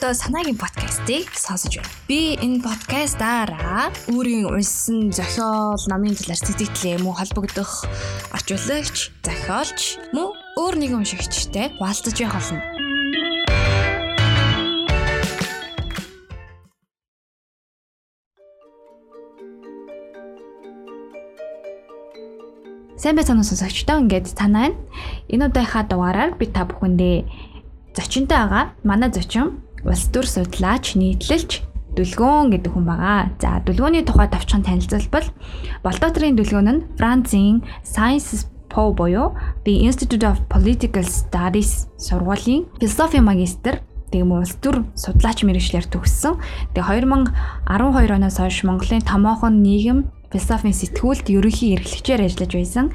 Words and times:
одоо 0.00 0.16
санаагийн 0.16 0.56
подкастыг 0.56 1.28
сонсож 1.36 1.76
байна. 1.76 1.92
Би 2.08 2.32
энэ 2.40 2.64
подкастаараа 2.64 3.92
өөрийн 4.08 4.48
уншсан 4.48 5.12
зохиол, 5.12 5.76
намын 5.92 6.16
талаар 6.16 6.40
сэтгэлээ 6.40 7.04
мөн 7.04 7.20
холбогдох 7.20 7.84
орчуулагч, 8.32 9.12
зохиолч 9.20 10.00
мөн 10.16 10.32
өөр 10.56 10.74
нэгэн 10.80 11.04
уншигчтай 11.04 11.76
хуваалцаж 11.76 12.16
явах 12.16 12.40
болно. 12.40 12.64
Сайн 22.96 23.20
байцгаана 23.20 23.44
уу 23.44 23.50
сонсогчдоо. 23.52 24.00
Ингээд 24.00 24.32
танаа 24.32 24.72
энэ 25.28 25.44
удаагийн 25.52 25.92
дугаараар 25.92 26.40
би 26.40 26.48
та 26.48 26.64
бүхэндээ 26.64 27.50
зочинтой 27.92 28.38
байгаа. 28.38 28.64
Манай 28.80 29.12
зочин 29.12 29.60
улс 29.84 30.04
төр 30.12 30.26
судлаач, 30.26 30.94
нийтлэлч 30.96 31.70
Дүлгөөн 31.90 32.54
гэдэг 32.54 32.70
хүн 32.70 32.86
байгаа. 32.86 33.34
За 33.42 33.58
дүлгөөний 33.66 34.06
тухай 34.06 34.30
тавчхан 34.30 34.62
танилцуулбал 34.62 35.26
Болдотрийн 35.82 36.38
дүлгөөн 36.38 36.68
нь 36.70 36.84
Францын 36.94 37.66
Sciences 37.82 38.46
Po 38.70 38.94
буюу 38.94 39.34
The 39.66 39.82
Institute 39.90 40.22
of 40.22 40.38
Political 40.46 41.02
Studies 41.02 41.90
сургуулийн 41.98 42.70
философи 42.78 43.18
магистр 43.18 43.82
тийм 44.14 44.30
улс 44.30 44.54
төр 44.62 44.86
судлаач 44.94 45.42
мэрэгчлэр 45.42 45.90
төгссөн. 45.90 46.38
Тэгээ 46.78 47.10
2012 47.66 48.14
оноос 48.14 48.38
хойш 48.38 48.62
Монголын 48.62 49.02
томоохон 49.02 49.58
нийгэм 49.58 50.06
философийн 50.30 50.74
сэтгүүлд 50.74 51.26
ерөнхий 51.26 51.74
эрхлэгчээр 51.74 52.22
ажиллаж 52.30 52.52
байсан 52.54 52.86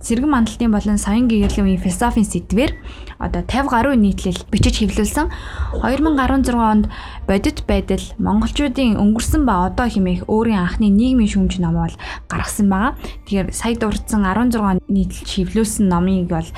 сэргэн 0.00 0.30
мандалтын 0.30 0.70
болон 0.70 0.98
соён 1.00 1.28
гэгэрлийн 1.28 1.66
үеийн 1.66 1.84
философийн 1.84 2.28
сэдвэр 2.28 2.72
одоо 3.18 3.42
50 3.42 3.72
гаруй 3.72 3.96
нийтлэл 3.96 4.36
бичиж 4.52 4.84
хэвлүүлсэн 4.84 5.32
2016 5.80 6.52
онд 6.52 6.92
бодит 7.24 7.64
байдал 7.64 8.04
монголчуудын 8.20 9.00
өнгөрсөн 9.00 9.48
ба 9.48 9.72
одоо 9.72 9.88
хэмээх 9.88 10.28
өөрийн 10.28 10.60
анхны 10.60 10.92
нийгмийн 10.92 11.32
шүүмж 11.32 11.56
ном 11.64 11.80
бол 11.80 11.96
гаргасан 12.28 12.68
байгаа. 12.68 12.92
Тэгэхээр 13.24 13.48
сая 13.56 13.74
дурдсан 13.80 14.20
16 14.20 14.84
нийтлэл 14.92 15.32
хэвлүүлсэн 15.32 15.88
номыг 15.88 16.28
бол 16.28 16.48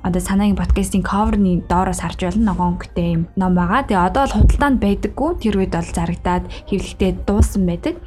одоо 0.00 0.20
санаагийн 0.24 0.56
подкастын 0.56 1.04
cover-ны 1.04 1.60
доороос 1.68 2.00
харж 2.00 2.24
болно 2.24 2.56
ногоонхтэй 2.56 3.20
юм 3.20 3.22
ном 3.36 3.52
байгаа. 3.52 3.84
Тэгээ 3.84 4.08
одоо 4.08 4.24
л 4.24 4.36
худалдаанд 4.36 4.80
байдаггүй 4.80 5.30
тэр 5.44 5.60
үед 5.60 5.76
бол 5.76 5.92
зарагдаад 5.92 6.44
хэвлэгтээ 6.72 7.28
дууссан 7.28 7.68
байдаг. 7.68 8.00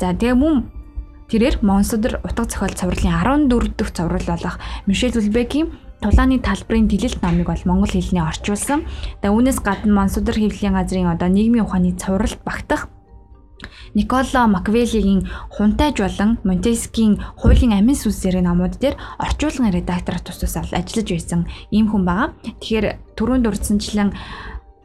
За 0.00 0.16
тэгээ 0.16 0.34
мөн 0.40 0.81
Тэрээр 1.32 1.64
Монсодор 1.64 2.20
утга 2.28 2.44
зохиол 2.44 2.76
цувралын 2.76 3.48
14 3.48 3.72
дэх 3.80 3.88
цуврал 3.96 4.26
болох 4.28 4.60
Мишель 4.84 5.16
Зүлбекийн 5.16 5.72
Тулааны 6.04 6.36
талбарын 6.44 6.92
дэлэлт 6.92 7.24
номыг 7.24 7.48
бол 7.48 7.64
монгол 7.64 7.88
хэлний 7.88 8.20
орчуулсан. 8.20 8.84
Тэгээ 9.24 9.32
үүнээс 9.32 9.64
гадна 9.64 9.96
Монсодор 9.96 10.36
хэвлэлийн 10.36 10.76
газрын 10.76 11.08
одоо 11.08 11.32
нийгмийн 11.32 11.64
ухааны 11.64 11.96
цувралд 11.96 12.36
багтах 12.44 12.92
Николо 13.96 14.44
Маквелигийн 14.44 15.24
Хунтайж 15.56 16.04
болон 16.04 16.36
Монтескийн 16.44 17.16
Хуулийн 17.40 17.80
амин 17.80 17.96
сүнсээр 17.96 18.44
номууд 18.44 18.76
дээр 18.76 19.00
орчуулгын 19.16 19.72
редактор 19.72 20.20
тусаас 20.20 20.68
ажиллаж 20.68 21.08
байсан 21.08 21.48
ийм 21.72 21.88
хүн 21.88 22.04
байгаа. 22.04 22.36
Тэгэхээр 22.60 23.16
түрүүнд 23.16 23.48
урдсанчлан 23.48 24.12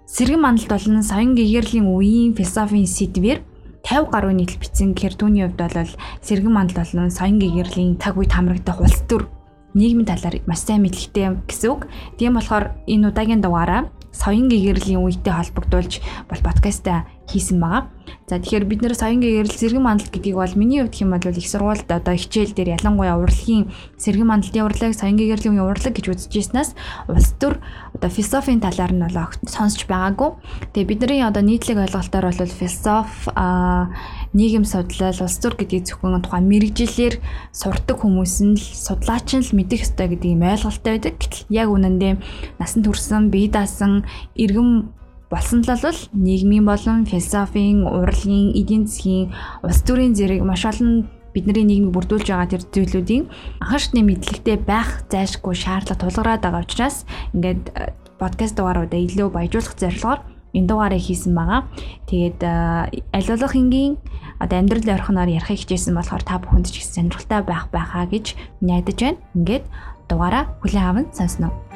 сэргэн 0.08 0.40
мандалт 0.40 0.72
болон 0.72 1.04
соён 1.04 1.36
гэгэрлийн 1.36 1.92
үеийн 1.92 2.40
философийн 2.40 2.88
сэдвэр 2.88 3.57
50 3.88 4.12
гаруй 4.12 4.36
нийтлэл 4.36 4.60
бичсэн 4.60 4.92
гэхээр 4.92 5.16
түүний 5.16 5.44
хувьд 5.48 5.64
бол 5.64 5.92
сэргэн 6.20 6.52
мандал 6.52 6.84
болон 6.84 7.08
соён 7.08 7.40
гэгэрлийн 7.40 7.96
цаг 8.04 8.20
үед 8.20 8.36
хамрагдах 8.36 8.84
улс 8.84 9.00
төр 9.08 9.32
нийгмийн 9.80 10.12
талаар 10.12 10.44
маш 10.44 10.68
сайн 10.68 10.84
мэдлэгтэй 10.84 11.40
гэсэн 11.48 11.72
үг. 11.72 11.88
Тийм 12.20 12.36
болохоор 12.36 12.76
энэ 12.84 13.08
удаагийн 13.16 13.40
дугаараа 13.40 13.88
соён 14.12 14.52
гэгэрлийн 14.52 15.00
үетэй 15.00 15.32
холбогдуулж 15.32 16.04
бол 16.28 16.42
подкастаа 16.44 17.08
хийсэн 17.28 17.60
байгаа. 17.60 17.92
За 18.28 18.40
тэгэхээр 18.40 18.66
бид 18.68 18.82
нэр 18.84 18.96
соён 18.96 19.20
гэрэл 19.24 19.52
сэргэн 19.52 19.84
мандалт 19.84 20.12
гэдгийг 20.12 20.36
бол 20.36 20.56
миний 20.56 20.84
хувьд 20.84 20.96
хэм 20.96 21.12
бол 21.12 21.28
их 21.28 21.48
сургуульд 21.48 21.88
одоо 21.92 22.16
хичээл 22.16 22.56
дээр 22.56 22.80
ялангуяа 22.80 23.20
урлагийн 23.20 23.72
сэргэн 24.00 24.28
мандалтын 24.28 24.68
урлаг, 24.68 24.92
соён 24.96 25.16
гэрлийн 25.20 25.60
урлаг 25.60 25.94
гэж 25.96 26.06
үзэж 26.08 26.32
ирснээс 26.36 26.72
улс 27.08 27.32
төр 27.40 27.60
одоо 27.96 28.10
философийн 28.12 28.64
талаар 28.64 28.92
нь 28.96 29.04
бол 29.04 29.32
сонсч 29.48 29.88
байгаагүй. 29.88 30.40
Тэгээ 30.76 30.88
бидний 30.88 31.24
одоо 31.24 31.44
нийтлэг 31.44 31.84
ойлголтоор 31.88 32.32
бол 32.32 32.52
философи 32.52 33.32
а 33.36 33.92
нийгэм 34.36 34.64
судлал, 34.68 35.16
улс 35.24 35.38
төр 35.40 35.56
гэдгийг 35.56 35.88
зөвхөн 35.88 36.24
тухайн 36.24 36.48
мэрэгжилээр 36.52 37.16
сурдаг 37.52 37.98
хүмүүс 38.04 38.36
нь 38.44 38.60
л 38.60 38.64
судлаач 38.64 39.40
нь 39.40 39.44
л 39.44 39.56
мэдэх 39.56 39.88
ёстой 39.88 40.12
гэдэг 40.12 40.32
юм 40.36 40.44
ойлголттой 40.44 41.00
байдаг. 41.00 41.16
Гэтэл 41.16 41.48
яг 41.48 41.68
үнэндээ 41.72 42.14
насан 42.60 42.82
турсан, 42.84 43.32
бие 43.32 43.48
даасан, 43.48 44.04
иргэн 44.36 44.92
Болсон 45.30 45.60
тал 45.64 45.84
бол 45.84 46.00
нийгмийн 46.14 46.64
болон 46.64 47.04
философийн, 47.04 47.84
урлагийн, 47.84 48.56
эдийн 48.56 48.88
засгийн, 48.88 49.36
улс 49.60 49.84
төрийн 49.84 50.16
зэрэг 50.16 50.40
маш 50.44 50.64
олон 50.64 51.12
бидний 51.36 51.68
нийгмийг 51.68 51.92
бүрдүүлж 51.92 52.32
байгаа 52.32 52.48
тэр 52.48 52.64
зүйлүүдийн 52.64 53.28
анхан 53.60 53.80
шатны 53.84 54.02
мэдлэгтэй 54.08 54.58
байх 54.58 55.04
зайлшгүй 55.12 55.52
шаардлага 55.52 56.00
тулгараад 56.00 56.42
байгаа 56.42 56.64
учраас 56.64 57.04
ингээд 57.36 57.64
э, 57.76 57.92
подкаст 58.16 58.56
дугааруудаа 58.56 58.98
илүү 59.04 59.28
баяжуулах 59.36 59.76
зорилгоор 59.76 60.20
энэ 60.56 60.68
дугаарыг 60.72 61.04
хийсэн 61.04 61.36
байгаа. 61.36 61.68
Тэгээд 62.08 62.40
э, 62.42 63.04
аль 63.12 63.28
болох 63.28 63.54
энгийн 63.54 64.00
одоо 64.40 64.58
амьдрал 64.58 64.96
орхиноор 64.96 65.30
ярихыг 65.30 65.60
хичээсэн 65.60 65.94
болохоор 65.94 66.24
та 66.24 66.40
бүхэнд 66.40 66.72
ч 66.72 66.82
их 66.82 66.88
сонирхолтой 66.88 67.42
байх 67.44 67.68
байхаа 67.70 68.08
гэж 68.08 68.34
найдаж 68.64 68.98
байна. 68.98 69.20
Ингээд 69.36 69.66
дугаараа 70.10 70.56
хүлээн 70.64 70.88
аван 70.88 71.06
сонсноо. 71.12 71.67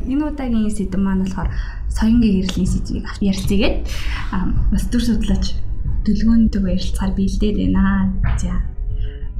Энэ 0.00 0.24
удаагийн 0.32 0.70
сэдэв 0.72 1.00
маань 1.00 1.24
болохоор 1.24 1.50
соён 1.92 2.20
гэрлийн 2.20 2.68
сэдвийг 2.68 3.06
ярилцгээе. 3.20 3.70
Аа 4.32 4.48
бас 4.72 4.84
төр 4.88 5.02
судлаач 5.04 5.44
төлгөөнтэйг 6.06 6.64
ярилцахаар 6.64 7.12
биелдээд 7.12 7.56
байна. 7.60 8.12
За. 8.40 8.62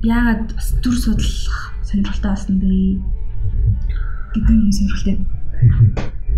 Яагаад 0.02 0.52
бас 0.52 0.68
төр 0.82 0.96
судлах 0.98 1.72
сонирхолтой 1.86 2.30
болсон 2.30 2.56
бэ? 2.60 3.00
гэдэг 4.34 4.56
нэг 4.56 4.72
сонирхолтой. 4.72 5.16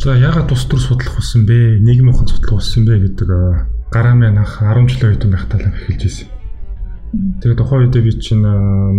За 0.02 0.16
яагаад 0.19 0.48
тус 0.50 0.66
төр 0.66 0.81
судлах 0.82 1.14
болсон 1.14 1.46
бэ? 1.46 1.78
Нийгэм 1.81 2.10
ухаан 2.10 2.28
судлах 2.28 2.58
болсон 2.58 2.84
бэ 2.84 2.98
гэдэг 2.98 3.28
гараа 3.94 4.14
маань 4.14 4.38
анх 4.42 4.58
10 4.58 4.91
жилийн 4.91 5.10
үед 5.14 5.25
байх 5.31 5.46
талаар 5.46 5.75
эхэлж 5.78 6.02
ирсэн. 6.02 6.28
Тэгээд 7.14 7.58
тухайн 7.62 7.86
үедээ 7.86 8.02
би 8.02 8.12
чинь 8.19 8.42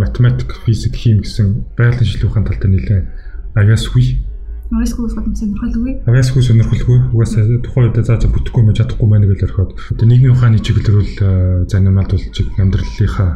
математик, 0.00 0.56
физик, 0.64 0.96
хим 0.96 1.20
гэсэн 1.20 1.76
байгалийн 1.76 2.08
шилжүүлэх 2.08 2.32
ухаан 2.32 2.48
талтай 2.48 2.70
нэлээд 2.72 3.06
авьяасгүй 3.52 4.24
Авьяасгүй 4.66 5.02
болоход 5.06 5.36
сонирхолгүй. 5.38 5.92
Авьяасгүй 6.10 6.42
сонирхолгүй. 6.42 6.98
Угаасаа 7.14 7.46
тухайн 7.62 7.86
үед 7.86 8.02
заа 8.02 8.18
за 8.18 8.26
бүтэхгүй 8.26 8.62
мэж 8.66 8.76
чадахгүй 8.82 9.08
байна 9.08 9.30
гэж 9.30 9.40
орхиод. 9.46 9.78
Одоо 9.94 10.06
нийгмийн 10.10 10.34
ухааны 10.34 10.58
чиглэлрүүл 10.58 11.14
э, 11.22 11.70
занимаалдуулж 11.70 12.34
амьдралынхаа 12.58 13.30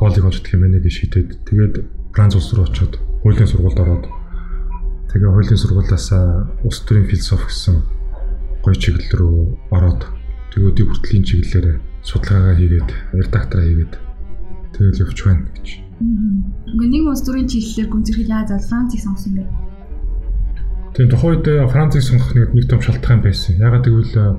хоолыг 0.00 0.24
олж 0.24 0.40
гэх 0.40 0.56
юм 0.56 0.64
байна 0.64 0.80
гэж 0.80 0.94
шийдээд 0.96 1.30
тэгээд 1.44 1.74
Франц 2.16 2.34
улс 2.34 2.50
руу 2.56 2.64
очиод 2.64 2.98
хуулийн 3.22 3.48
сургуульд 3.52 3.78
ороод 3.84 4.04
тэгээ 5.12 5.28
хуулийн 5.28 5.60
сургуулиас 5.60 6.08
улс 6.64 6.78
төрийн 6.88 7.08
философи 7.10 7.46
гэсэн 7.46 7.76
гоё 8.64 8.76
чиглэл 8.80 9.12
рүү 9.20 9.38
ороод 9.76 10.02
тэгээ 10.52 10.70
өдий 10.72 10.86
хүртлийн 10.88 11.24
чиглэлээр 11.24 11.78
судалгаагаа 12.02 12.54
хийгээд 12.58 12.90
редактораа 13.12 13.66
хийгээд 13.68 13.94
тэгэл 14.72 15.02
явж 15.04 15.18
байна 15.24 15.46
гэж. 15.52 15.66
Ингээ 16.00 16.90
нэг 16.90 17.04
улс 17.06 17.22
төрийн 17.22 17.48
чиглэлээр 17.48 17.88
гүнзэрхэл 17.92 18.34
яаж 18.34 18.48
бол 18.50 18.68
Францыг 18.68 19.00
сонгосон 19.00 19.32
бэ? 19.38 19.63
Тийм 20.94 21.10
тухайн 21.10 21.42
үед 21.42 21.46
Францыг 21.74 22.06
сонгох 22.06 22.38
нэг 22.38 22.54
нэг 22.54 22.70
том 22.70 22.78
шалтгаан 22.78 23.18
байсан. 23.18 23.58
Ягаад 23.58 23.82
гэвэл 23.82 24.14
э, 24.14 24.38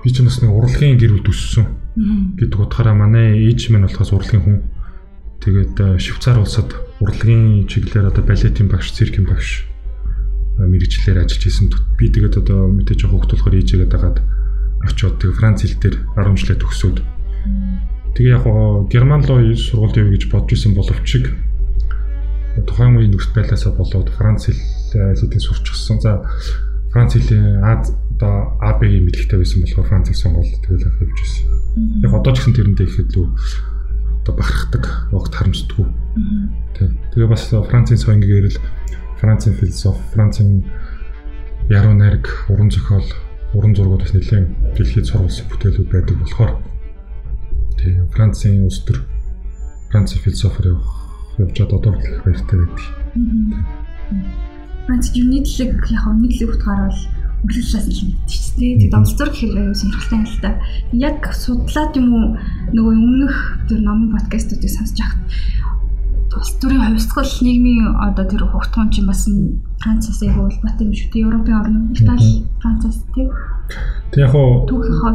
би 0.00 0.08
ч 0.08 0.24
бас 0.24 0.40
нэг 0.40 0.48
урлагийн 0.48 0.96
гэр 0.96 1.12
бүл 1.12 1.28
төссөн 1.28 1.68
гэдэг 2.40 2.56
утгаараа 2.56 2.96
манай 2.96 3.36
ээж 3.36 3.68
минь 3.68 3.84
болохоос 3.84 4.16
урлагийн 4.16 4.40
хүн. 4.40 4.58
Тэгээд 5.44 5.76
э, 5.76 6.00
Швейцар 6.00 6.40
улсад 6.40 6.72
урлагийн 7.04 7.68
чиглэлээр 7.68 8.16
одоо 8.16 8.24
балетын 8.24 8.72
багш, 8.72 8.96
циркийн 8.96 9.28
багш 9.28 9.68
э, 10.56 10.64
мэрэгчлэр 10.64 11.20
ажиллаж 11.20 11.44
исэн. 11.44 11.68
Би 12.00 12.08
тэгээд 12.08 12.48
одоо 12.48 12.72
мэдээж 12.72 13.04
хөвгт 13.04 13.36
болохоор 13.36 13.60
ээжээгээ 13.60 13.92
дагаад 13.92 14.24
очиод 14.88 15.20
тэгээд 15.20 15.36
Франц 15.36 15.68
хэл 15.68 15.76
дээр 15.84 15.96
10 16.16 16.40
жилээ 16.40 16.58
төгсөөд 16.64 16.98
тэгээ 18.16 18.32
яг 18.40 18.44
герман 18.88 19.20
руу 19.28 19.52
сургууль 19.52 20.00
явъя 20.00 20.16
гэж 20.16 20.32
бодож 20.32 20.56
исэн 20.56 20.72
боловч 20.72 21.28
тухайн 22.64 22.96
үеийн 22.96 23.12
нөхцөл 23.12 23.36
байдлаасаа 23.36 23.72
болоод 23.76 24.08
Франц 24.16 24.48
хэлийг 24.92 25.40
сурчсан. 25.40 26.00
За 26.00 26.26
Франц 26.92 27.14
хэлийн 27.14 27.62
Аз 27.62 27.94
одоо 28.20 28.58
АБ-ийн 28.60 29.04
мэдлэгтэй 29.04 29.38
байсан 29.38 29.62
болохоор 29.62 29.88
Францыг 29.88 30.16
сонгоод 30.16 30.44
тэгэл 30.66 30.90
явж 30.90 31.18
ирсэн. 31.24 31.46
Яг 32.04 32.12
одоо 32.12 32.32
ч 32.34 32.44
гэсэн 32.44 32.54
тэрэндээ 32.58 32.86
их 32.86 33.00
илүү 33.00 33.26
одоо 34.20 34.34
бахархдаг, 34.36 34.84
огт 35.14 35.32
харамсдаггүй. 35.32 35.88
Тэг. 36.76 36.88
Тэгээ 37.16 37.28
бас 37.32 37.48
Францын 37.48 37.96
соён 37.96 38.20
гэрэл 38.20 38.58
Францын 39.20 39.54
философи, 39.56 40.02
Францын 40.12 40.64
яруу 41.70 41.94
найраг, 41.94 42.28
уран 42.48 42.70
зохиол, 42.70 43.08
уран 43.54 43.74
зургуудаас 43.74 44.12
нэлээд 44.12 44.76
дэлхийд 44.76 45.06
сурвалжсан 45.08 45.48
бүтээлүүд 45.48 45.88
байдаг 45.88 46.16
болохоор 46.20 46.52
тийм 47.80 48.04
Францын 48.12 48.64
улс 48.68 48.84
төр 48.84 49.00
Францын 49.88 50.20
философиор 50.20 50.80
явж 51.38 51.56
одоо 51.60 51.96
их 51.96 52.24
баяртай 52.24 52.58
байдаг. 52.60 52.84
Франц 54.90 55.14
юнитлэг 55.14 55.86
яг 55.86 56.04
нийтлэг 56.18 56.50
утгаар 56.50 56.90
бол 56.90 56.98
өглөөс 57.46 57.86
л 57.86 58.10
мэдчих 58.10 58.42
ч 58.42 58.46
тийм. 58.58 58.74
Тэгээд 58.82 58.98
онцлог 58.98 59.30
гэхээр 59.30 59.70
аюу 59.70 59.78
сонирхолтой 59.78 60.18
юм 60.18 60.26
л 60.26 60.42
та. 60.42 60.50
Яг 60.90 61.18
судлаад 61.30 61.94
юм 61.94 62.08
уу 62.10 62.26
нөгөө 62.74 62.94
өмнөх 62.98 63.36
тэр 63.70 63.80
номын 63.86 64.10
подкастуудыг 64.18 64.66
сонсож 64.66 64.98
байхад 64.98 65.22
улс 66.34 66.52
төрийн 66.58 66.82
хувьсгал 66.90 67.30
нийгмийн 67.38 67.86
одоо 68.02 68.24
тэр 68.26 68.42
хугтгуун 68.50 68.90
чинь 68.90 69.06
бас 69.06 69.30
Францаас 69.78 70.18
яг 70.26 70.34
улбатай 70.42 70.82
юм 70.82 70.90
шүү 70.98 71.06
дээ. 71.14 71.22
Европын 71.22 71.54
орнууд 71.54 71.94
Итали, 71.94 72.42
Францаас 72.58 72.98
тийм. 73.14 73.30
Тэг 74.10 74.26
яг 74.26 74.34
хоо 74.34 74.66
түүхийн 74.66 74.98
хоо 74.98 75.12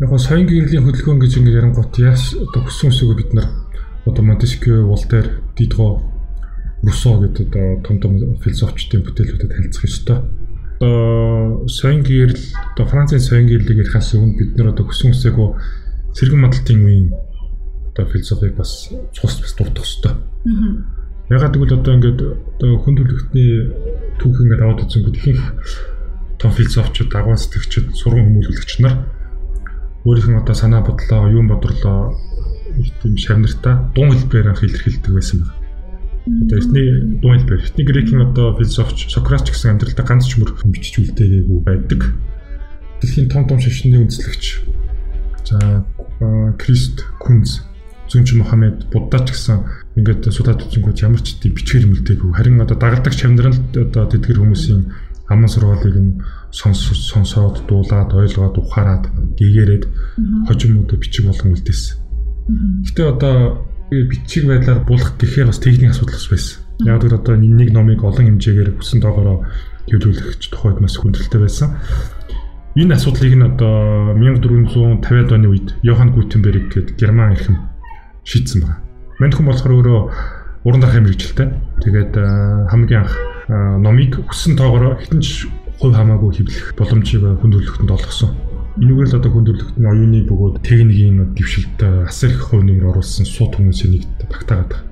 яг 0.00 0.08
хоо 0.08 0.20
соён 0.24 0.48
гэрлийн 0.48 0.88
хөдөлгөөн 0.88 1.20
гэж 1.20 1.32
ингэ 1.36 1.52
ярангуут 1.52 2.00
яаш 2.00 2.32
одоо 2.40 2.64
хүссэн 2.64 2.88
үсээгөө 2.88 3.16
бид 3.20 3.30
нар 3.36 3.46
одоо 4.08 4.24
Монтескио, 4.24 4.88
Волтер, 4.88 5.44
Дидро, 5.52 6.00
Руссо 6.82 7.18
гэдэг 7.18 7.48
одоо 7.48 7.82
том 7.86 7.96
том 8.00 8.12
философчдын 8.42 9.02
бүтээлүүдэд 9.06 9.50
танилцах 9.50 9.86
ёстой 9.86 10.18
одоо 10.82 11.68
соён 11.68 12.02
гэрэл 12.02 12.42
одоо 12.74 12.86
Францын 12.86 13.20
соён 13.20 13.46
гэрлийг 13.46 13.86
ярихаас 13.86 14.14
өмнө 14.18 14.34
бид 14.38 14.50
нэр 14.58 14.74
одоо 14.74 14.86
хүсэн 14.90 15.14
үсээгөө 15.14 15.48
цэрэгэн 16.10 16.42
мадалтын 16.42 16.82
үеийн 16.82 17.08
одоо 17.94 18.06
философиг 18.10 18.56
бас 18.58 18.90
цус 19.14 19.34
бас 19.38 19.52
дурдах 19.54 19.86
хэвээр. 19.86 20.18
Ягаад 21.30 21.54
гэвэл 21.54 21.78
одоо 21.78 21.92
ингээд 21.94 22.20
одоо 22.58 22.70
хүн 22.82 22.94
төрөлхтний 22.98 23.50
түүх 24.18 24.36
ингээд 24.42 24.62
аваад 24.66 24.82
үзэнгүүт 24.82 25.16
ихэнх 25.22 25.44
том 26.42 26.50
философчид, 26.50 27.14
агуун 27.14 27.38
сэтгэгчид, 27.38 27.94
сургууль 27.94 28.26
хүмүүлэгч 28.26 28.82
нар 28.82 29.06
өөрийнх 30.02 30.28
нь 30.34 30.40
одоо 30.42 30.54
санаа 30.58 30.82
бодлоо, 30.82 31.30
юун 31.30 31.46
бодрлоо 31.46 32.18
их 32.74 32.90
тийм 32.98 33.14
шавнартаа 33.14 33.94
дун 33.94 34.10
хэлбэрээр 34.10 34.50
анх 34.50 34.66
илэрхийлдэг 34.66 35.14
байсан 35.14 35.46
байна. 35.46 35.61
Одоо 36.22 36.58
эртний 36.58 37.18
дуу 37.18 37.34
хэлбэр, 37.34 37.60
эртний 37.60 37.86
грекийн 37.86 38.22
одоо 38.22 38.54
философч 38.54 39.10
Сократ 39.10 39.50
гэсэн 39.50 39.74
амьдралдаа 39.74 40.06
ганц 40.06 40.30
ч 40.30 40.38
мөр 40.38 40.54
бичиж 40.70 41.02
үлдээгээгүй 41.02 41.60
байдаг. 41.66 42.14
Дэлхийн 43.02 43.26
том 43.26 43.48
том 43.50 43.58
шашны 43.58 43.98
үндэслэгч. 43.98 44.62
За 45.42 45.82
Крист, 46.62 47.02
Күнз, 47.18 47.66
Зүнч 48.06 48.38
Мухаммед, 48.38 48.86
Будда 48.94 49.18
ч 49.26 49.34
гэсэн 49.34 49.66
ингээд 49.98 50.30
судаад 50.30 50.62
үзэнгүүт 50.62 51.02
ямар 51.02 51.18
ч 51.26 51.42
тийм 51.42 51.58
бичгээр 51.58 51.90
мэлдээгүй. 51.90 52.30
Харин 52.38 52.62
одоо 52.62 52.78
дагалдагч 52.78 53.26
амьдралд 53.26 53.74
одоо 53.74 54.06
тэдгэр 54.06 54.38
хүмүүсийн 54.38 54.94
аман 55.26 55.50
сургаалыг 55.50 55.96
нь 55.98 56.22
сонс 56.54 56.86
сонсоод 57.10 57.66
дуулаад 57.66 58.14
ойлгоод 58.14 58.56
ухаарад 58.62 59.10
гээгээрээд 59.40 59.84
хожимнуудаа 60.46 60.98
бичиг 61.02 61.26
болгон 61.26 61.56
үлдээсэн. 61.56 61.98
Гэтэ 62.86 63.02
одоо 63.10 63.66
бичиг 64.08 64.48
байдлаар 64.48 64.80
булах 64.88 65.14
гэхээр 65.20 65.48
бас 65.52 65.60
техникийн 65.60 65.92
асуудал 65.92 66.16
бас 66.16 66.28
байсан. 66.32 66.58
Яг 66.82 67.04
л 67.04 67.14
одоо 67.14 67.36
нэг 67.36 67.68
номыг 67.72 68.00
олон 68.02 68.40
хэмжээгээр 68.40 68.76
хүссэн 68.80 69.00
доогороо 69.00 69.44
хэвлүүлэх 69.86 70.40
тухайд 70.48 70.78
бас 70.80 70.96
хүндрэлтэй 70.96 71.40
байсан. 71.40 71.76
Энэ 72.74 72.96
асуудлыг 72.96 73.34
нь 73.36 73.44
одоо 73.44 74.16
1450-аад 74.16 75.30
оны 75.36 75.48
үед 75.52 75.68
Йохан 75.84 76.16
Гутенберг 76.16 76.72
гэдэг 76.72 76.96
герман 76.96 77.36
эрхэм 77.36 77.56
шийдсэн 78.24 78.64
байна. 78.64 78.80
Манд 79.20 79.34
хүн 79.36 79.46
болохоор 79.46 79.76
өөрөө 79.76 80.00
уран 80.64 80.80
дарахын 80.80 81.04
мэрэгчлээ. 81.04 81.48
Тэгээд 81.84 82.12
хамгийн 82.72 83.04
анх 83.04 83.14
номыг 83.52 84.24
хүссэн 84.24 84.56
тоогоор 84.56 84.96
хитэнч 85.04 85.52
хувь 85.82 85.92
хамаагүй 85.92 86.30
хэвлэх 86.32 86.72
боломжийг 86.78 87.22
хүн 87.42 87.50
төрөлхтөнд 87.52 87.92
олгосон. 87.92 88.51
Энүүгээр 88.80 89.08
л 89.12 89.18
одоо 89.20 89.30
хүндрэлт 89.36 89.76
нь 89.76 89.84
оюуны 89.84 90.20
бөгөөд 90.24 90.64
техникийн 90.64 91.20
дэвшилт 91.36 91.76
асар 92.08 92.32
их 92.32 92.48
нэмэр 92.56 92.88
оруулсан 92.88 93.28
сууд 93.28 93.52
хүмүүсийн 93.60 94.00
нэг 94.00 94.04
багтаагаад 94.32 94.72
байна. 94.72 94.88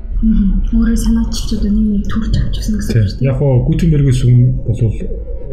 Өөрөө 0.76 0.96
санаачилчууд 1.00 1.64
нийгмийг 1.64 2.04
төрж 2.12 2.34
авч 2.36 2.60
гисэн 2.60 2.76
гэсэн 2.76 3.00
үг. 3.08 3.24
Яг 3.24 3.40
гоо 3.40 3.64
Гутенбергээс 3.64 4.20
өмнө 4.28 4.48
бол 4.68 4.76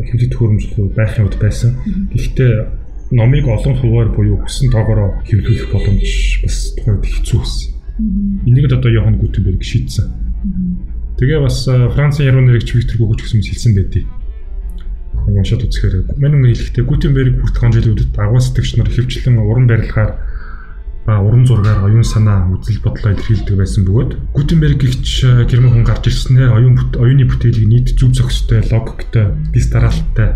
хэвлэл 0.04 0.32
төхөөрөмжлөл 0.36 0.92
байхын 0.92 1.24
үед 1.24 1.38
байсан. 1.40 1.72
Гэхдээ 2.12 2.52
номыг 3.16 3.48
олон 3.48 3.76
хуваар 3.80 4.10
буюу 4.12 4.44
хүссэн 4.44 4.76
тоогоороо 4.76 5.24
хэвлүүлэх 5.24 5.72
боломж 5.72 6.12
бас 6.44 6.76
тухайд 6.76 7.08
хэцүү 7.08 7.40
байсан. 7.40 7.72
Энийг 8.44 8.68
л 8.68 8.76
одоо 8.76 8.92
Йохан 8.92 9.16
Гутенберг 9.24 9.64
шийдсэн. 9.64 10.12
Тэгээ 11.16 11.40
бас 11.40 11.64
Францын 11.64 12.28
яруу 12.28 12.44
нэрэгч 12.44 12.76
Виктор 12.76 13.00
Гүгч 13.00 13.24
гэсэн 13.24 13.40
юм 13.40 13.48
хэлсэн 13.48 13.72
байдیں۔ 13.72 14.17
Уншаад 15.28 15.68
үзэхээр 15.68 15.96
мань 16.16 16.36
өмнө 16.40 16.56
хэлэхдээ 16.56 16.84
Гутенберг 16.88 17.36
хүртэх 17.44 17.64
жилүүдэд 17.76 18.16
агуу 18.16 18.40
сэтгэгч 18.40 18.72
нар 18.80 18.90
хөвчлэн 18.92 19.36
уран 19.44 19.68
барилгаар 19.68 20.12
ба 21.08 21.24
уран 21.24 21.48
зургаар 21.48 21.88
оюун 21.88 22.04
санаа 22.04 22.48
үзэл 22.52 22.84
бодлоо 22.84 23.16
илэрхийлдэг 23.16 23.56
байсан 23.56 23.84
бөгөөд 23.88 24.12
Гутенберг 24.36 24.80
гихч 24.84 25.24
герман 25.48 25.72
хүн 25.72 25.88
гарч 25.88 26.04
ирснээр 26.12 26.52
оюун 26.52 26.76
оюуны 27.00 27.24
бүтээлийг 27.28 27.68
нийт 27.68 27.88
зөв 27.96 28.12
зохистой, 28.12 28.60
логиктой, 28.68 29.32
бис 29.56 29.72
дараалттай 29.72 30.36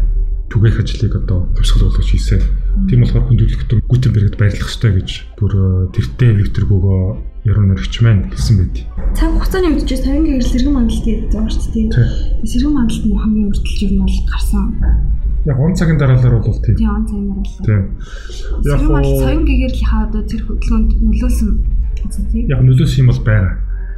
түгээх 0.51 0.83
ажлыг 0.83 1.15
одоо 1.15 1.47
болгож 1.55 2.07
хийсэн. 2.11 2.39
Тийм 2.87 3.03
болохоор 3.03 3.27
хүндрэлт 3.27 3.71
Гутенбергт 3.87 4.35
баярлах 4.35 4.67
ёстой 4.67 4.91
гэж 4.99 5.09
бүр 5.39 5.51
тэртээ 5.95 6.31
Виктор 6.39 6.67
Гүгөө 6.67 7.01
яруу 7.47 7.65
нэрч 7.71 7.93
маань 8.03 8.27
хэлсэн 8.31 8.55
байд. 8.59 8.75
Цаг 9.11 9.29
хугацааны 9.35 9.75
үед 9.75 9.85
ч 9.87 9.99
савин 9.99 10.23
гэрэл 10.23 10.47
сэргэн 10.47 10.73
мандалт 10.73 11.03
гэдэг 11.03 11.29
байгаа 11.35 11.51
шүү 11.51 11.71
дээ. 11.75 12.47
Сэргэн 12.47 12.73
мандалт 12.73 13.03
нь 13.05 13.17
хамгийн 13.19 13.49
өртөлж 13.51 13.81
нь 13.91 13.99
бол 13.99 14.19
гарсан. 14.31 14.65
Яг 15.45 15.57
он 15.59 15.75
цагийн 15.75 15.99
дараалал 15.99 16.39
бол 16.39 16.61
тийм. 16.63 16.75
Тийм 16.79 16.89
он 16.95 17.03
цагийн 17.09 17.27
дараалал. 17.27 17.65
Тийм. 17.65 17.83
Яг 18.63 18.79
савин 19.19 19.43
гэрэлийнхаа 19.43 20.01
одоо 20.07 20.21
тэр 20.23 20.41
хөдөлгөөнд 20.47 20.91
нөлөөсөн 21.01 21.49
тийм. 22.31 22.45
Яг 22.47 22.61
нөлөөсөн 22.63 23.01
юм 23.03 23.09
бол 23.11 23.23
байна. 23.27 23.49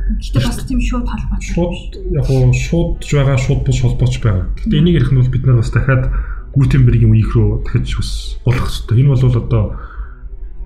Гэтэ 0.04 0.40
бас 0.44 0.60
тийм 0.68 0.80
шууд 0.84 1.08
холбоотой. 1.08 1.48
Шууд 1.48 1.92
яг 2.12 2.28
уу 2.28 2.52
шуудж 2.52 3.08
байгаа, 3.08 3.38
шууд 3.40 3.62
бус 3.64 3.80
холбооч 3.80 4.16
байгаа. 4.20 4.52
Гэтэ 4.60 4.76
энийг 4.76 5.00
ярих 5.00 5.12
нь 5.14 5.20
бол 5.22 5.32
бид 5.32 5.46
нар 5.48 5.62
бас 5.64 5.72
дахиад 5.72 6.12
Гутенбергийн 6.54 7.12
үеих 7.14 7.32
рүү 7.34 7.64
дахиж 7.64 7.96
бас 8.02 8.12
болох 8.44 8.68
хэрэгтэй. 8.68 9.00
Энэ 9.00 9.12
бол 9.16 9.24
одоо 9.24 9.64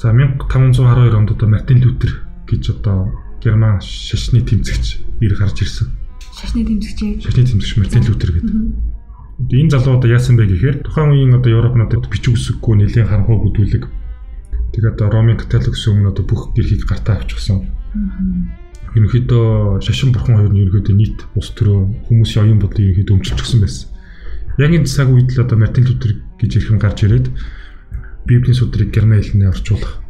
за 0.01 0.09
1512 0.09 1.13
онд 1.13 1.29
одоо 1.31 1.47
Мартин 1.47 1.79
Лютер 1.85 2.11
гэж 2.49 2.63
одоо 2.81 3.13
герман 3.47 3.79
шашны 3.79 4.43
тэмцэгч 4.43 4.99
ир 5.23 5.33
гарч 5.39 5.63
ирсэн. 5.63 5.87
Шашны 6.35 6.67
тэмцэгч. 6.67 7.23
Шашны 7.23 7.43
тэмцэгч 7.47 7.71
Мартин 7.79 8.03
Лютер 8.03 8.31
гэдэг. 8.35 8.55
Энэ 9.37 9.71
залуу 9.71 9.97
одоо 9.97 10.09
яасан 10.11 10.35
бэ 10.35 10.51
гэхээр 10.51 10.83
тухайн 10.83 11.15
үеийн 11.15 11.37
одоо 11.39 11.51
Европнуудад 11.55 12.09
бичиг 12.11 12.35
үсэггүй 12.35 12.75
нэлийн 12.83 13.07
харанхуй 13.07 13.37
бүдүүлэг. 13.39 13.85
Тэгээд 14.75 14.97
одоо 14.97 15.07
Ромын 15.13 15.37
католик 15.39 15.77
өмнө 15.77 16.11
одоо 16.11 16.25
бүх 16.25 16.51
гэрхийг 16.57 16.83
гартаа 16.83 17.21
авчихсан. 17.21 17.69
Ерөнхийдөө 18.97 19.79
шашин 19.85 20.11
бурхан 20.11 20.41
хоёр 20.41 20.51
нь 20.51 20.61
ерөнхийдөө 20.67 20.95
нийт 20.97 21.17
ус 21.37 21.53
төрөө 21.53 22.09
хүмүүсийн 22.09 22.43
оюун 22.49 22.59
бодлыг 22.59 22.97
ерөнхийдөө 22.97 23.15
өмчилчихсэн 23.15 23.61
байсан. 23.61 23.87
Яг 24.57 24.73
энэ 24.73 24.89
цаг 24.89 25.13
үед 25.13 25.29
л 25.37 25.45
одоо 25.45 25.57
Мартин 25.61 25.85
Лютер 25.85 26.11
гэж 26.41 26.51
ирхэн 26.57 26.81
гарч 26.81 27.05
ирээд 27.05 27.29
Библийн 28.25 28.57
судрыг 28.57 28.89
герман 28.89 29.21
хэлнээр 29.21 29.53
орчуулах 29.53 30.01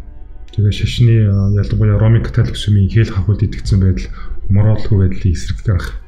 Тэгээ 0.57 0.73
шашны 0.73 1.13
ялангуяа 1.53 2.01
Ромын 2.01 2.25
католик 2.25 2.57
сүмийн 2.57 2.89
хэл 2.89 3.13
хавхад 3.13 3.45
идэгцэн 3.45 3.77
байдал 3.77 4.09
мороолгүй 4.49 4.97
байдлыг 5.05 5.37
эсрэгдэх 5.37 6.01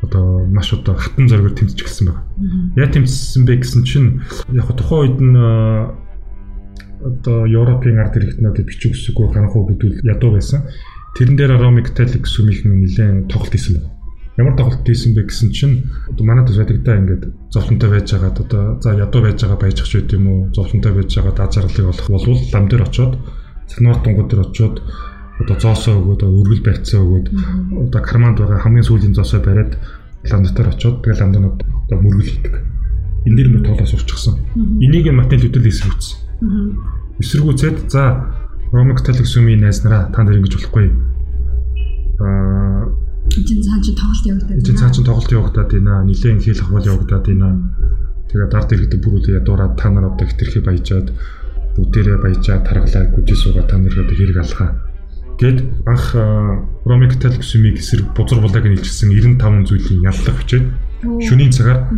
одоо 0.00 0.48
маш 0.48 0.72
одоо 0.72 0.96
хатан 0.96 1.28
зоргоор 1.28 1.52
тэмцэж 1.52 1.76
гэлсэн 1.76 2.08
байна. 2.08 2.24
Яа 2.72 2.88
тэмцсэн 2.88 3.44
бэ 3.44 3.60
гэсэн 3.60 3.84
чинь 3.84 4.24
яг 4.48 4.72
тухайн 4.72 5.12
үед 5.12 5.18
нь 5.20 5.36
одоо 7.04 7.44
Европын 7.44 8.00
ард 8.00 8.16
иргэднээ 8.16 8.48
одоо 8.48 8.64
бичиг 8.64 8.96
үсэггүй 8.96 9.28
ханхуу 9.28 9.68
гэдүүл 9.68 10.08
ядуу 10.08 10.40
байсан. 10.40 10.64
Тэрэн 11.12 11.36
дээр 11.36 11.60
Ромын 11.60 11.84
католик 11.84 12.24
сүмийнхэн 12.24 12.72
нэлээд 12.72 13.28
тоглолт 13.28 13.52
хийсэн 13.52 13.76
байна. 13.76 13.92
Ямар 14.40 14.56
тоглолт 14.56 14.88
хийсэн 14.88 15.12
бэ 15.12 15.28
гэсэн 15.28 15.52
чинь 15.52 15.84
одоо 16.08 16.24
манайд 16.24 16.48
байдагдаа 16.48 16.96
ингээд 16.96 17.24
зовлонтой 17.52 17.90
байж 17.92 18.08
байгаад 18.08 18.40
одоо 18.40 18.80
за 18.80 18.96
ядуу 18.96 19.20
байж 19.20 19.36
байгаа 19.44 19.60
баяжчих 19.60 19.84
шүү 19.84 20.08
дээ 20.08 20.16
юм 20.16 20.26
уу 20.32 20.40
зовлонтой 20.56 20.92
байж 20.96 21.12
байгаа 21.12 21.36
даа 21.36 21.52
зарлыг 21.52 21.92
олох 21.92 22.08
болвол 22.08 22.40
лам 22.40 22.64
дээр 22.72 22.88
очоод 22.88 23.14
санаар 23.68 23.98
тунгууд 24.02 24.28
дээр 24.30 24.46
очиод 24.46 24.82
одоо 25.40 25.56
зоосоо 25.60 25.94
өгөөд 26.00 26.22
өргөл 26.22 26.62
барьцаа 26.66 27.00
өгөөд 27.02 27.26
одоо 27.88 28.00
карманд 28.02 28.38
байгаа 28.38 28.62
хамгийн 28.62 28.86
сүүлийн 28.86 29.14
зоосоо 29.14 29.40
бариад 29.42 29.78
ландтаар 30.30 30.68
очиод 30.70 31.02
тэгээ 31.02 31.20
ланднууд 31.20 31.58
одоо 31.62 31.98
мөргөл 31.98 32.30
хийдэг. 32.30 32.54
Энэ 33.26 33.36
дэр 33.38 33.48
мөр 33.50 33.62
тоолоо 33.66 33.86
сурчсан. 33.86 34.34
Энийг 34.82 35.10
матен 35.14 35.40
төдөл 35.42 35.70
эсрэгүүцсэн. 35.70 36.18
Эсрэгүүцээд 37.22 37.78
за 37.90 38.02
Ромын 38.72 38.96
католик 38.96 39.28
сүмийн 39.28 39.60
найз 39.60 39.84
нараа 39.84 40.08
та 40.14 40.24
нар 40.24 40.38
ингэж 40.38 40.56
болохгүй. 40.56 40.86
Аа 42.24 42.88
Эцэн 43.28 43.62
цаан 43.62 43.80
чинь 43.84 43.94
тоглолт 43.96 44.26
явагдаад 44.26 44.48
байна. 44.48 44.60
Эцэн 44.60 44.76
цаан 44.76 44.92
чинь 44.92 45.06
тоглолт 45.06 45.32
явагдаад 45.32 45.70
байна. 45.72 46.02
Нилээн 46.08 46.40
хэл 46.40 46.64
хавал 46.64 46.90
явагдаад 46.92 47.24
байна. 47.28 47.48
Тэгээд 48.32 48.56
ард 48.56 48.72
иргэдэд 48.72 49.04
бүрүүлээ 49.04 49.38
ядуураад 49.40 49.76
та 49.76 49.88
нар 49.92 50.08
одоо 50.08 50.26
хитрхи 50.26 50.60
баяжаад 50.64 51.12
бүгдээрээ 51.76 52.18
баяжаа 52.20 52.58
таргалаа 52.64 53.04
гүжиж 53.14 53.38
суугаа 53.40 53.64
та 53.66 53.78
нар 53.78 53.96
одоо 53.96 54.16
хэрэг 54.16 54.38
алхаа. 54.38 54.70
Гэт 55.40 55.58
анх 55.88 56.06
Ромын 56.84 57.10
католик 57.10 57.42
сүмийг 57.42 57.80
эсрэг 57.80 58.12
бузар 58.14 58.40
булааг 58.40 58.66
нь 58.68 58.76
илчилсэн 58.76 59.10
95 59.10 59.68
зүйлийн 59.68 60.06
яллах 60.06 60.36
хүчээд 60.38 60.66
Шөнийн 61.02 61.50
цагаар 61.50 61.88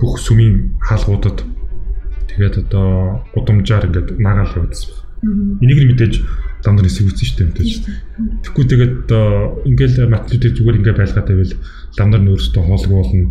бүх 0.00 0.16
сүмийн 0.16 0.78
хаалгуудад. 0.80 1.44
Тэгээд 2.30 2.64
одоо 2.64 3.20
гудамжаар 3.34 3.90
ингээд 3.90 4.08
наагаал 4.22 4.56
явуулсан 4.56 4.88
байна. 5.20 5.58
Энийг 5.60 5.78
нь 5.84 5.88
мэдээж 5.92 6.14
дамдар 6.64 6.86
хэсэг 6.86 7.06
үүсэн 7.10 7.26
шүү 7.26 7.36
дээ 7.38 7.48
мэдээж. 7.50 7.72
Тэгэхгүй 8.46 8.64
тэгээд 8.70 8.96
ингээл 9.68 9.96
матлуудыг 10.08 10.52
зүгээр 10.56 10.78
ингээ 10.80 10.96
байлгаад 10.96 11.28
байвал 11.28 11.54
дамдар 11.96 12.20
нь 12.24 12.30
өөрөөсөө 12.32 12.62
хоолгүй 12.64 12.96
болно. 12.96 13.26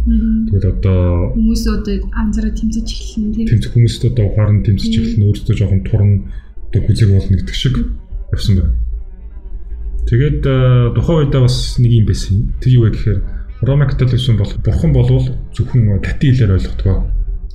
Тэгээд 0.49 0.65
одоо 0.69 0.99
хүмүүс 1.33 1.63
одоо 1.65 1.95
анзаараа 2.13 2.53
тэмцэж 2.53 2.87
эхэлнэ 2.93 3.33
тийм. 3.33 3.47
Тэмцэх 3.49 3.71
хүмүүст 3.73 4.01
одоо 4.05 4.25
ухаар 4.29 4.51
нь 4.53 4.65
тэмцэж 4.65 4.93
эхэлнэ 5.01 5.25
өөрөөсөө 5.25 5.55
жоохон 5.57 5.81
турн 5.81 6.11
одоо 6.69 6.81
хүзэг 6.85 7.09
болно 7.09 7.35
гэдэг 7.41 7.57
шиг 7.57 7.75
явсан 8.29 8.53
байна. 8.61 8.73
Тэгээд 10.05 10.39
тухайн 10.93 11.17
үедээ 11.25 11.41
бас 11.41 11.57
нэг 11.81 11.91
юм 11.91 12.05
байсан. 12.05 12.35
Тэр 12.61 12.71
юу 12.77 12.83
вэ 12.85 12.93
гэхээр 12.93 13.19
Рома 13.61 13.85
католиксон 13.85 14.37
бол 14.37 14.51
бурхан 14.65 14.91
болвол 14.93 15.25
зөвхөн 15.53 16.01
тати 16.01 16.33
хэлээр 16.33 16.57
ойлгодог. 16.57 17.05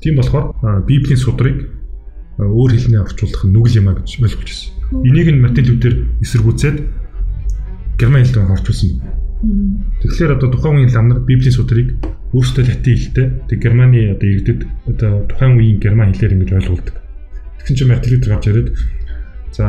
Тийм 0.02 0.14
болохоор 0.18 0.54
Библийн 0.86 1.18
судрыг 1.18 1.70
өөр 2.38 2.70
хэлнээр 2.74 3.06
орчуулах 3.06 3.42
нь 3.42 3.52
нүгэл 3.54 3.78
юм 3.82 3.88
а 3.90 3.98
гэж 3.98 4.22
ойлгож 4.22 4.46
байсан. 4.46 4.70
Энийг 5.02 5.28
нь 5.34 5.42
Мартин 5.42 5.66
Лютер 5.66 5.94
эсэргүүцээд 6.22 6.76
герман 7.98 8.22
хэлээр 8.22 8.54
орчуулсан. 8.54 9.02
Тэгэхээр 9.42 10.36
одоо 10.36 10.48
тухайн 10.48 10.80
үеийн 10.80 10.94
лам 10.96 11.08
нар 11.08 11.20
Библийн 11.20 11.52
судрыг 11.52 12.00
өөрсдөө 12.32 12.64
латин 12.64 12.96
хэлтэй 12.96 13.26
тэг 13.52 13.58
германы 13.60 14.16
одоо 14.16 14.28
иргэдэд 14.32 14.60
одоо 14.88 15.12
тухайн 15.28 15.60
үеийн 15.60 15.78
герман 15.80 16.12
хэлээр 16.12 16.34
ингэж 16.40 16.50
ойлгуулдаг. 16.56 16.96
Тэгсэн 17.60 17.76
чинь 17.76 17.90
Мартин 17.92 18.10
Лютер 18.16 18.30
гарч 18.32 18.44
ирээд 18.48 18.68
за 19.52 19.64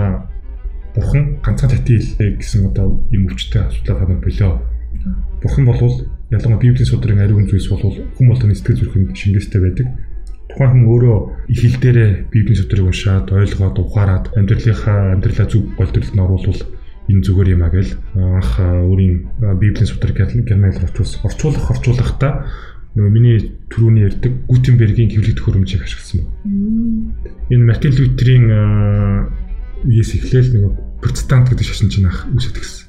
бурхан 0.96 1.24
ганцхан 1.44 1.72
латин 1.72 2.00
хэлтэй 2.00 2.30
гэсэн 2.40 2.62
одоо 2.72 2.86
юм 3.12 3.28
өвчтэй 3.28 3.62
асуудал 3.68 4.00
гарна 4.00 4.24
болоо. 4.24 4.54
Бурхан 5.44 5.66
болвол 5.68 5.96
ялангуяа 6.32 6.64
Библийн 6.64 6.88
судрын 6.88 7.20
ариун 7.20 7.48
зүйлс 7.52 7.68
болвол 7.68 8.08
болгоны 8.16 8.56
сэтгэл 8.56 8.80
зүрхэнд 8.82 9.16
шингээстэй 9.20 9.62
байдаг 9.62 9.88
тухайн 10.58 10.72
хүн 10.74 10.90
өөрөө 10.90 11.18
их 11.54 11.60
хэл 11.62 11.78
дээрээ 11.84 12.12
библийн 12.34 12.58
судрыг 12.58 12.86
уншаад 12.90 13.28
ойлгоод 13.30 13.78
ухаарад 13.78 14.26
амьдралынхаа 14.34 15.14
амьдралаа 15.14 15.48
зөв 15.52 15.64
голдролд 15.78 16.12
нь 16.16 16.24
оруулах 16.24 16.60
энэ 17.08 17.24
зүгээр 17.24 17.56
юм 17.56 17.64
а 17.64 17.72
гэл 17.72 17.92
анх 18.16 18.52
өөрийн 18.60 19.16
библийн 19.60 19.88
судрыг 19.88 20.20
германаар 20.20 20.84
орчуулсан. 20.84 21.24
Орчуулах 21.24 21.72
орчуулахдаа 21.72 22.52
нөгөө 22.98 23.12
миний 23.14 23.38
түрүүний 23.72 24.10
ярьдаг 24.10 24.34
Гутенбергийн 24.50 25.14
хэвлэлт 25.14 25.40
хөрөмжийг 25.40 25.86
ашигласан 25.86 26.26
байна. 26.26 27.14
Энэ 27.54 27.64
Мартин 27.64 27.94
Лютерийн 27.94 28.46
үеэс 29.86 30.12
эхлээл 30.18 30.52
нөгөө 30.58 30.72
протестант 31.00 31.48
гэдэг 31.54 31.64
шашин 31.68 31.94
чинь 31.94 32.10
ах 32.10 32.26
үүсэж 32.34 32.54
гисэн. 32.58 32.86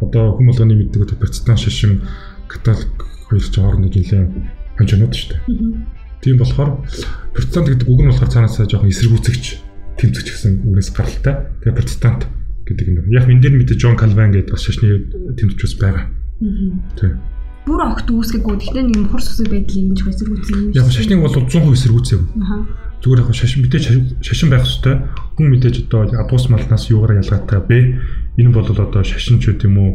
Одоо 0.00 0.34
хүн 0.34 0.48
болгоны 0.48 0.74
мэддэг 0.74 1.20
протестант 1.20 1.60
шашин 1.60 2.00
католик 2.48 2.96
хоёр 3.28 3.44
ч 3.44 3.54
хоорондоо 3.60 3.92
нэлээд 3.92 4.32
ханчнууд 4.80 5.12
шүү 5.12 5.28
дээ. 5.36 5.42
Тийм 6.24 6.40
болохоор 6.40 6.80
протестант 7.36 7.68
гэдэг 7.68 7.88
үг 7.92 8.00
нь 8.00 8.08
болохоор 8.08 8.32
цаанаасаа 8.32 8.64
жоохон 8.64 8.88
эсэргүүцэгч 8.88 9.44
тэмцэгч 10.00 10.28
гэсэн 10.32 10.52
үгнээс 10.64 10.90
гаралтай. 10.96 11.52
Тэгээ 11.60 11.76
протестант 11.76 12.24
гэдэг 12.64 12.86
юм. 12.88 13.08
Яг 13.12 13.28
энэ 13.28 13.40
дээр 13.44 13.54
мэдээ 13.60 13.78
Джон 13.78 13.96
Калвин 13.96 14.32
гэдэг 14.32 14.52
бас 14.56 14.64
шашны 14.64 15.08
тэмцэгч 15.36 15.60
бас 15.60 15.74
байгаа. 15.78 16.04
Тийм. 16.98 17.20
Бүр 17.64 17.80
огт 17.80 18.08
үүсгэхгүй. 18.12 18.56
Гэхдээ 18.60 18.84
нэг 18.84 19.08
хурс 19.08 19.32
үсэг 19.32 19.48
байдлыг 19.48 19.72
энэ 19.72 19.96
ч 19.96 20.00
эсэргүүцсэн 20.04 20.56
юм. 20.56 20.76
Яг 20.76 20.88
шашныг 20.92 21.20
бол 21.24 21.32
100% 21.32 21.72
эсэргүүцээв. 21.72 22.22
Зүгээр 23.00 23.20
яг 23.24 23.30
шашин 23.32 23.60
мэдээж 23.64 23.84
шашин 24.20 24.48
байх 24.52 24.64
хэвээр 24.68 24.98
хүн 25.36 25.46
мэдээж 25.48 25.76
одоо 25.88 26.12
адуус 26.12 26.48
малнаас 26.52 26.88
юугаар 26.92 27.20
ялгаатай 27.24 27.60
бэ? 27.64 27.78
Энэ 28.40 28.52
бол 28.52 28.68
одоо 28.68 29.00
шашин 29.00 29.40
ч 29.40 29.52
гэдэг 29.52 29.68
юм 29.68 29.76
уу 29.80 29.92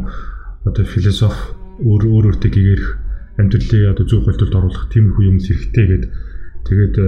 одоо 0.66 0.86
философи 0.86 1.58
өөр 1.86 2.04
өөр 2.10 2.26
өөртөө 2.34 2.52
гэгэрх 2.54 2.88
амьдралын 3.40 3.92
одоо 3.94 4.06
зөв 4.06 4.26
хөлтөлд 4.26 4.58
оруулах 4.58 4.90
тийм 4.92 5.14
их 5.14 5.18
юм 5.24 5.38
хэрэгтэй 5.40 5.86
гэдэг 5.88 6.12
тэгээд 6.68 6.96
э, 7.00 7.08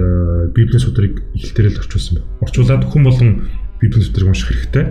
библийн 0.56 0.80
судрыг 0.80 1.14
ихэлтэрэл 1.36 1.80
орчуулсан 1.82 2.14
байна. 2.18 2.28
Орчуулад 2.40 2.82
хүн 2.88 3.02
болон 3.04 3.30
библийн 3.82 4.06
судрыг 4.06 4.30
унших 4.30 4.48
хэрэгтэй. 4.54 4.86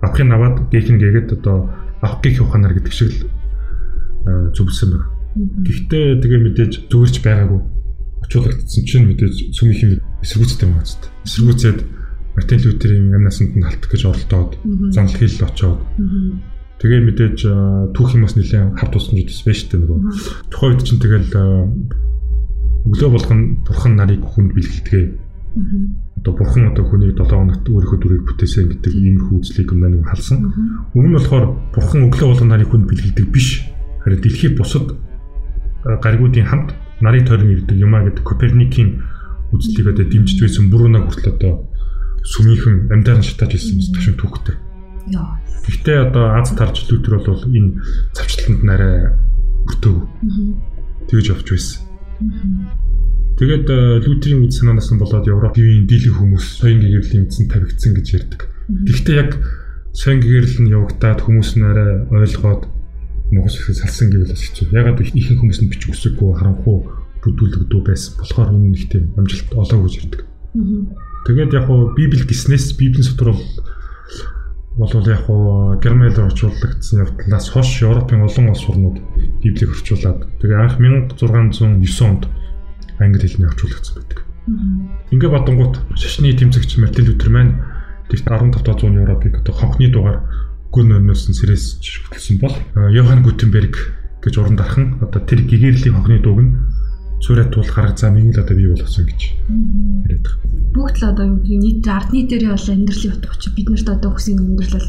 Авахын 0.00 0.32
аваад 0.32 0.56
гээхин 0.72 0.96
гээгээд 0.96 1.36
одоо 1.36 1.68
авах 2.00 2.24
гээх 2.24 2.42
ухаанаар 2.42 2.74
гэдэг 2.80 2.94
шиг 2.96 3.12
л 3.12 3.28
зөвлөсөн 4.56 4.88
байна. 4.96 5.06
Гэхдээ 5.36 6.18
тэгээ 6.24 6.40
мэдээж 6.48 6.72
зүгэрч 6.88 7.16
байгаагүй. 7.22 7.60
Орчуулагдсан 8.24 8.82
чинь 8.88 9.06
мэдээж 9.12 9.54
сүмийн 9.54 10.00
эсэргүүцтэй 10.24 10.66
юм 10.66 10.80
байна. 10.80 10.88
Эсэргүүцээд 11.28 11.78
Мартин 12.34 12.60
Лютерийн 12.62 13.14
амнасанд 13.14 13.52
нь 13.54 13.66
халтах 13.66 13.90
гэж 13.92 14.02
оролдоод 14.08 14.52
занл 14.94 15.14
хэл 15.14 15.46
очоод 15.46 15.80
Тэгээ 16.78 17.02
мэдээж 17.10 17.38
түүх 17.90 18.14
юм 18.14 18.22
бас 18.22 18.38
нэлээд 18.38 18.78
хав 18.78 18.90
туссан 18.94 19.18
зүйлс 19.18 19.42
байж 19.42 19.66
тээ 19.66 19.82
нөгөө. 19.82 19.98
Тухайн 20.46 20.78
үед 20.78 20.86
чинь 20.86 21.02
тэгэл 21.02 21.26
өглөө 22.86 23.10
болгон 23.10 23.40
бурхан 23.66 23.94
нарыг 23.98 24.22
хүнд 24.22 24.54
бэлгэлдэгэ. 24.54 25.02
Одоо 26.18 26.32
бурхан 26.34 26.74
одоо 26.74 26.84
хүнийг 26.84 27.14
7 27.14 27.30
хоногт 27.30 27.64
өөрийнхөө 27.68 27.98
дүрээр 28.02 28.24
бүтээсэн 28.26 28.66
гэдэг 28.74 28.92
ийм 28.94 29.16
их 29.22 29.26
үзлийг 29.30 29.70
нэг 29.70 30.02
халсан. 30.02 30.50
Өмнө 30.94 31.08
нь 31.08 31.16
болохоор 31.16 31.44
бурхан 31.70 32.10
өглөө 32.10 32.28
болгон 32.28 32.50
нарыг 32.50 32.68
хүнд 32.74 32.90
бэлгэлдэг 32.90 33.26
биш. 33.30 33.62
Харин 34.02 34.20
дэлхийд 34.20 34.58
бусад 34.58 34.98
гаригуудын 35.84 36.46
хамт 36.50 36.74
нарыг 37.00 37.26
тойрон 37.26 37.54
ирдэг 37.54 37.78
юмаа 37.78 38.02
гэдэг 38.02 38.26
Коперникийн 38.26 39.02
үзлийг 39.54 39.94
одоо 39.94 40.04
дэмжиж 40.10 40.38
байсан 40.42 40.66
бүрүүнээ 40.68 41.02
хүртэл 41.06 41.32
одоо 41.38 41.52
сүмийнхэн 42.26 42.90
амьдаар 42.92 43.22
шатааж 43.22 43.54
ирсэн 43.54 43.78
гэсэн 43.78 44.16
түүхтэй. 44.18 44.56
Яа. 45.14 45.38
Гэхдээ 45.64 45.98
одоо 46.10 46.34
Аз 46.34 46.50
тарж 46.52 46.90
лютер 46.90 47.22
бол 47.22 47.44
энэ 47.46 47.78
завчлалтанд 48.12 48.62
нарай 48.66 49.14
өртөв. 49.68 49.96
Тэгж 51.08 51.26
явж 51.32 51.46
байсан. 51.46 51.80
Тэгээд 53.38 53.66
лютерийн 54.02 54.42
үд 54.42 54.52
санаанаас 54.52 54.90
нь 54.90 54.98
болоод 54.98 55.30
Европын 55.30 55.86
дийлэн 55.86 56.14
хүмүүс 56.18 56.58
соён 56.58 56.82
гэгэрлийн 56.82 57.30
эзэн 57.30 57.46
тавигдсан 57.46 57.94
гэж 57.94 58.06
ярьдаг. 58.18 58.40
Гэхдээ 58.66 59.14
яг 59.14 59.30
соён 59.94 60.18
гэгэрэл 60.18 60.58
нь 60.66 60.74
явагдаад 60.74 61.22
хүмүүс 61.22 61.50
нь 61.54 61.62
арай 61.62 62.02
ойлгоод 62.10 62.66
Монгол 63.30 63.54
хэсэг 63.54 63.78
салсан 63.78 64.10
гэвэл 64.10 64.34
бас 64.34 64.42
хэцүү. 64.42 64.74
Ягаад 64.74 64.98
ихэнх 65.06 65.38
хүмүүс 65.38 65.60
нь 65.62 65.70
бичих 65.70 65.94
үсэггүй 65.94 66.34
харанхуу 66.34 66.78
бүдүүлэгдүү 67.22 67.80
байсан 67.86 68.12
болохоор 68.18 68.50
үнэн 68.58 68.74
ихтэй 68.74 69.02
амжилт 69.14 69.48
олоо 69.54 69.78
гэж 69.86 69.94
ярьдаг. 70.02 70.22
Тэгээд 71.28 71.54
яг 71.54 71.64
хуу 71.68 71.94
Библи 71.94 72.24
гиснээс 72.24 72.74
Библийн 72.74 73.04
сутар 73.04 73.36
бол 73.36 73.44
бол 74.78 75.10
яг 75.10 75.22
хуу 75.26 75.78
Германид 75.82 76.18
орчуулагдсан 76.18 77.04
явдлаас 77.04 77.46
хойш 77.52 77.82
Европын 77.82 78.24
олон 78.24 78.50
улс 78.50 78.64
орнууд 78.66 78.98
Библийг 79.42 79.74
орчуулад 79.76 80.26
тэгээ 80.40 80.58
анх 80.58 80.78
1609 80.80 82.02
онд 82.06 82.22
англи 83.00 83.26
хэлний 83.26 83.48
орчуулагдсан 83.48 83.94
байдаг. 83.98 84.18
Ингээ 85.12 85.30
бодонгууд 85.30 85.74
шашны 85.94 86.32
тэмцэгч 86.32 86.78
Мартин 86.78 87.04
Лютер 87.06 87.30
маань 87.30 87.52
тэгт 88.08 88.24
15 88.24 88.64
зууны 88.64 89.04
Европыг 89.04 89.40
одоо 89.40 89.54
хонхны 89.54 89.92
дугаар 89.92 90.24
гүн 90.72 90.96
өнөөс 90.96 91.28
нь 91.28 91.36
сэрээс 91.36 91.80
хөтлсөн 92.08 92.36
бол 92.40 92.54
Йохан 92.92 93.24
Гутенберг 93.24 93.76
гэж 94.24 94.34
уран 94.40 94.56
дархан 94.56 95.00
одоо 95.04 95.20
тэр 95.20 95.44
гэгэрлийн 95.44 95.94
хонхны 95.94 96.20
дууг 96.20 96.40
нь 96.40 96.52
цуурай 97.20 97.48
туул 97.50 97.66
гаргаж 97.66 97.98
зам 98.00 98.14
нэг 98.16 98.36
л 98.36 98.42
одоо 98.42 98.56
бий 98.56 98.68
болгосон 98.68 99.04
гэж 99.04 99.20
яриад 100.06 100.24
байгаа. 100.24 100.36
Бүгд 100.74 100.96
л 101.02 101.08
одоо 101.12 101.24
юу 101.28 101.38
гэдэг 101.42 101.60
нийт 101.60 101.86
ард 101.88 102.10
нийтээрээ 102.14 102.52
бол 102.54 102.68
амьдралын 102.72 103.14
утга 103.16 103.34
учир 103.34 103.52
бид 103.56 103.68
нарт 103.68 103.88
одоо 103.88 104.10
хүсийн 104.14 104.38
амьдрал 104.38 104.88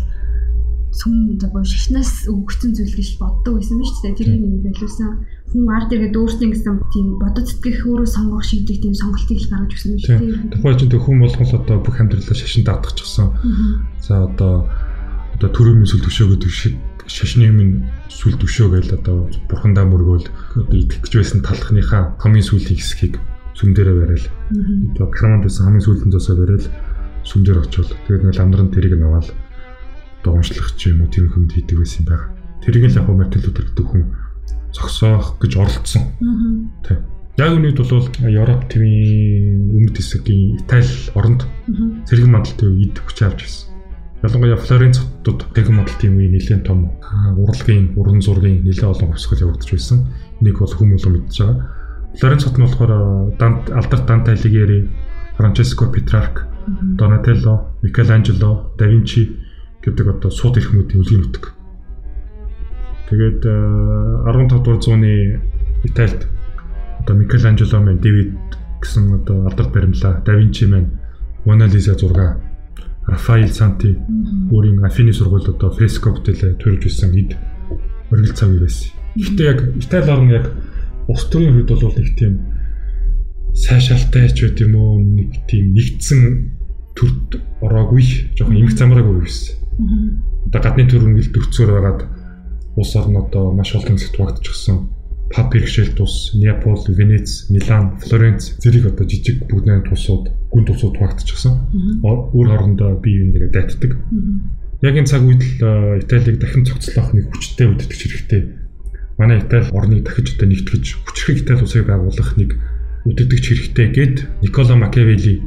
сүм 0.94 1.14
одоо 1.36 1.64
шашнаас 1.64 2.14
өгөгдсөн 2.30 2.72
зүйл 2.76 2.96
гэж 2.98 3.10
боддог 3.18 3.54
байсан 3.58 3.78
биз 3.82 3.98
дээ. 4.04 4.18
Тэр 4.20 4.30
нэг 4.36 4.62
байлуусан 4.62 5.10
хүн 5.50 5.66
ард 5.74 5.90
иргэд 5.94 6.14
өөрсдийн 6.14 6.54
гэсэн 6.54 6.76
тийм 6.94 7.18
бодод 7.18 7.50
сэтгэх 7.50 7.82
өөрөө 7.90 8.06
сонгох 8.06 8.46
шийдэх 8.46 8.86
тийм 8.86 8.94
сонголтыг 8.94 9.38
л 9.42 9.50
гаргаж 9.50 9.72
өгсөн 9.74 9.92
биз 9.98 10.06
дээ. 10.06 10.54
Тухайн 10.54 10.78
чинь 10.78 10.94
хүн 10.94 11.18
болгол 11.26 11.54
одоо 11.58 11.78
бүх 11.82 11.98
амьдралаа 11.98 12.38
шашин 12.38 12.64
даатгачихсан. 12.70 13.28
За 13.98 14.30
одоо 14.30 14.70
одоо 15.34 15.50
төрөмийн 15.50 15.90
сүл 15.90 16.06
төвшөөгөө 16.06 16.54
шиг 16.54 16.78
шашны 17.10 17.50
минь 17.50 17.90
сүл 18.14 18.38
төвшөө 18.38 18.68
гээл 18.78 18.98
одоо 19.02 19.26
бурхандаа 19.50 19.90
мөргөөл 19.90 20.30
одоо 20.62 20.78
итгэх 20.78 21.02
гэж 21.02 21.14
байсан 21.18 21.42
талхныхаа 21.42 22.14
хамгийн 22.22 22.46
сүүлийн 22.46 22.78
хэсгийг 22.78 23.18
сүм 23.58 23.74
дээрээ 23.74 23.98
барайл. 23.98 24.28
Одоо 24.94 25.08
карманд 25.10 25.50
байсан 25.50 25.66
хамгийн 25.66 25.86
сүүлийн 25.90 26.14
зосоо 26.14 26.38
барайл 26.38 26.68
сүм 27.26 27.42
дээр 27.42 27.66
очивол 27.66 27.90
тэгээд 28.06 28.24
нэг 28.30 28.38
ламдрын 28.38 28.70
тэрийг 28.70 29.02
наваал 29.02 29.30
одоо 30.22 30.32
уншлах 30.38 30.70
ч 30.78 30.94
юм 30.94 31.02
уу 31.02 31.10
тийм 31.10 31.34
хүнд 31.34 31.58
хийдэг 31.58 31.78
байсан 31.82 32.06
байх. 32.06 32.30
Тэрийг 32.62 32.94
л 32.94 33.00
яг 33.02 33.10
Мартин 33.10 33.42
Лютер 33.42 33.66
гэдэг 33.66 33.88
хүн 33.90 34.04
зогсоох 34.74 35.38
гэж 35.40 35.52
оролцсон. 35.58 36.04
Тэг. 36.86 37.04
Яг 37.40 37.56
үнэд 37.56 37.80
бол 37.80 38.08
Европ 38.28 38.68
төвийн 38.68 39.72
өмнөд 39.72 39.96
хэсгийн 39.96 40.60
Итали 40.60 40.92
оронд 41.16 41.48
зэрэг 42.04 42.28
мандалтай 42.28 42.68
үед 42.68 43.00
хүч 43.00 43.18
авч 43.24 43.40
ирсэн. 43.48 43.70
Ялангуяа 44.20 44.60
Флоренц 44.60 45.00
хотод 45.00 45.48
тэгэн 45.56 45.80
модалтын 45.80 46.20
үе 46.20 46.28
нэлээд 46.28 46.68
том 46.68 47.00
урлагийн 47.40 47.96
уран 47.96 48.20
зургийн 48.20 48.68
нэлээд 48.68 48.92
олон 48.92 49.16
хувьсгал 49.16 49.48
явагдаж 49.48 49.72
байсан. 49.72 50.12
Энийг 50.44 50.60
бол 50.60 50.68
хүмүүс 50.68 51.08
мэдж 51.08 51.36
байгаа. 51.40 51.72
Флоренц 52.20 52.44
хот 52.44 52.58
нь 52.60 52.66
болохоор 52.68 52.92
Дант 53.40 53.72
Алдарт 53.72 54.04
Данте 54.04 54.36
Алигьери, 54.36 54.92
Франческо 55.40 55.88
Петрарк, 55.88 56.44
Донателло, 56.68 57.72
Микеланжело, 57.82 58.76
Да 58.76 58.86
Винчи 58.92 59.40
гэдэг 59.80 60.20
одоо 60.20 60.32
сууд 60.32 60.60
эрхмүүдийн 60.60 61.00
үлгийн 61.00 61.24
нутаг. 61.24 61.56
Тэгээд 63.10 63.42
15 63.42 64.62
дугаар 64.64 64.82
зууны 64.82 65.42
Италид 65.84 66.28
одоо 67.00 67.16
Микеланжело 67.18 67.82
мэн 67.82 67.98
Дэвид 67.98 68.38
гэсэн 68.82 69.14
одоо 69.14 69.50
алдарт 69.50 69.74
баримлаа, 69.74 70.22
Да 70.26 70.34
Винчи 70.36 70.66
мэн 70.66 71.00
Мона 71.46 71.66
Лиза 71.66 71.96
зураг, 71.96 72.38
Рафаэл 73.08 73.50
Санти 73.50 73.98
өөрийн 74.52 74.86
Афины 74.86 75.14
сургууль 75.14 75.48
одоо 75.50 75.72
фреско 75.72 76.12
бүтээлээ 76.12 76.54
төрж 76.62 76.86
исэн 76.86 77.18
эд 77.18 77.34
оргил 78.12 78.34
цаг 78.36 78.54
байсан. 78.60 78.94
Гэхдээ 79.18 79.48
яг 79.48 79.60
Итали 79.82 80.12
орн 80.12 80.30
яг 80.30 80.46
улс 81.08 81.26
төрийн 81.34 81.58
хувьд 81.58 81.82
бол 81.82 81.96
нэг 81.98 82.14
тийм 82.14 82.34
сайшаалтай 83.58 84.30
ч 84.30 84.46
байт 84.46 84.62
юм 84.62 84.76
уу 84.76 85.02
нэг 85.02 85.50
тийм 85.50 85.74
нэгдсэн 85.74 86.22
төрд 86.94 87.42
ороогүй 87.66 88.38
жоохон 88.38 88.62
эмх 88.62 88.78
замраагүй 88.78 89.26
байсан. 89.26 89.58
Одоо 90.46 90.62
гадны 90.62 90.86
төр 90.86 91.10
өнгөл 91.10 91.34
дөрцөөр 91.34 91.72
байгаад 91.74 92.19
улс 92.80 92.96
орн 92.96 93.20
одоо 93.20 93.52
маш 93.52 93.76
олон 93.76 94.00
хэсэгт 94.00 94.18
багтчихсан. 94.18 94.78
Пап 95.30 95.52
бэрхшээлт 95.54 96.00
ус, 96.02 96.34
Неапол, 96.34 96.82
Венец, 96.88 97.52
Милан, 97.52 98.00
Флоренц 98.02 98.58
зэрэг 98.58 98.96
одоо 98.96 99.06
жижиг 99.06 99.46
бүгднээ 99.46 99.86
тусууд, 99.86 100.32
гүн 100.50 100.66
тусууд 100.66 100.98
багтчихсан. 100.98 101.70
Өөр 102.02 102.48
хоорондоо 102.50 102.98
бие 102.98 103.30
биенээ 103.30 103.54
дайтдаг. 103.54 103.94
Яг 104.82 104.96
энэ 104.96 105.12
цаг 105.12 105.28
үед 105.28 105.44
л 105.62 106.02
Италиг 106.02 106.40
дахин 106.40 106.66
цогцлоох 106.66 107.14
нэг 107.14 107.30
хүчтэй 107.30 107.68
үддэгч 107.68 108.00
хэрэгтэй. 108.00 108.42
Манай 109.20 109.44
Итали 109.44 109.68
орныг 109.76 110.08
дахиж 110.08 110.40
одоо 110.40 110.48
нэгтгэж 110.50 110.86
хүчрхэг 111.04 111.44
Итали 111.44 111.62
улсыг 111.62 111.86
байгуулах 111.86 112.32
нэг 112.40 112.56
үддэгч 113.06 113.46
хэрэгтэй 113.52 113.88
гэд 113.92 114.16
Николо 114.42 114.80
Макиавелли 114.80 115.44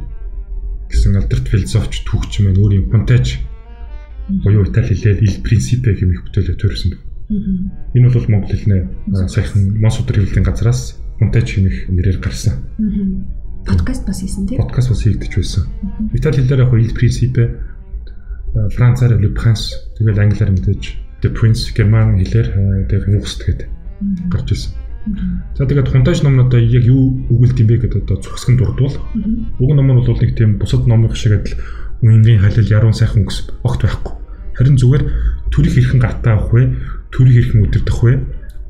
гэсэн 0.85 1.17
алдарт 1.17 1.49
философч 1.49 2.05
түүхч 2.05 2.45
маань 2.45 2.61
өөрийн 2.61 2.87
Понтеж 2.93 3.41
буюу 4.45 4.69
Итали 4.69 4.93
хэлээр 4.93 5.25
il 5.25 5.35
principe 5.41 5.97
гэмэх 5.97 6.29
бүтээлээр 6.29 6.61
төрсөн. 6.61 6.93
Энэ 7.29 8.09
бол 8.09 8.27
монгол 8.27 8.51
хэлний 8.51 8.83
саяхан 9.27 9.79
Мос 9.79 9.99
өдөр 10.01 10.19
хэвлэлийн 10.19 10.43
газраас 10.43 10.99
Монтеч 11.19 11.55
хэмэх 11.55 11.87
нэрээр 11.89 12.19
гарсан. 12.19 12.67
Подкаст 13.63 14.03
бас 14.05 14.19
хийсэн 14.19 14.47
тийм. 14.47 14.59
Подкаст 14.59 14.89
бас 14.91 15.01
хийгдэж 15.03 15.33
байсан. 15.39 15.63
Итали 16.11 16.43
хэлээр 16.43 16.63
яг 16.67 16.73
il 16.75 16.91
principe 16.91 17.43
Францаар 18.53 19.17
le 19.17 19.33
prince 19.33 19.71
тэгэл 19.97 20.19
англиар 20.19 20.51
мэдээж 20.51 20.83
the 21.23 21.29
prince 21.31 21.71
герман 21.71 22.19
хэлээр 22.19 22.85
тэгээд 22.91 23.07
юуст 23.17 23.41
гэдэг 23.47 23.67
гарч 24.29 24.47
ирсэн. 24.51 24.71
За 25.57 25.65
тэгээд 25.65 25.89
хунтаж 25.89 26.21
номнуудаа 26.21 26.59
яг 26.59 26.85
юу 26.85 27.27
өгүүлт 27.31 27.59
юм 27.59 27.67
бэ 27.67 27.87
гэдэг 27.87 28.03
одоо 28.03 28.19
цухсгэн 28.19 28.59
дурдвал 28.59 28.95
уг 29.59 29.69
ном 29.73 29.89
нь 29.89 29.95
бол 29.95 30.05
нэг 30.11 30.31
тийм 30.35 30.59
бусад 30.59 30.85
номын 30.85 31.11
шиг 31.15 31.39
адил 31.39 31.57
үнгийн 32.03 32.43
халил 32.43 32.67
яруу 32.67 32.93
сайхан 32.93 33.23
өнгөс 33.23 33.39
огт 33.63 33.81
байхгүй. 33.83 34.13
Харин 34.53 34.77
зүгээр 34.77 35.03
төрөх 35.49 35.73
хэрхэн 35.73 35.99
гартаа 35.99 36.33
авах 36.37 36.51
вэ? 36.53 36.63
Төрийг 37.13 37.53
хэрхэн 37.53 37.65
өдөрдөх 37.69 37.99
вэ? 38.03 38.13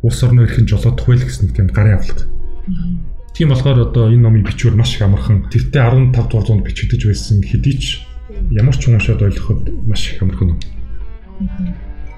Улс 0.04 0.20
орноо 0.24 0.44
хэрхэн 0.44 0.68
жолоодох 0.68 1.08
вэ 1.08 1.24
гэсэн 1.24 1.56
тийм 1.56 1.72
гарын 1.72 1.96
авлага. 1.96 2.28
Тийм 3.34 3.50
болохоор 3.50 3.90
одоо 3.90 4.12
энэ 4.12 4.22
номын 4.22 4.44
бичвэр 4.44 4.76
маш 4.76 5.00
их 5.00 5.02
амархан. 5.02 5.48
Тэгтээ 5.50 5.82
15 6.14 6.14
дугаар 6.30 6.46
зуунд 6.46 6.68
бичигдэж 6.68 7.02
байсан 7.08 7.42
хэдий 7.42 7.76
ч 7.80 8.06
ямар 8.52 8.76
ч 8.78 8.92
уншаад 8.92 9.26
ойлгоход 9.26 9.88
маш 9.88 10.14
их 10.14 10.22
амархан 10.22 10.48
ном. 10.54 10.60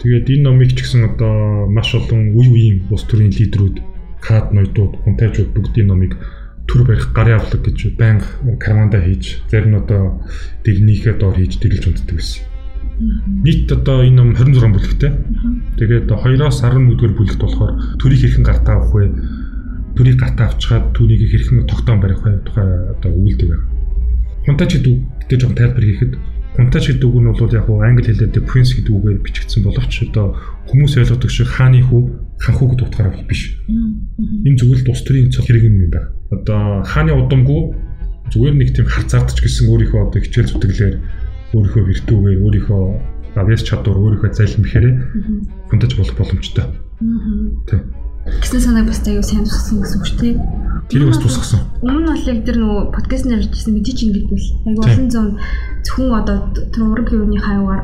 Тэгээд 0.01 0.27
энэ 0.33 0.43
номыг 0.43 0.75
ч 0.75 0.83
гэсэн 0.83 1.15
одоо 1.15 1.69
маш 1.71 1.95
олон 1.95 2.35
үе 2.35 2.49
үеийн 2.51 2.77
улс 2.91 3.07
төрийн 3.07 3.31
лидерүүд, 3.31 3.79
кад 4.19 4.51
ноёдууд, 4.51 5.07
хунтайчууд 5.07 5.55
бүгдийн 5.55 5.87
номыг 5.87 6.19
төр 6.67 6.83
барих 6.83 7.13
гарын 7.15 7.39
авлага 7.39 7.63
гэж 7.63 7.95
байнга 7.95 8.27
карманда 8.59 8.99
хийж, 8.99 9.39
зарим 9.49 9.71
нь 9.71 9.79
одоо 9.79 10.25
дэгнийхээ 10.65 11.15
доор 11.21 11.37
хийж 11.37 11.61
дэглэж 11.61 11.83
унтдаг 11.87 12.17
байсан. 12.17 12.43
Нийт 12.95 13.71
одоо 13.71 14.07
энэ 14.07 14.15
ном 14.15 14.31
26 14.31 14.71
бүлэгтэй. 14.71 15.11
Тэгээд 15.75 16.07
2-оос 16.07 16.63
11-р 16.63 17.11
бүлэгт 17.11 17.41
болохоор 17.43 17.99
төрийг 17.99 18.21
хэрхэн 18.23 18.45
гартаа 18.47 18.79
авах 18.79 18.95
вэ? 18.95 19.11
Төрийг 19.99 20.19
гартаа 20.19 20.47
авчгаад 20.55 20.95
түүнийг 20.95 21.27
хэрхэн 21.27 21.67
тогтоон 21.67 21.99
барих 21.99 22.23
вэ? 22.23 22.39
Тухай 22.47 22.95
одоо 22.95 23.09
өгүүлдэг 23.11 23.47
байна. 23.51 23.67
Хунтач 24.47 24.71
гэдэг 24.79 24.95
гэдэг 25.27 25.37
жоохон 25.43 25.59
тайлбар 25.59 25.83
хийхэд 25.83 26.13
хунтач 26.55 26.83
гэдэг 26.87 27.07
үг 27.11 27.19
нь 27.19 27.27
бол 27.35 27.51
яг 27.51 27.67
англи 27.67 28.03
хэлээр 28.07 28.47
prince 28.47 28.71
гэдэг 28.79 28.93
үгээр 28.95 29.19
бичигдсэн 29.27 29.61
боловч 29.67 29.93
одоо 30.07 30.25
хүмүүс 30.71 30.93
ойлгодог 30.95 31.31
шиг 31.31 31.51
хааны 31.51 31.83
хүү 31.83 32.01
хан 32.39 32.55
хүү 32.55 32.67
гэдэг 32.71 32.87
утгаараа 32.87 33.27
биш. 33.27 33.59
Энэ 33.67 34.55
зүгээр 34.55 34.79
л 34.79 34.87
тус 34.87 35.01
төрийн 35.03 35.31
хэрэг 35.35 35.63
юм 35.67 35.91
байна. 35.91 36.15
Одоо 36.31 36.79
хааны 36.87 37.11
удамгүй 37.11 37.61
зүгээр 38.31 38.55
нэг 38.55 38.69
тийм 38.71 38.87
харцаардч 38.87 39.37
гэсэн 39.43 39.67
өөрийнхөө 39.67 40.01
одоо 40.07 40.19
хичээл 40.23 40.51
зүтгэлээр 40.55 40.95
өөрийнхөө 41.55 41.83
виртүүгээр 41.89 42.43
өөрийнхөө 42.43 42.83
авьяас 43.39 43.63
чадвар 43.63 43.97
өөрийнхөө 43.99 44.31
залхимхээр 44.35 44.85
хүндэж 45.71 45.91
болох 45.95 46.15
боломжтой. 46.19 46.65
Тийм. 47.67 47.81
Гэсэн 48.25 48.61
санааг 48.61 48.87
бас 48.89 48.99
аюу 49.05 49.21
сайн 49.21 49.45
тусгасан 49.45 49.79
гэсэн 49.85 49.99
үг 50.01 50.07
тийм. 50.17 50.37
Тэрийг 50.89 51.09
бас 51.13 51.21
тусгасан. 51.21 51.61
Өмнө 51.85 51.99
нь 52.01 52.09
бол 52.09 52.25
яг 52.25 52.39
тэр 52.41 52.57
нөгөө 52.57 52.81
подкаст 52.95 53.25
нэр 53.29 53.45
хийсэн 53.45 53.73
мэдээч 53.77 53.99
ингэж 54.01 54.25
бил. 54.31 54.47
Аюу 54.65 54.81
олон 54.81 55.07
зам 55.13 55.27
зөвхөн 55.85 56.09
одоо 56.15 56.37
тэр 56.73 56.83
ураг 56.89 57.09
юуны 57.13 57.37
хаягаар 57.37 57.83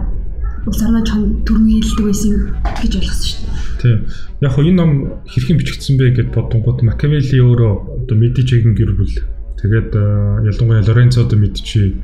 улс 0.66 0.82
орноо 0.82 1.04
чон 1.06 1.22
төрмийлдэг 1.46 2.06
байсан 2.06 2.34
гэж 2.82 2.92
ойлгосон 2.98 3.28
шүү 3.30 3.40
дээ. 3.46 3.72
Тийм. 3.82 3.98
Яг 4.42 4.52
хоо 4.54 4.64
энэ 4.66 4.78
ном 4.82 4.92
хэрхэн 5.30 5.58
бичигдсэн 5.62 5.96
бэ 5.98 6.06
гэд 6.18 6.30
бодонгууд 6.34 6.80
Макавелли 6.86 7.38
өөрөө 7.38 7.74
одоо 8.02 8.16
Медичигийн 8.18 8.74
гэр 8.74 8.98
бүл 8.98 9.14
тэгээд 9.62 9.90
ялангуяа 9.94 10.86
Лоренцо 10.86 11.26
де 11.30 11.38
Медичи 11.38 12.02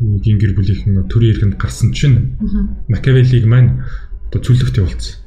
гийн 0.00 0.38
гэр 0.40 0.56
бүлийнхэн 0.56 1.04
төрийн 1.12 1.32
эрхэнд 1.36 1.56
гарсан 1.60 1.92
чинь 1.92 2.40
Макавеллиг 2.88 3.44
маань 3.44 3.84
одоо 4.32 4.40
цүлэгт 4.40 4.80
явуулсан. 4.80 5.20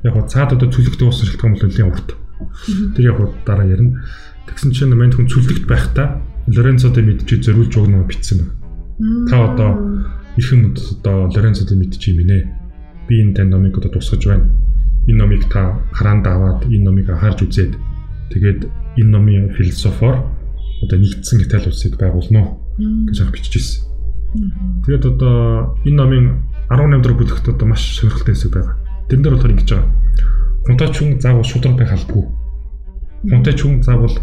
Яг 0.00 0.12
гоо 0.16 0.24
цаад 0.24 0.56
одоо 0.56 0.72
цүлэгт 0.72 1.04
явуулсан 1.04 1.28
шалтгаан 1.28 1.52
бол 1.52 1.68
нэлийн 1.68 1.92
урт. 1.92 2.08
Тэр 2.96 3.04
яг 3.12 3.18
дараа 3.44 3.68
ярина. 3.68 4.00
Тэгсэн 4.48 4.72
чинь 4.72 4.96
мань 4.96 5.12
хүн 5.12 5.28
цүлэгт 5.28 5.68
байхдаа 5.68 6.24
Лоренцо 6.48 6.88
де 6.92 7.02
Медичи 7.02 7.40
зориулж 7.40 7.76
өгнө 7.76 8.08
байна. 8.08 8.48
Та 9.28 9.52
одоо 9.52 9.70
эрхэм 10.36 10.72
одоо 10.72 11.28
Лоренцо 11.28 11.68
де 11.68 11.76
Медичи 11.76 12.16
юм 12.16 12.26
нэ. 12.26 12.48
Би 13.08 13.20
энэ 13.20 13.34
тань 13.36 13.52
номыг 13.52 13.76
одоо 13.76 13.92
тусгаж 13.92 14.24
байна. 14.24 14.48
Энэ 15.08 15.18
номыг 15.20 15.44
та 15.52 15.80
хараанд 15.92 16.26
аваад 16.26 16.64
энэ 16.72 16.84
номыг 16.84 17.08
анхаарч 17.12 17.44
үзээд 17.44 17.76
тэгээд 18.32 18.60
энэ 18.96 19.10
номын 19.12 19.52
философоор 19.52 20.24
одоо 20.82 20.98
нэгдсэн 20.98 21.44
Итали 21.44 21.68
улсыг 21.68 21.96
байгуулна 22.00 22.63
гэж 22.78 23.16
анх 23.22 23.32
бичижсэн. 23.32 23.86
Тэгээд 24.86 25.04
одоо 25.06 25.78
энэ 25.86 25.96
номын 25.96 26.26
18 26.68 27.02
дахь 27.02 27.18
бүлэгт 27.18 27.46
одоо 27.48 27.66
маш 27.68 27.82
сонирхолтой 27.94 28.34
хэсэг 28.34 28.50
байгаа. 28.50 28.74
Тэрэн 29.08 29.22
дээр 29.22 29.34
болохоор 29.38 29.54
ингэж 29.54 29.70
байгаа. 29.70 29.90
Хунтаач 30.66 30.94
хүн 30.98 31.10
заавал 31.20 31.46
шудраг 31.46 31.76
байх 31.78 31.92
албагүй. 31.92 32.24
Хунтаач 33.30 33.58
хүн 33.62 33.82
заавал 33.84 34.16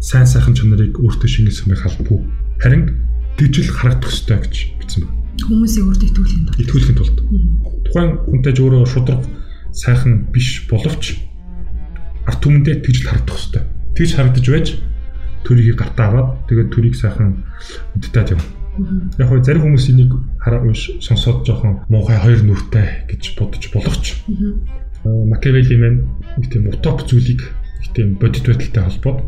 сайн 0.00 0.26
сайхан 0.26 0.54
чанарыг 0.54 0.96
өөртөө 0.96 1.28
шингээсэн 1.28 1.68
байх 1.68 1.84
албагүй. 1.84 2.22
Харин 2.62 2.82
дижил 3.36 3.68
харагдах 3.68 4.14
ёстой 4.14 4.38
гэж 4.40 4.54
бичсэн 4.78 5.04
байна. 5.04 5.18
Хүмүүсийг 5.42 5.84
өөртөө 5.84 6.08
итгүүлэхийн 6.08 6.44
тулд. 6.46 6.60
Итгүүлэхийн 6.62 6.98
тулд. 6.98 7.18
Тухайн 7.86 8.10
хүнтэйж 8.24 8.56
өөрөө 8.62 8.84
шудраг 8.86 9.22
сайхан 9.74 10.30
биш 10.32 10.66
боловч 10.70 11.18
арт 12.26 12.40
түмэндээ 12.42 12.82
тэгж 12.82 13.04
харагдах 13.04 13.36
ёстой. 13.38 13.62
Тэгж 13.94 14.10
харагдаж 14.16 14.46
байж 14.48 14.68
төрийг 15.44 15.76
гартаа 15.78 16.06
аваад 16.08 16.28
тэгээд 16.48 16.68
төрийг 16.72 16.94
сайхан 16.96 17.44
үдтээд 17.96 18.34
юм. 18.34 18.40
Яг 19.18 19.28
хөө 19.28 19.42
зарим 19.42 19.62
хүмүүс 19.66 19.86
энийг 19.90 20.12
хараа 20.38 20.62
унш 20.62 21.02
сонсоод 21.02 21.46
жоохон 21.46 21.82
муухай 21.90 22.18
хоёр 22.18 22.40
нүртэй 22.46 23.10
гэж 23.10 23.22
бодож 23.38 23.64
болохч. 23.74 24.04
Макавелли 25.04 25.76
маань 25.78 26.00
нэг 26.38 26.46
тийм 26.50 26.70
утоп 26.70 27.02
зүйлийг 27.06 27.42
нэг 27.42 27.90
тийм 27.94 28.08
бодит 28.22 28.46
байдалтай 28.46 28.82
холбоод 28.86 29.18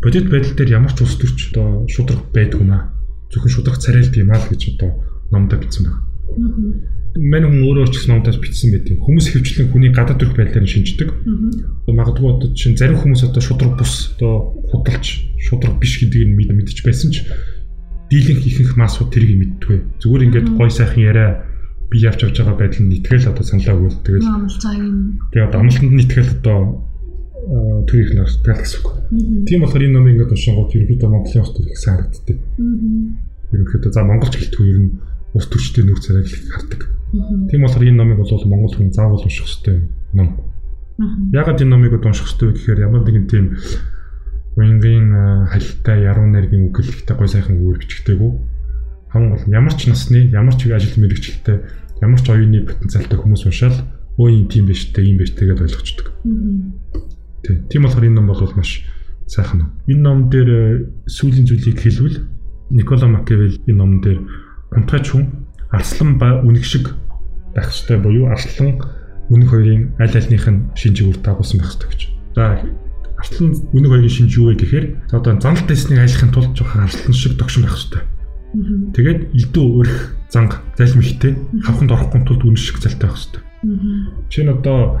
бодит 0.00 0.26
байдал 0.32 0.56
дээр 0.56 0.76
ямар 0.80 0.92
ч 0.96 1.04
улс 1.04 1.16
төрч 1.20 1.52
одоо 1.52 1.84
шудраг 1.88 2.32
байдгүй 2.32 2.64
маа. 2.64 2.92
Зөвхөн 3.28 3.52
шудраг 3.52 3.76
царайлт 3.76 4.16
юм 4.16 4.32
аа 4.32 4.40
л 4.40 4.48
гэж 4.48 4.76
одоо 4.76 4.90
номдоо 5.32 5.60
бичсэн 5.60 5.84
байна 5.84 6.06
мань 7.16 7.48
хүн 7.48 7.64
өөрөө 7.64 7.88
ч 7.88 7.94
гэсэн 7.96 8.10
номдоос 8.12 8.38
бичсэн 8.38 8.70
байт 8.76 8.86
юм. 8.92 9.00
Хүмүүс 9.00 9.26
хөвчлэн 9.32 9.72
хүний 9.72 9.90
гадаад 9.90 10.20
төрх 10.20 10.36
байдлаар 10.36 10.68
шинждэг. 10.68 11.08
Магадгүй 11.88 12.28
одоо 12.28 12.48
чинь 12.52 12.76
зарим 12.76 13.00
хүмүүс 13.00 13.24
одоо 13.26 13.42
шудраг 13.42 13.80
бус 13.80 14.12
одоо 14.16 14.52
худалч 14.68 15.24
шудраг 15.40 15.80
биш 15.80 16.00
гэдгийг 16.04 16.36
мэдж 16.36 16.84
байсан 16.84 17.10
ч 17.10 17.24
дийлэнх 18.12 18.44
ихэнх 18.46 18.76
маасууд 18.76 19.10
тэрийг 19.10 19.38
мэдтгүй. 19.40 19.78
Зүгээр 19.98 20.24
ингээд 20.30 20.48
гой 20.54 20.70
сайхан 20.70 21.02
яриа 21.02 21.30
би 21.90 21.98
явж 22.04 22.22
явж 22.22 22.36
байгаа 22.38 22.56
байдал 22.58 22.84
нь 22.86 22.94
итгэл 23.00 23.30
одоо 23.30 23.44
саналаа 23.46 23.74
өгөөл 23.80 24.02
тэгэл. 24.04 24.26
Тэгээд 25.32 25.54
амлалтанд 25.56 25.94
нь 25.94 26.02
итгэл 26.06 26.30
одоо 26.38 26.58
төрийг 27.86 28.14
настай 28.14 28.54
гэсэн 28.58 28.78
үг. 28.82 28.86
Тийм 29.46 29.62
болохоор 29.62 29.86
энэ 29.86 29.94
номыг 29.94 30.12
ингээд 30.14 30.34
уншингууд 30.34 30.70
ерөнхийдөө 30.74 31.10
Монголын 31.10 31.50
төр 31.54 31.66
их 31.70 31.78
сайн 31.78 31.96
харагддаг. 31.98 32.38
Ерөнхийдөө 33.54 33.90
за 33.94 34.02
монголч 34.02 34.34
гэлтгүй 34.34 34.66
ер 34.70 34.78
нь 34.82 34.90
ус 35.36 35.46
төрчтэй 35.52 35.84
нөх 35.84 36.00
царайг 36.00 36.26
их 36.26 36.48
хардаг. 36.48 36.80
Тийм 37.52 37.60
болохоор 37.62 37.84
энэ 37.84 38.00
номыг 38.00 38.18
бол 38.24 38.44
монгол 38.48 38.74
хүн 38.74 38.92
заавал 38.92 39.20
унших 39.20 39.44
ёстой 39.44 39.88
ном. 40.16 40.40
Ягаад 41.32 41.60
энэ 41.60 41.70
номыг 41.76 42.00
унших 42.00 42.24
ёстой 42.24 42.48
вэ 42.50 42.54
гэхээр 42.56 42.84
ямар 42.88 43.04
нэгэн 43.04 43.28
тийм 43.28 43.46
уянгийн 44.56 45.12
халилтай 45.52 46.08
яруу 46.08 46.26
найргийн 46.32 46.72
үгэлэгтэй 46.72 47.16
гой 47.16 47.28
сайхан 47.28 47.60
үгээр 47.60 47.80
бичгтэйгүү. 47.84 48.32
Хамгийн 49.12 49.32
гол 49.36 49.44
ямар 49.52 49.74
ч 49.76 49.92
насны, 49.92 50.32
ямар 50.32 50.56
ч 50.56 50.72
ажил 50.72 50.96
мэргэжилтэй, 50.96 51.56
ямар 52.00 52.20
ч 52.20 52.26
оюуны 52.32 52.64
потенциалтай 52.64 53.20
хүмүүс 53.20 53.44
уншаал 53.44 53.76
өө 54.16 54.28
юм 54.32 54.48
тийм 54.48 54.64
биш 54.64 54.88
үү, 54.96 55.04
ийм 55.04 55.20
биш 55.20 55.36
тэгээд 55.36 55.60
ойлгочдөг. 55.60 56.06
Тий. 57.44 57.56
Тийм 57.68 57.84
болохоор 57.84 58.08
энэ 58.08 58.16
ном 58.16 58.32
бол 58.32 58.40
маш 58.56 58.88
сайхан 59.28 59.60
ном. 59.60 59.70
Энэ 59.86 60.00
ном 60.00 60.18
дээр 60.32 60.48
э, 60.48 60.88
сүүлийн 61.04 61.44
зүйлийг 61.44 61.80
хэлвэл 61.84 62.24
Никола 62.72 63.06
Макиавелли 63.06 63.60
энэ 63.68 63.76
ном 63.76 64.00
дээр 64.00 64.18
гунтгайч 64.76 65.06
хүн 65.08 65.24
арслан 65.72 66.20
ба 66.20 66.44
үнэг 66.44 66.64
шиг 66.64 66.92
байх 67.56 67.72
ёстой 67.72 67.96
буюу 67.96 68.28
арслан 68.28 68.76
үнэг 69.32 69.48
хоёрын 69.48 69.96
аль 69.98 70.12
альнийх 70.12 70.46
нь 70.46 70.68
шинжийг 70.76 71.16
үр 71.16 71.18
дагуулсан 71.24 71.58
байх 71.58 71.72
ёстой 71.72 71.88
гэж. 71.90 72.02
За 72.36 72.60
арслан 73.16 73.56
үнэг 73.72 73.90
хоёрын 73.90 74.12
шинж 74.12 74.36
юу 74.36 74.52
вэ 74.52 74.60
гэхээр 74.60 74.86
одоо 75.16 75.40
занал 75.40 75.64
дэснийг 75.64 76.04
айлахын 76.04 76.30
тулд 76.30 76.52
жоохон 76.52 76.84
арслан 76.84 77.14
шиг 77.16 77.34
тогшин 77.40 77.64
байх 77.64 77.74
ёстой. 77.80 78.02
Тэгээд 78.92 79.20
элдүү 79.32 79.66
өрх 79.80 79.96
занг 80.28 80.60
залим 80.76 81.00
ихтэй 81.00 81.32
хавханд 81.64 81.90
орохгүй 81.96 82.20
тулд 82.28 82.44
үнэ 82.44 82.60
шиг 82.60 82.78
залтай 82.78 83.08
байх 83.08 83.18
ёстой. 83.18 83.42
Чинь 84.28 84.52
одоо 84.52 85.00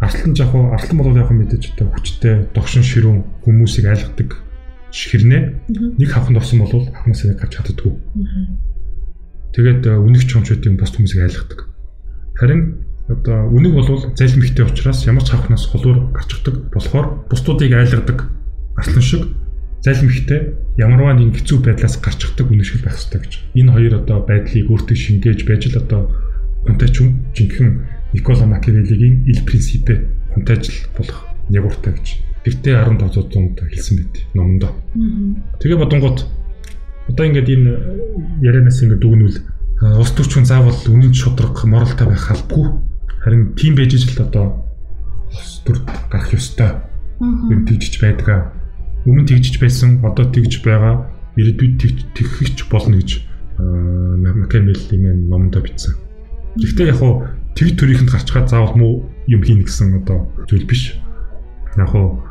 арслан 0.00 0.32
жах 0.34 0.54
уу 0.54 0.72
арслан 0.72 0.98
бол 1.02 1.18
яг 1.18 1.30
мэдээж 1.30 1.74
одоо 1.74 1.90
хүчтэй 1.92 2.48
догшин 2.54 2.86
ширүүн 2.86 3.44
хүмүүсийг 3.44 3.90
айлгадаг 3.90 4.30
хэрнээ 4.94 5.42
нэг 5.98 6.08
хавханд 6.08 6.38
орсон 6.38 6.62
бол 6.62 6.86
хавнаас 6.86 7.24
нэг 7.26 7.38
гарч 7.42 7.58
чаддгүй. 7.58 7.92
Тэгээд 9.54 9.86
үнэг 9.86 10.22
чомчуудын 10.26 10.74
бус 10.74 10.90
хүмүүсийг 10.98 11.22
айлгадаг. 11.30 11.60
Харин 12.34 12.82
одоо 13.06 13.46
үнэг 13.54 13.72
бол 13.78 13.88
залим 14.18 14.42
ихтэй 14.42 14.66
учраас 14.66 15.06
ямар 15.06 15.22
ч 15.22 15.30
хавхнаас 15.30 15.70
холуур 15.70 16.10
гарчдаг 16.10 16.74
болохоор 16.74 17.30
бусдуудыг 17.30 17.70
айлгадаг 17.70 18.34
арслан 18.74 19.04
шиг 19.04 19.22
залим 19.84 20.10
ихтэй 20.10 20.58
ямарваа 20.80 21.14
нэг 21.14 21.38
хэцүү 21.38 21.58
байдлаас 21.62 22.00
гарчдаг 22.00 22.50
үнэг 22.50 22.66
шиг 22.66 22.82
байх 22.82 22.98
хэрэгтэй 22.98 23.20
гэж. 23.20 23.32
Энэ 23.54 23.72
хоёр 23.76 23.94
одоо 24.02 24.18
байдлыг 24.26 24.66
өөртөө 24.66 24.96
шингээж 24.96 25.40
байж 25.46 25.62
л 25.70 25.78
одоо 25.78 26.00
хүнтэй 26.64 26.88
ч 26.88 26.96
юм 27.04 27.08
жинхэнэ 27.36 27.70
Никола 28.16 28.46
Макиавеллигийн 28.48 29.28
ил 29.28 29.40
принципе 29.44 30.08
хүнтэй 30.32 30.56
ажил 30.56 30.80
болох 30.96 31.28
ягууртай 31.52 31.92
гэж. 31.92 32.06
Тэгтээ 32.42 32.74
15 32.88 33.30
зуунд 33.30 33.60
хэлсэн 33.60 33.94
байт 34.00 34.14
номондоо. 34.32 34.72
Тэгээ 35.60 35.78
бодонгууд 35.78 36.18
одоо 37.08 37.24
ингээд 37.26 37.48
энэ 37.48 37.72
ярианаас 38.40 38.80
ингээд 38.82 39.02
дүгнүүл 39.02 39.38
ус 40.00 40.10
төрчүн 40.16 40.46
заавал 40.48 40.78
үнэн 40.88 41.12
шудраг 41.12 41.56
моралтай 41.66 42.08
байх 42.08 42.30
албагүй. 42.30 42.80
Харин 43.20 43.52
тийм 43.58 43.74
байж 43.76 43.94
ижил 43.94 44.24
одоо 44.24 44.64
ус 45.28 45.60
төр 45.66 45.82
гарах 46.08 46.32
ёстой. 46.32 46.80
Юм 47.20 47.66
тэгжиж 47.68 48.00
байдаг. 48.00 48.54
Өмнө 49.04 49.28
тэгжиж 49.28 49.60
байсан, 49.60 50.00
одоо 50.00 50.30
тэгж 50.30 50.64
байгаа. 50.64 51.10
Ирээдүйд 51.36 52.14
тэгхэж 52.14 52.70
болно 52.70 52.96
гэж 52.96 53.26
Макиавелли 53.58 54.96
мэн 54.98 55.28
номондоо 55.28 55.62
бичсэн. 55.62 55.94
Гэхдээ 56.56 56.90
яг 56.90 56.98
хуу 56.98 57.26
тэг 57.54 57.74
төрийнхэнд 57.78 58.10
гарчгаад 58.10 58.50
заавал 58.50 58.74
муу 58.78 58.94
юм 59.26 59.42
хийнэ 59.42 59.66
гэсэн 59.66 60.02
одоо 60.02 60.30
зүйл 60.46 60.66
биш. 60.66 60.94
Яг 61.76 61.90
хуу 61.90 62.22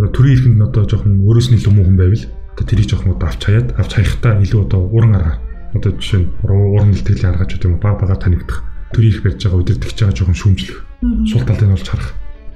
төрийн 0.00 0.36
ихэнд 0.40 0.62
одоо 0.64 0.84
жоохон 0.88 1.22
өөрөөс 1.24 1.48
нь 1.52 1.56
илүү 1.60 1.72
муу 1.72 1.86
хүн 1.86 1.96
байвал 2.00 2.24
одоо 2.54 2.64
тэрийг 2.64 2.88
жоохон 2.88 3.18
одоо 3.18 3.28
авч 3.28 3.42
хаяад 3.44 3.68
авч 3.74 3.92
хаяхтаа 3.98 4.38
илүү 4.40 4.60
одоо 4.64 4.80
уран 4.94 5.14
арга 5.18 5.34
одоо 5.74 5.90
жишээ 5.98 6.20
нь 6.22 6.28
уран 6.46 6.94
илтгэлийн 6.94 7.34
аргач 7.34 7.50
гэдэг 7.58 7.68
юм 7.68 7.82
баг 7.82 7.98
багаар 7.98 8.22
танигдах 8.22 8.62
төрийн 8.94 9.12
их 9.12 9.22
барьж 9.26 9.42
байгаа 9.42 9.60
удирдахж 9.60 9.98
байгаа 9.98 10.14
жоохон 10.14 10.38
шүүмжлэх. 10.38 10.78
Сул 11.26 11.42
талыг 11.42 11.66
нь 11.66 11.74
олж 11.74 11.88
харах. 11.90 12.10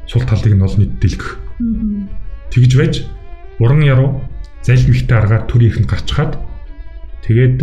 Сул 0.06 0.22
талыг 0.22 0.54
нь 0.54 0.62
олон 0.62 0.78
нийт 0.78 0.94
дэлгэх 1.02 1.28
тэгж 2.54 2.72
байж 2.78 2.94
уран 3.58 3.82
яруу 3.82 4.22
залим 4.62 4.94
ихтэй 4.94 5.18
аргаар 5.18 5.44
төрийн 5.50 5.70
ихэнд 5.74 5.90
гарчхаад 5.90 6.32
тэгээд 7.26 7.58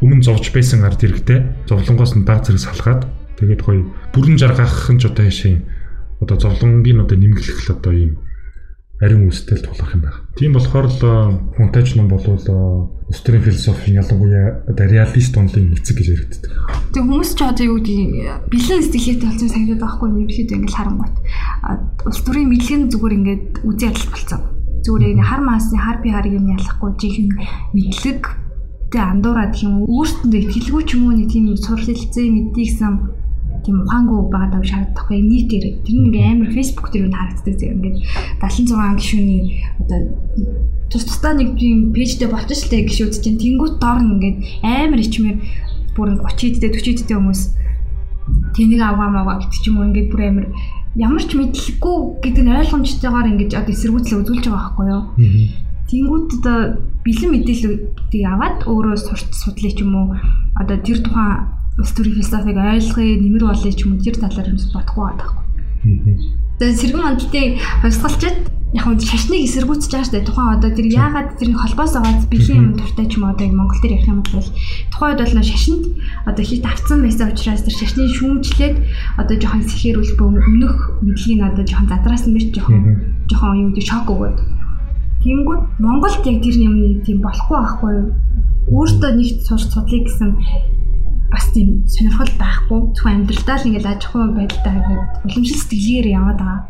өмнө 0.00 0.24
зовж 0.24 0.50
байсан 0.52 0.84
ард 0.84 1.04
иргэдээ 1.04 1.68
зовлонгоос 1.68 2.16
нь 2.16 2.24
баг 2.24 2.44
зэрэг 2.44 2.64
салгаад 2.64 3.02
тэгээд 3.38 3.62
гоё 3.62 3.84
бүрэн 4.16 4.40
жаргах 4.40 4.88
нь 4.90 5.00
ч 5.00 5.06
одоо 5.06 5.24
яшийн 5.28 5.62
одоо 6.20 6.36
зовлонгийн 6.40 7.04
одоо 7.04 7.16
нэмгэлэх 7.16 7.68
л 7.68 7.74
одоо 7.76 7.92
ийм 7.92 8.12
ариун 9.04 9.28
үстэл 9.28 9.62
тулах 9.62 9.94
юм 9.94 10.02
байна. 10.08 10.18
Тийм 10.34 10.52
болохоор 10.56 10.88
л 10.88 11.00
фонтаж 11.56 11.94
ном 11.94 12.08
бол 12.08 12.24
өстрийн 13.12 13.44
философийн 13.44 14.00
ялангуяа 14.00 14.64
одоо 14.66 14.86
реалист 14.88 15.36
онлын 15.36 15.76
эцэг 15.76 16.00
гэж 16.00 16.08
яригддаг. 16.08 16.52
Тэг 16.96 17.02
хүмүүс 17.04 17.30
ч 17.36 17.40
одоо 17.44 17.64
юу 17.68 17.78
гэдэг 17.78 18.48
бэлэн 18.48 18.82
сэтгэлгээтэй 18.82 19.28
болсон 19.28 19.48
санагдаад 19.52 19.82
байхгүй 19.84 20.08
юм 20.08 20.16
үү 20.24 20.56
ингээл 20.56 20.78
харангуйт. 20.80 21.16
Улс 22.08 22.20
төрийн 22.24 22.48
мэдлэгийн 22.48 22.88
зүгээр 22.88 23.16
ингээд 23.20 23.44
үзий 23.68 23.88
адил 23.92 24.08
болцсон. 24.08 24.40
Зүгээр 24.84 25.20
хар 25.20 25.42
маасны 25.44 25.76
хар 25.76 25.98
би 26.00 26.08
харыг 26.10 26.32
юм 26.32 26.48
ялахгүй 26.48 26.90
жинхэнэ 26.96 27.36
мэдлэг 27.76 28.44
өөртөө 28.94 29.10
андуураад 29.10 29.54
юм 29.58 29.74
уу 29.82 30.06
өөртөндөө 30.06 30.40
итгэлгүй 30.40 30.82
ч 30.86 30.90
юм 30.94 31.02
уу 31.10 31.14
нэг 31.18 31.28
тийм 31.34 31.50
мэддэг 32.30 32.62
гэсэн 32.62 32.94
тийм 33.64 33.82
ухаангүй 33.82 34.28
байгаа 34.28 34.50
даа 34.52 34.64
шаардахгүй. 34.64 35.18
Нийтээр 35.24 35.64
тэр 35.82 35.96
нэг 36.04 36.14
амар 36.20 36.50
Facebook 36.52 36.92
дээр 36.92 37.08
нь 37.08 37.16
харагддаг 37.16 37.54
зэрэг 37.56 37.74
ингээд 37.80 37.96
76 38.44 39.00
гишүүний 39.00 39.42
одоо 39.80 40.00
тус 40.92 41.04
тусдаа 41.08 41.32
нэг 41.34 41.56
тийм 41.56 41.96
пэйжтэй 41.96 42.28
болчих 42.28 42.60
л 42.60 42.70
тэ 42.70 42.84
гişүүд 42.86 43.14
чинь 43.24 43.40
тэнгуут 43.40 43.80
доор 43.80 44.04
нь 44.04 44.12
ингээд 44.14 44.36
амар 44.62 45.00
ичмэр 45.00 45.36
бүр 45.96 46.08
30 46.20 46.60
дэд 46.60 46.76
40 46.76 47.08
дэд 47.08 47.16
хүмүүс 47.16 47.42
тэнийг 48.54 48.82
авгаа 48.84 49.08
маагаа 49.10 49.40
гэдэг 49.40 49.60
ч 49.60 49.64
юм 49.72 49.80
уу. 49.80 49.88
Ингээд 49.88 50.08
бүр 50.12 50.22
амар 50.28 50.46
ямар 50.94 51.24
ч 51.24 51.30
мэдлэггүй 51.34 51.96
гэдэг 52.22 52.42
нь 52.44 52.54
ойлгомжтойгоор 52.54 53.26
ингэж 53.32 53.50
одоо 53.58 53.72
эсэргүүцэл 53.74 54.20
үзүүлж 54.22 54.44
байгаа 54.46 54.60
байхгүй 54.60 54.86
юу. 54.92 55.02
Тэнгүүд 55.90 56.28
одоо 56.38 56.58
бэлэн 57.04 57.30
мэдээллүүдийг 57.32 58.24
аваад 58.28 58.58
өөрөө 58.68 58.96
сурч 59.02 59.28
судлаа 59.34 59.72
ч 59.72 59.80
юм 59.82 59.92
уу. 59.98 60.08
Одоо 60.54 60.76
тэр 60.80 60.98
тухайн 61.02 61.63
улс 61.78 61.92
төрийн 61.94 62.16
философиг 62.18 62.56
ойлгоё, 62.56 63.14
нэмэр 63.22 63.44
болъё 63.44 63.72
ч 63.72 63.80
юм 63.84 63.94
уу 63.94 64.04
тэр 64.04 64.16
талаар 64.18 64.48
юм 64.50 64.58
бодохгүй 64.58 65.04
байхгүй. 65.04 65.44
Тэгээд 66.58 66.80
сэргэн 66.80 67.02
мандалтыг 67.02 67.50
хувьсгалчаад 67.82 68.38
яг 68.74 68.86
нь 68.90 68.98
шашныг 68.98 69.42
эсэргүүцэж 69.46 69.90
байгаа 69.90 70.06
шүү 70.06 70.14
дээ. 70.18 70.26
Тухайн 70.26 70.54
одоо 70.58 70.70
тэр 70.74 70.86
яагаад 70.90 71.28
тэрний 71.38 71.58
холбоос 71.58 71.94
аваад 71.94 72.26
бэлэн 72.26 72.58
юм 72.58 72.68
дуртай 72.74 73.06
ч 73.06 73.12
юм 73.18 73.24
одоо 73.30 73.46
Монгол 73.46 73.78
дээр 73.78 73.94
ярих 74.02 74.10
юм 74.10 74.22
бол 74.22 74.50
тухайн 74.90 75.10
үед 75.14 75.22
бол 75.30 75.46
шашинд 75.46 75.84
одоо 76.26 76.44
хит 76.46 76.66
авцсан 76.66 76.98
байсан 77.02 77.30
учраас 77.30 77.62
тэр 77.62 77.74
шашны 77.78 78.02
шүүмжлээд 78.10 78.76
одоо 79.18 79.36
жоохон 79.38 79.62
сэхэрүүл 79.62 80.18
өмнөх 80.18 80.78
мэдлэгийг 81.06 81.42
одоо 81.42 81.62
жоохон 81.62 81.90
задраасан 81.90 82.34
биш 82.34 82.50
жоохон 82.50 82.82
жоохон 83.30 83.58
юу 83.62 83.68
гэдэг 83.70 83.86
шок 83.86 84.10
өгөөд 84.10 84.38
Тэнгүүд 85.22 85.62
Монголд 85.78 86.26
яг 86.26 86.38
тэр 86.42 86.56
юм 86.58 86.74
тийм 87.06 87.18
болохгүй 87.22 87.56
байхгүй 87.56 87.90
юу? 87.94 88.06
Өөртөө 88.74 89.10
нэгт 89.16 89.38
сурч 89.46 89.70
судлыг 89.70 90.04
гэсэн 90.04 90.30
тийм 91.54 91.86
сонирхол 91.86 92.32
байхгүй. 92.36 92.80
Зөвхөн 92.92 93.16
амьдралдаа 93.22 93.56
л 93.62 93.66
ингээл 93.70 93.92
аж 93.94 94.02
ахуй 94.04 94.26
байдалтай 94.34 94.74
ингээд 94.74 95.12
уламжлал 95.24 95.60
сэтгэлгээр 95.62 96.06
яваад 96.10 96.40
байгаа. 96.42 96.60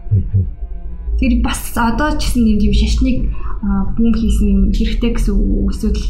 Тэр 1.18 1.32
бас 1.40 1.60
одоо 1.72 2.10
ч 2.20 2.22
гэсэн 2.28 2.44
юм 2.44 2.58
тийм 2.60 2.74
шашныг 2.76 3.16
бүүм 3.96 4.12
хийсэн 4.12 4.46
юм 4.52 4.60
хэрэгтэй 4.76 5.10
гэсэн 5.16 5.34
үг 5.34 5.68
эсвэл 5.72 6.02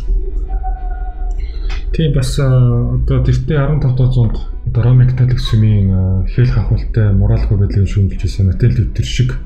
Тийм 1.95 2.11
бас 2.11 2.31
одоо 2.43 3.19
тэртээ 3.23 3.59
15 3.79 3.95
дуусанд 3.95 4.35
одоо 4.67 4.83
Ромын 4.83 5.15
католик 5.15 5.39
сүмийн 5.39 6.27
хэл 6.27 6.51
хахуултай 6.51 7.15
моралгүй 7.15 7.55
байдлыг 7.55 7.87
шүүмжилж 7.87 8.23
байсан 8.27 8.51
Мател 8.51 8.75
Лютер 8.75 9.07
шиг 9.07 9.39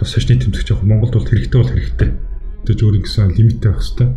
бас 0.00 0.08
шашны 0.16 0.40
тэмцэгч 0.40 0.72
яг 0.72 0.80
Монголд 0.80 1.12
бол 1.12 1.28
хэрэгтэй 1.28 1.58
бол 1.60 1.68
хэрэгтэй 1.76 2.10
тэгж 2.64 2.80
өөр 2.84 2.96
ингэсэн 3.00 3.32
лимиттэй 3.36 3.70
байх 3.72 3.80
хэрэгтэй. 3.80 4.08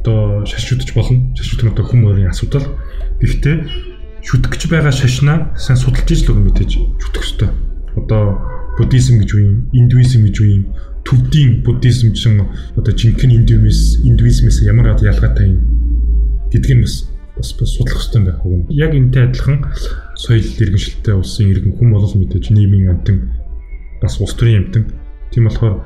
Одоо 0.00 0.44
шашуудж 0.48 0.88
болно. 0.96 1.32
Шашууд 1.36 1.60
нь 1.64 1.72
одоо 1.72 1.84
хүм 1.84 2.00
өөрийн 2.08 2.32
асуудал. 2.32 2.66
Гэхдээ 3.20 3.56
шүтгэж 4.24 4.62
байгаа 4.68 4.92
шашнаа 4.92 5.56
сайн 5.56 5.78
судалж 5.80 6.08
ижил 6.12 6.36
өгөн 6.36 6.46
мэдээж 6.52 6.72
шүтгэх 7.00 7.24
хэрэгтэй. 7.24 7.50
Одоо 7.96 8.40
буддизм 8.76 9.20
гэж 9.20 9.30
үе, 9.34 9.48
индуизм 9.72 10.24
гэж 10.28 10.36
үе, 10.40 10.56
төвдийн 11.04 11.64
буддизм 11.64 12.12
ч 12.12 12.28
одоо 12.76 12.92
жинхэнэ 12.92 13.42
индуизмээс 13.42 14.04
индуизмээс 14.04 14.62
ямар 14.68 14.94
ялгаатай 15.00 15.48
юм 15.48 15.58
гэдгийг 16.52 16.84
бас 16.84 17.08
бас 17.36 17.52
бас 17.56 17.70
судлах 17.74 17.98
хэрэгтэй 17.98 18.22
байх 18.24 18.44
үг. 18.44 18.68
Яг 18.70 18.92
энтэй 18.94 19.24
адилхан 19.24 19.64
соёл 20.16 20.44
иргэншилтэй 20.44 21.14
улсын 21.16 21.50
иргэн 21.50 21.76
хүм 21.80 21.88
болол 21.92 22.14
мэдээж 22.14 22.52
нийгмийн 22.52 22.90
амтан 22.92 23.32
бас 24.02 24.20
улс 24.20 24.34
төрийн 24.36 24.68
амтан. 24.68 24.92
Тийм 25.32 25.48
болохоор 25.48 25.80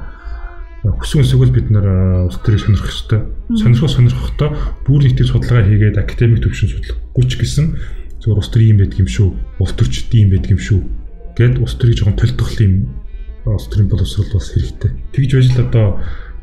хүсвэн 0.83 1.25
сүгэл 1.25 1.55
бид 1.55 1.71
нар 1.71 2.27
улс 2.27 2.39
төрийг 2.43 2.67
сонирхох 2.67 2.91
хэрэгтэй. 2.91 3.21
Сонирхох 3.55 3.91
сонирхохдоо 3.91 4.51
бүр 4.85 5.03
нийтийн 5.07 5.29
судалгаа 5.31 5.65
хийгээд 5.65 5.97
академик 6.01 6.43
төвшин 6.43 6.69
судлахгүй 6.69 7.25
ч 7.25 7.33
гэсэн 7.39 7.67
зөвхөн 8.25 8.41
улс 8.41 8.49
төр 8.49 8.63
юм 8.65 8.79
байдаг 8.81 8.99
юм 9.05 9.09
шүү. 9.09 9.29
Улс 9.61 9.73
төрчд 9.77 10.15
юм 10.17 10.31
байдаг 10.33 10.51
юм 10.57 10.61
шүү. 10.65 10.81
Гэт 11.37 11.61
улс 11.61 11.75
төрийг 11.77 11.99
жоохон 12.01 12.17
толтгох 12.17 12.57
юм 12.65 12.89
улс 13.45 13.69
төрийн 13.69 13.89
боловсрол 13.93 14.33
бас 14.33 14.49
хэрэгтэй. 14.57 14.91
Тэгж 15.13 15.31
байж 15.37 15.47
л 15.53 15.65
одоо 15.69 15.87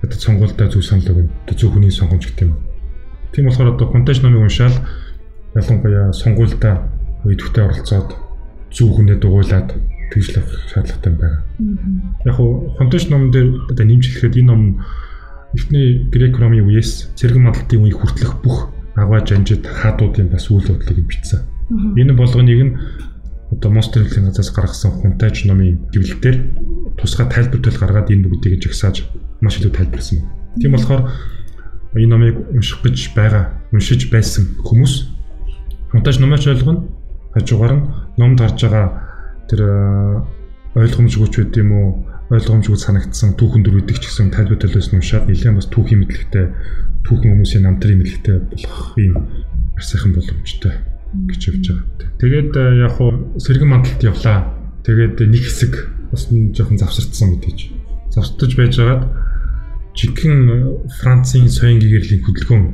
одоо 0.05 0.17
сонгуультай 0.21 0.69
зөв 0.69 0.85
санал 0.85 1.09
өгнө. 1.09 1.33
Одоо 1.49 1.57
зөв 1.57 1.73
хүний 1.73 1.89
сонгомж 1.89 2.29
гэдэг 2.29 2.45
юм. 2.45 2.57
Тийм 3.33 3.45
болохоор 3.49 3.73
одоо 3.73 3.87
контеж 3.89 4.21
номыг 4.21 4.45
уншаал 4.45 4.77
ялангуяа 5.57 6.13
сонгуультай 6.13 6.77
үедвэртээ 7.25 7.65
оролцоод 7.65 8.09
зөв 8.69 8.89
хүнээ 8.93 9.17
дугуйлаад 9.17 9.73
тэгжлэх 10.13 10.47
шаардлагатай 10.69 11.13
байна. 11.17 11.41
Яг 12.25 12.35
хуу 12.35 12.75
фонтаж 12.77 13.09
ном 13.09 13.31
дээр 13.31 13.71
одоо 13.73 13.85
нэмжлэхэд 13.85 14.37
энэ 14.37 14.47
ном 14.47 14.85
эхний 15.57 16.05
грек 16.11 16.37
ромын 16.37 16.67
үеэс 16.67 17.15
цэрэгэн 17.17 17.43
мандалтын 17.43 17.81
үеийг 17.81 17.99
хүртэлх 17.99 18.43
бүх 18.43 18.69
аваа 18.95 19.23
жанжид 19.25 19.65
хаадуудын 19.65 20.29
бас 20.29 20.51
үйл 20.51 20.67
явдлыг 20.67 21.07
бичсэн. 21.07 21.50
Энэ 21.71 22.13
болгоныг 22.13 22.60
нь 22.63 22.73
одоо 23.51 23.71
Monster 23.71 24.03
хэлний 24.03 24.27
газраас 24.31 24.51
гаргасан 24.51 24.91
хунтайж 24.91 25.45
номын 25.45 25.79
гэвлэлээр 25.91 26.38
тусгай 26.99 27.27
тайлбарт 27.27 27.79
гаргаад 27.79 28.12
энэ 28.12 28.27
бүгдийг 28.27 28.63
жагсааж 28.63 29.07
маш 29.39 29.60
илүү 29.60 29.71
тайлбарсан. 29.71 30.19
Тийм 30.60 30.71
болохоор 30.75 31.12
энэ 31.95 32.12
номыг 32.12 32.36
унших 32.51 32.84
гэж 32.84 33.15
байгаа, 33.15 33.55
уншиж 33.71 34.12
байсан 34.12 34.55
хүмүүс 34.67 34.93
хунтайж 35.91 36.19
номооч 36.19 36.47
ойлгоно. 36.47 36.88
Хажуугаар 37.36 37.73
нь 37.75 37.88
номд 38.19 38.39
гарч 38.39 38.60
байгаа 38.67 38.88
тэр 39.47 39.62
ойлгомжгүйч 40.75 41.34
байд 41.39 41.55
юм 41.55 41.71
уу 41.71 41.88
ойлгомжгүй 42.31 42.79
санагдсан 42.79 43.36
түүхэн 43.36 43.63
дүр 43.63 43.84
өгдөг 43.84 43.99
ч 43.99 44.07
гэсэн 44.07 44.31
тайлбар 44.31 44.60
төлөөс 44.60 44.91
нь 44.91 44.99
уншаад 44.99 45.27
нэлээд 45.27 45.55
бас 45.60 45.67
түүхийн 45.67 45.99
мэдлэгтэй 46.03 46.45
түүхэн 47.03 47.31
хүмүүсийн 47.36 47.63
намтрын 47.67 47.99
мэдлэгтэй 47.99 48.36
болох 48.47 48.95
юм 48.95 49.15
сайхан 49.79 50.15
боломжтой 50.15 50.90
гэж 51.13 51.41
явж 51.52 51.65
байгаа. 51.71 51.86
Тэгээд 52.19 52.52
яг 52.56 52.91
хуу 52.95 53.36
сэргэн 53.38 53.69
мандалд 53.69 54.02
явлаа. 54.04 54.52
Тэгээд 54.86 55.17
нэг 55.28 55.43
хэсэг 55.43 55.74
бас 56.12 56.32
нь 56.32 56.56
жоохон 56.56 56.78
завсардсан 56.80 57.36
мэдээж. 57.36 57.60
Завсардж 58.15 58.54
байж 58.56 58.74
байгаад 58.80 59.04
жинхэнэ 59.95 60.88
Францын 61.02 61.47
соён 61.52 61.80
гэгэрлийн 61.80 62.24
хөдөлгөөн 62.24 62.65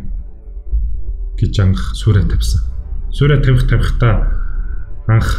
гэж 1.38 1.54
анх 1.62 1.82
суурэ 1.98 2.26
тавьсан. 2.30 2.62
Суурэ 3.14 3.42
тавих 3.42 3.66
тавихтаа 3.66 4.16
анх 5.08 5.30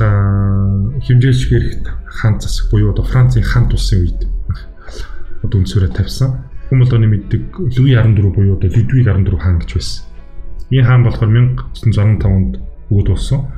хэмжээлч 1.07 1.43
гэрэгт 1.51 1.85
хаан 2.07 2.41
засаг 2.41 2.71
буюу 2.71 2.91
одоо 2.91 3.05
Францын 3.05 3.43
хаан 3.43 3.69
тусын 3.69 4.03
үед 4.03 4.21
одоо 5.43 5.59
үнсээрээ 5.63 5.95
тавьсан. 5.95 6.43
Хүн 6.69 6.79
болгоны 6.83 7.07
мэддэг 7.07 7.43
Луи 7.79 7.95
14 7.95 8.35
буюу 8.35 8.57
одоо 8.59 8.71
Людвиг 8.71 9.07
14 9.07 9.39
хаан 9.39 9.59
гэж 9.63 9.71
байсан. 9.75 10.05
Энэ 10.71 10.87
хаан 10.87 11.03
болохоор 11.05 11.31
1965 11.31 12.27
онд 12.27 12.53
өгд 12.91 13.09
болсон. 13.13 13.49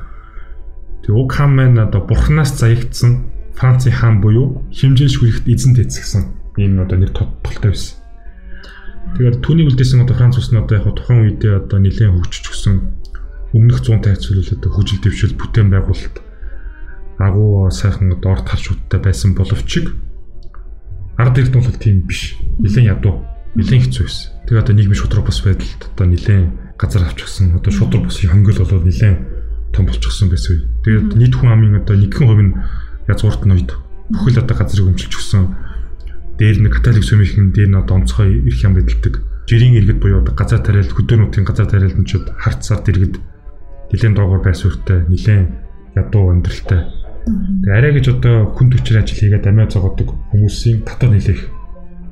Тэгээ 1.03 1.17
уг 1.17 1.29
хаан 1.31 1.51
маань 1.55 1.79
одоо 1.79 2.01
бурхнаас 2.05 2.55
заягдсан 2.59 3.31
Францын 3.57 3.91
хаан 3.91 4.21
буюу 4.21 4.63
хэмжээлч 4.71 5.15
гэрэгт 5.19 5.45
эзэн 5.47 5.73
тэцгсэн. 5.75 6.23
Энэ 6.57 6.83
одоо 6.83 6.97
нэр 6.97 7.11
тодтолтой 7.11 7.71
байсан. 7.71 7.97
Тэгээд 9.17 9.41
түүнийг 9.43 9.67
үлдээсэн 9.73 10.03
одоо 10.05 10.15
Франц 10.15 10.37
улс 10.37 10.51
нь 10.53 10.61
одоо 10.61 10.75
яг 10.77 10.87
тухайн 10.95 11.25
үедээ 11.25 11.53
одоо 11.65 11.77
нэлээд 11.81 12.13
хөгжиж 12.15 12.45
өгсөн 12.47 12.75
өмнөх 13.51 13.79
100 13.83 14.07
тайцвал 14.07 14.39
одоо 14.39 14.71
хүжил 14.71 15.01
дэвшил 15.03 15.35
бүтээн 15.35 15.67
байгуулалт 15.73 16.15
агуу 17.19 17.69
сайхан 17.69 18.13
доор 18.21 18.39
талшуудтай 18.45 18.99
байсан 19.03 19.35
боловч 19.35 19.89
ард 21.17 21.37
эрдэнэ 21.37 21.65
бол 21.65 21.77
тийм 21.77 22.01
биш. 22.07 22.37
Нилээн 22.57 22.97
ядуу, 22.97 23.25
нилээн 23.55 23.83
хэцүү 23.83 24.05
байсан. 24.05 24.31
Тэгээ 24.47 24.61
одоо 24.63 24.73
нийгмийн 24.75 25.01
шудраг 25.01 25.25
бус 25.27 25.39
байдалд 25.43 25.81
одоо 25.93 26.05
нилээн 26.07 26.45
газар 26.81 27.05
авчихсан. 27.05 27.55
Одоо 27.55 27.71
шудраг 27.71 28.09
бусын 28.09 28.33
хөнгөл 28.33 28.65
болоод 28.65 28.85
нилээн 28.89 29.17
том 29.71 29.85
болчихсон 29.85 30.33
байсан. 30.33 30.65
Тэгээд 30.81 31.13
нийт 31.15 31.35
хүн 31.37 31.53
амын 31.53 31.79
одоо 31.85 31.95
нэгэн 31.95 32.25
хувь 32.25 32.41
нь 32.41 32.57
язгуурт 33.05 33.45
нь 33.45 33.53
үед 33.53 33.71
бүхэл 34.09 34.41
одоо 34.41 34.55
газрыг 34.57 34.89
өмчилж 34.89 35.13
өгсөн. 35.13 35.45
Дээр 36.41 36.57
нь 36.65 36.73
католик 36.73 37.05
сүмийнхэн 37.05 37.53
дээр 37.53 37.69
нь 37.69 37.79
одоо 37.79 38.01
онцгой 38.01 38.41
эрх 38.41 38.59
ям 38.65 38.73
байдалдаг. 38.73 39.21
Жирийн 39.45 39.77
иргэд 39.77 39.99
буюу 40.01 40.25
одоо 40.25 40.33
газар 40.33 40.59
тариалт, 40.59 40.91
хөдөөнүүдийн 40.91 41.45
газар 41.45 41.67
тариалтнчид 41.69 42.25
харцаар 42.33 42.81
дэргэд 42.81 43.15
нэлийн 43.91 44.15
доогоор 44.15 44.41
байсвартай, 44.41 45.05
нэлийн 45.05 45.59
ядуу 45.95 46.31
өндөрлөлтэй. 46.31 46.81
Тэгээ 47.21 47.77
арай 47.77 47.91
гэж 47.93 48.05
одоо 48.17 48.55
хүн 48.55 48.71
төчөр 48.71 49.03
ажил 49.03 49.19
хийгээд 49.19 49.49
амиа 49.49 49.67
зогодог 49.69 50.09
хүмүүсийн 50.31 50.81
татвар 50.87 51.13
нэлээх. 51.13 51.60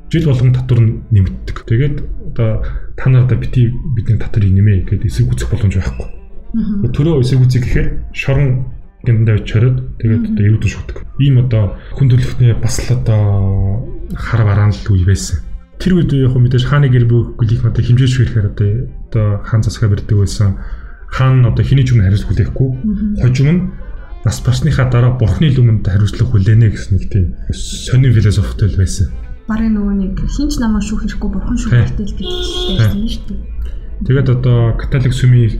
Жил 0.09 0.25
болгон 0.25 0.53
татвар 0.53 0.79
нэмэгддэг. 1.13 1.57
Тэгээд 1.69 1.95
одоо 2.33 2.65
та 2.97 3.09
нар 3.09 3.25
одоо 3.25 3.37
бити 3.37 3.69
бидний 3.95 4.17
татварыг 4.17 4.51
нэмээ 4.51 4.89
гэдээ 4.89 5.05
эсрэг 5.05 5.33
үүсэх 5.33 5.49
боломж 5.53 5.75
байхгүй. 5.77 6.07
Төрөө 6.89 7.21
эсрэг 7.21 7.41
үүсэх 7.45 7.63
гэхээр 7.63 7.87
шорон 8.13 8.73
гиндээ 9.05 9.37
очиод 9.39 9.95
тэгээд 10.01 10.23
одоо 10.33 10.45
эвдэн 10.49 10.69
шүтдэг. 10.69 10.97
Ийм 11.21 11.45
одоо 11.45 11.77
хүн 11.93 12.09
төлөвтний 12.09 12.53
бас 12.57 12.81
л 12.83 12.97
одоо 12.97 13.21
хар 14.17 14.41
бараан 14.43 14.73
л 14.73 14.91
үе 14.91 15.05
байсан. 15.05 15.45
Тэр 15.79 16.01
үед 16.01 16.11
яг 16.11 16.35
мэдээж 16.35 16.65
хааны 16.67 16.91
гэр 16.91 17.05
бүл 17.07 17.37
гүлийнх 17.39 17.63
одоо 17.63 17.79
хэмжээж 17.85 18.11
шүрэхээр 18.11 18.47
одоо 18.51 18.69
одоо 19.07 19.25
хаан 19.47 19.63
засгаа 19.63 19.93
барьдаг 19.93 20.17
байсан 20.17 20.59
хаан 21.07 21.45
одоо 21.47 21.63
хэний 21.63 21.85
ч 21.87 21.95
өмнө 21.95 22.11
хариуцлага 22.11 22.35
хүлээхгүй 22.35 22.69
хожим 23.23 23.47
нь 23.47 23.61
нас 24.25 24.37
барсныхаа 24.43 24.91
дараа 24.91 25.15
бурхны 25.15 25.49
өмнөд 25.55 25.87
хариуцлага 25.87 26.35
хүлээнэ 26.35 26.67
гэсэн 26.67 26.91
нэг 26.99 27.03
тийм 27.07 27.25
сонин 27.55 28.11
философитой 28.11 28.75
байсан. 28.75 29.07
Барын 29.49 29.73
нөгөө 29.73 29.95
нэг 29.97 30.15
хинч 30.29 30.61
намаа 30.61 30.81
шүүх 30.85 31.09
хэрэггүй 31.09 31.29
бурхан 31.33 31.57
шүүх 31.57 31.73
хэрэгтэй 31.73 32.05
л 32.05 32.15
гэж 32.15 32.29
байсан 32.77 33.01
шүү 33.09 33.25
дээ. 33.33 33.41
Тэгээд 34.05 34.29
одоо 34.29 34.77
католик 34.77 35.13
сүмийн 35.17 35.57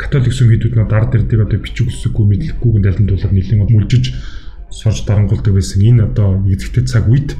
католик 0.00 0.32
сүм 0.32 0.48
хийдүүд 0.48 0.74
нь 0.74 0.82
ард 0.88 1.12
ирдэг 1.12 1.44
одоо 1.44 1.58
бичиг 1.60 1.92
үсэггүй 1.92 2.24
мэдлэггүйг 2.24 2.76
далдуулаад 2.88 3.34
нэлийн 3.36 3.68
мүлжиж 3.68 4.04
сорж 4.72 5.04
дарангуулдаг 5.04 5.52
байсан. 5.52 5.84
Энэ 5.84 6.08
одоо 6.08 6.40
эзэгтэй 6.48 6.88
цаг 6.88 7.04
үед 7.12 7.36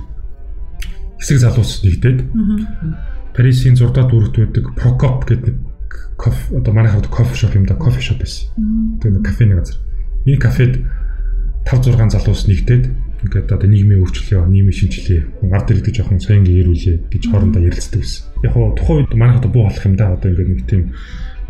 хэсэг 1.18 1.38
залуус 1.40 1.82
нэгдээд 1.82 2.18
Парисын 3.32 3.78
6 3.78 3.94
дахь 3.94 4.10
дүрэгт 4.10 4.36
байдаг 4.36 4.64
Прокоп 4.74 5.24
гэдэг 5.24 5.54
кофе 6.18 6.58
одоо 6.58 6.72
манай 6.74 6.90
хавьд 6.92 7.06
кофе 7.06 7.34
шоп 7.34 7.54
юм 7.54 7.66
да 7.66 7.78
кофе 7.78 8.02
шоп 8.02 8.18
байсан. 8.18 8.50
Тэгээд 9.00 9.22
кафены 9.22 9.54
газар. 9.54 9.78
Энэ 10.26 10.42
кафед 10.42 10.82
5 11.64 11.94
6 11.94 12.10
залуус 12.10 12.44
нэгдээд 12.50 13.07
ингээд 13.24 13.50
одоо 13.50 13.68
нийгмийн 13.68 14.02
өөрчлөлөө, 14.02 14.46
нийгмийн 14.46 14.78
шинжилгээ, 14.78 15.22
ард 15.50 15.68
ирдэг 15.74 15.94
жоохон 15.94 16.22
соён 16.22 16.46
гэрүүлээ 16.46 16.96
гэж 17.10 17.22
хоорондоо 17.26 17.62
ярилцдаг 17.66 18.00
байсан. 18.02 18.22
Яг 18.46 18.52
хоо 18.54 18.74
тухайн 18.78 18.98
үед 19.02 19.12
манай 19.18 19.34
хавьд 19.34 19.50
буу 19.50 19.66
болох 19.66 19.84
юм 19.86 19.96
да 19.98 20.14
одоо 20.14 20.28
ингээд 20.30 20.50
нэг 20.54 20.62
тийм 20.70 20.82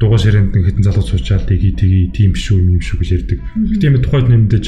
дугаар 0.00 0.22
ширээнд 0.22 0.54
хитэн 0.54 0.84
залуу 0.86 1.04
суучаал 1.04 1.44
тгий 1.44 1.74
тгий 1.74 2.08
тийм 2.14 2.32
биш 2.32 2.48
үү 2.48 2.62
юм 2.62 2.80
шүү 2.80 2.98
гэж 3.02 3.10
ярьдаг. 3.18 3.38
Гэтэ 3.76 3.86
юм 3.90 3.96
тухайд 4.00 4.28
нэмдэж 4.30 4.64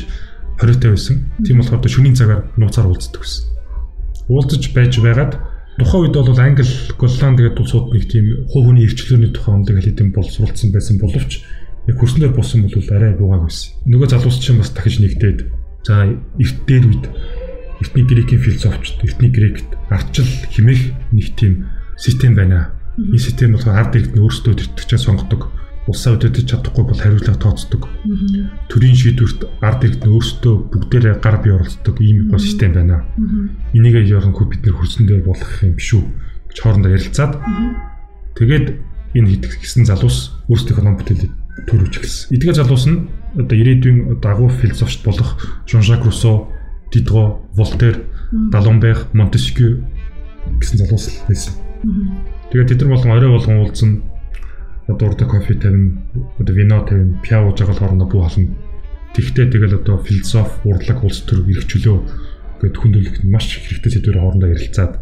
хориотой 0.59 0.91
байсан. 0.93 1.17
Тийм 1.47 1.57
болохоор 1.63 1.89
шөнийн 1.89 2.19
цагаар 2.19 2.51
нууцаар 2.61 2.91
уулздаг 2.91 3.23
байсан. 3.23 3.47
Уулзаж 4.29 4.63
байж 4.75 4.93
байгаад 5.01 5.33
тухайн 5.79 6.03
үед 6.05 6.17
бол 6.19 6.41
англи 6.43 6.67
голланд 6.99 7.39
гэдэг 7.41 7.63
улсууд 7.63 7.87
нэг 7.95 8.05
тийм 8.11 8.27
хувь 8.51 8.67
хүний 8.69 8.85
эрчлөөний 8.85 9.31
тухай 9.33 9.55
ондог 9.55 9.79
хэлэдэм 9.79 10.13
бол 10.13 10.29
суралцсан 10.29 10.69
байсан 10.75 10.99
боловч 10.99 11.47
яг 11.89 11.97
хөрснөөр 11.97 12.35
болсон 12.37 12.67
бол 12.67 12.91
арай 12.93 13.17
бугааг 13.17 13.49
байсан. 13.49 13.73
Нөгөө 13.89 14.09
залуус 14.11 14.39
чинь 14.43 14.61
бас 14.61 14.71
дахиж 14.75 15.01
нэгдээд 15.01 15.60
за 15.85 16.07
эрт 16.39 16.59
дээр 16.67 16.85
үед 16.87 17.05
эртний 17.81 18.05
грекийн 18.05 18.41
философчд 18.41 19.05
эртний 19.05 19.31
грект 19.31 19.69
арчил 19.89 20.29
химэх 20.51 20.93
нэг 21.13 21.37
тийм 21.37 21.67
систем 21.97 22.35
байна. 22.35 22.73
Энэ 22.99 23.19
систем 23.19 23.53
болохоор 23.53 23.79
ард 23.79 23.97
иргэд 23.97 24.17
нь 24.17 24.23
өөрсдөө 24.25 24.55
тэртгчээ 24.55 25.01
сонгодог. 25.01 25.49
Улсаа 25.89 26.15
өдөртөж 26.21 26.45
чадахгүй 26.45 26.85
бол 26.85 27.01
хариуцлага 27.01 27.41
тооцдог. 27.41 27.89
Төрийн 28.69 28.95
шийдвэрт 28.95 29.49
ард 29.65 29.81
иргэд 29.89 30.05
нь 30.05 30.13
өөрсдөө 30.13 30.55
бүгдээрээ 30.71 31.17
гар 31.25 31.41
бие 31.41 31.57
оролцдог. 31.57 31.97
Ийм 32.05 32.29
гол 32.29 32.39
систем 32.39 32.77
байна. 32.77 33.09
Энийг 33.73 34.05
яарангүй 34.05 34.47
бид 34.53 34.63
нэр 34.69 34.77
хөрсөндөө 34.77 35.25
болох 35.25 35.51
юм 35.65 35.75
биш 35.81 35.97
үү? 35.97 36.05
гэж 36.51 36.59
хоорондоо 36.59 36.91
ярилцаад. 36.91 37.39
Тэгээд 38.35 38.67
энэ 39.15 39.29
хийсэн 39.39 39.87
залуус 39.87 40.35
өөрсдийнхөө 40.51 40.85
ном 40.85 40.99
бүтээлийг 40.99 41.33
төрүүлж 41.71 41.95
эхэлсэн. 42.03 42.35
Эдгээр 42.35 42.59
залуус 42.59 42.85
нь 42.91 42.99
одоо 43.37 43.57
ирээдүйн 43.57 44.21
дагуу 44.21 44.49
философч 44.49 45.05
болох 45.05 45.39
Жон-Жак 45.67 46.05
Руссо, 46.05 46.49
Дидро, 46.93 47.47
Волтер, 47.55 48.03
Даламбер, 48.33 49.07
Монтескью 49.13 49.85
гэсэн 50.59 50.79
залуус 50.79 51.23
байсан. 51.29 51.55
Тэгээд 52.51 52.69
тэд 52.75 52.83
нар 52.83 52.97
болон 52.97 53.13
орой 53.15 53.31
болгон 53.31 53.61
уулзсан 53.63 54.03
одоо 54.89 55.09
урд 55.09 55.23
кофе 55.23 55.55
тавина, 55.55 56.03
одоо 56.39 56.55
вино 56.55 56.83
тавина, 56.83 57.19
пиа 57.23 57.43
ууж 57.47 57.63
байгаа 57.63 57.79
хоорондоо 57.79 58.09
бүү 58.11 58.23
хална. 58.27 58.55
Тэгтээ 59.15 59.47
тэгэл 59.51 59.79
одоо 59.79 59.99
философи, 60.03 60.67
урлаг, 60.67 61.05
улс 61.05 61.23
төр 61.23 61.47
эрхчлөө 61.47 61.99
гэд 62.63 62.77
хүндрэлт 62.77 63.25
маш 63.25 63.59
хэрэгтэй 63.59 63.91
сэдвээр 63.99 64.19
хоорондоо 64.19 64.51
ярилцаад 64.51 64.99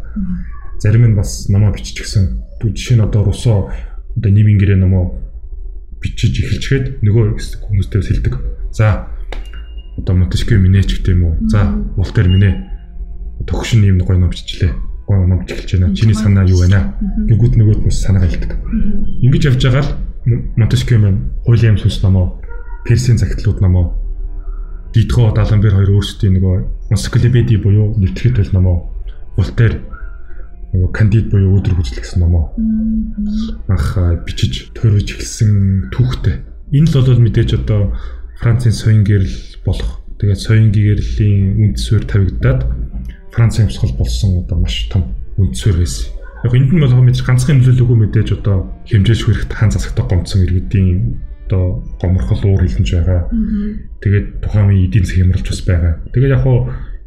зарим 0.79 1.05
нь 1.09 1.17
бас 1.17 1.49
намаа 1.49 1.73
биччихсэн. 1.73 2.41
Жишээ 2.61 2.97
нь 2.97 3.05
одоо 3.05 3.25
Русо 3.25 3.73
одоо 4.15 4.31
нийгмийн 4.31 4.59
гэрээ 4.61 4.79
номоо 4.79 5.19
бичиж 6.01 6.33
эхэлчихэд 6.39 7.03
нөгөө 7.03 7.37
хүмүүстэй 7.37 8.01
сэлдэг. 8.01 8.35
За 8.71 9.07
одоо 9.97 10.15
Монтескью 10.15 10.59
минь 10.59 10.79
ч 10.83 10.99
гэдэм 10.99 11.23
үү. 11.23 11.33
За 11.51 11.71
Волтер 11.95 12.27
минь 12.27 12.67
төгшин 13.47 13.83
юм 13.83 13.99
гоё 14.03 14.17
ном 14.19 14.31
биччихлээ 14.31 14.89
гоо 15.09 15.25
номч 15.25 15.51
эхэлж 15.51 15.81
байна. 15.81 15.95
Чиний 15.95 16.13
санаа 16.13 16.45
юу 16.45 16.61
байна? 16.61 16.93
Нөгөөд 17.01 17.57
нөгөөд 17.57 17.81
бас 17.81 17.97
санаа 17.97 18.29
хэлдэг. 18.29 18.53
Ингэж 19.25 19.43
явж 19.49 19.61
байгаа 19.65 19.83
л 19.83 19.91
Монтескью 20.55 21.01
маань 21.01 21.33
хуулийн 21.45 21.81
сүнс 21.81 22.03
номоо, 22.05 22.37
Персийн 22.85 23.17
загтлууд 23.17 23.59
номоо, 23.61 23.97
Дидро 24.93 25.33
Даламбер 25.33 25.73
хоёр 25.73 25.97
өөрсдийн 25.97 26.37
нөгөө 26.37 26.55
Монскелебеди 26.93 27.57
буюу 27.57 27.97
нэвтгэхэд 27.97 28.37
бол 28.37 28.53
номоо, 28.53 28.77
Волтер 29.33 29.81
нөгөө 30.73 30.91
кандид 30.93 31.29
буюу 31.33 31.57
өдөр 31.57 31.73
хүзэл 31.77 32.01
гэсэн 32.01 32.21
номоо 32.21 32.53
анх 33.67 33.87
бичиж 34.25 34.69
төрөж 34.77 35.17
эхэлсэн 35.17 35.89
түүхтэй. 35.89 36.45
Энэ 36.73 36.89
л 36.89 37.01
бол 37.01 37.25
мэдээж 37.25 37.49
одоо 37.57 37.97
Францын 38.39 38.71
соён 38.71 39.01
гэрэл 39.03 39.65
болох 39.65 40.05
тэгээд 40.21 40.39
соён 40.39 40.69
гэрлийн 40.69 41.57
үнд 41.57 41.77
суурь 41.81 42.05
тавигдаад 42.05 42.69
Францын 43.33 43.65
явсгал 43.65 43.97
болсон 43.97 44.45
одоо 44.45 44.57
маш 44.61 44.87
том 44.93 45.15
үндсвэр 45.37 45.81
байсан. 45.81 46.13
Яг 46.45 46.53
энд 46.53 46.71
нь 46.71 46.79
болгоо 46.79 47.01
мэдээж 47.01 47.25
ганцхан 47.25 47.59
нөлөөлөгөө 47.59 47.97
мэдээж 47.99 48.29
одоо 48.39 48.57
хэмжээж 48.87 49.21
хүрэхт 49.25 49.51
хаан 49.51 49.71
засагтай 49.73 50.05
гомцсон 50.05 50.45
иргэдийн 50.45 51.19
одоо 51.49 51.83
гоморхол 51.99 52.45
уур 52.45 52.63
хилэнж 52.63 52.89
байгаа. 52.93 53.27
Тэгээд 53.99 54.27
тухайн 54.45 54.69
үеийн 54.69 54.87
эдийн 54.87 55.03
засаг 55.03 55.17
хямралж 55.19 55.47
бас 55.49 55.61
байгаа. 55.65 55.93
Тэгээд 56.13 56.33
яг 56.37 56.41
хуу 56.45 56.57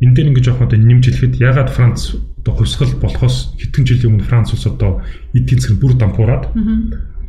энэ 0.03 0.15
дээр 0.19 0.29
ингэж 0.35 0.47
явах 0.51 0.67
одоо 0.67 0.79
нэмж 0.83 1.05
хэлэхэд 1.07 1.35
ягаад 1.41 1.71
Франц 1.71 2.01
одоо 2.43 2.55
хувьсгал 2.59 2.91
болохоос 2.99 3.55
хэдхэн 3.59 3.87
жилийн 3.87 4.19
өмнө 4.19 4.27
Франц 4.27 4.51
улс 4.51 4.67
одоо 4.67 5.03
эдийн 5.33 5.63
засаг 5.63 5.79
бүр 5.79 5.95
дампуураад 5.95 6.51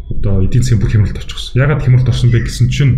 одоо 0.09 0.41
эдийн 0.41 0.63
засгийн 0.65 0.81
бүр 0.81 0.89
хямралд 0.89 1.21
очихсон. 1.21 1.61
Ягаад 1.61 1.85
хямралд 1.85 2.09
орсон 2.09 2.33
бэ 2.33 2.41
гэсэн 2.41 2.67
чинь 2.73 2.93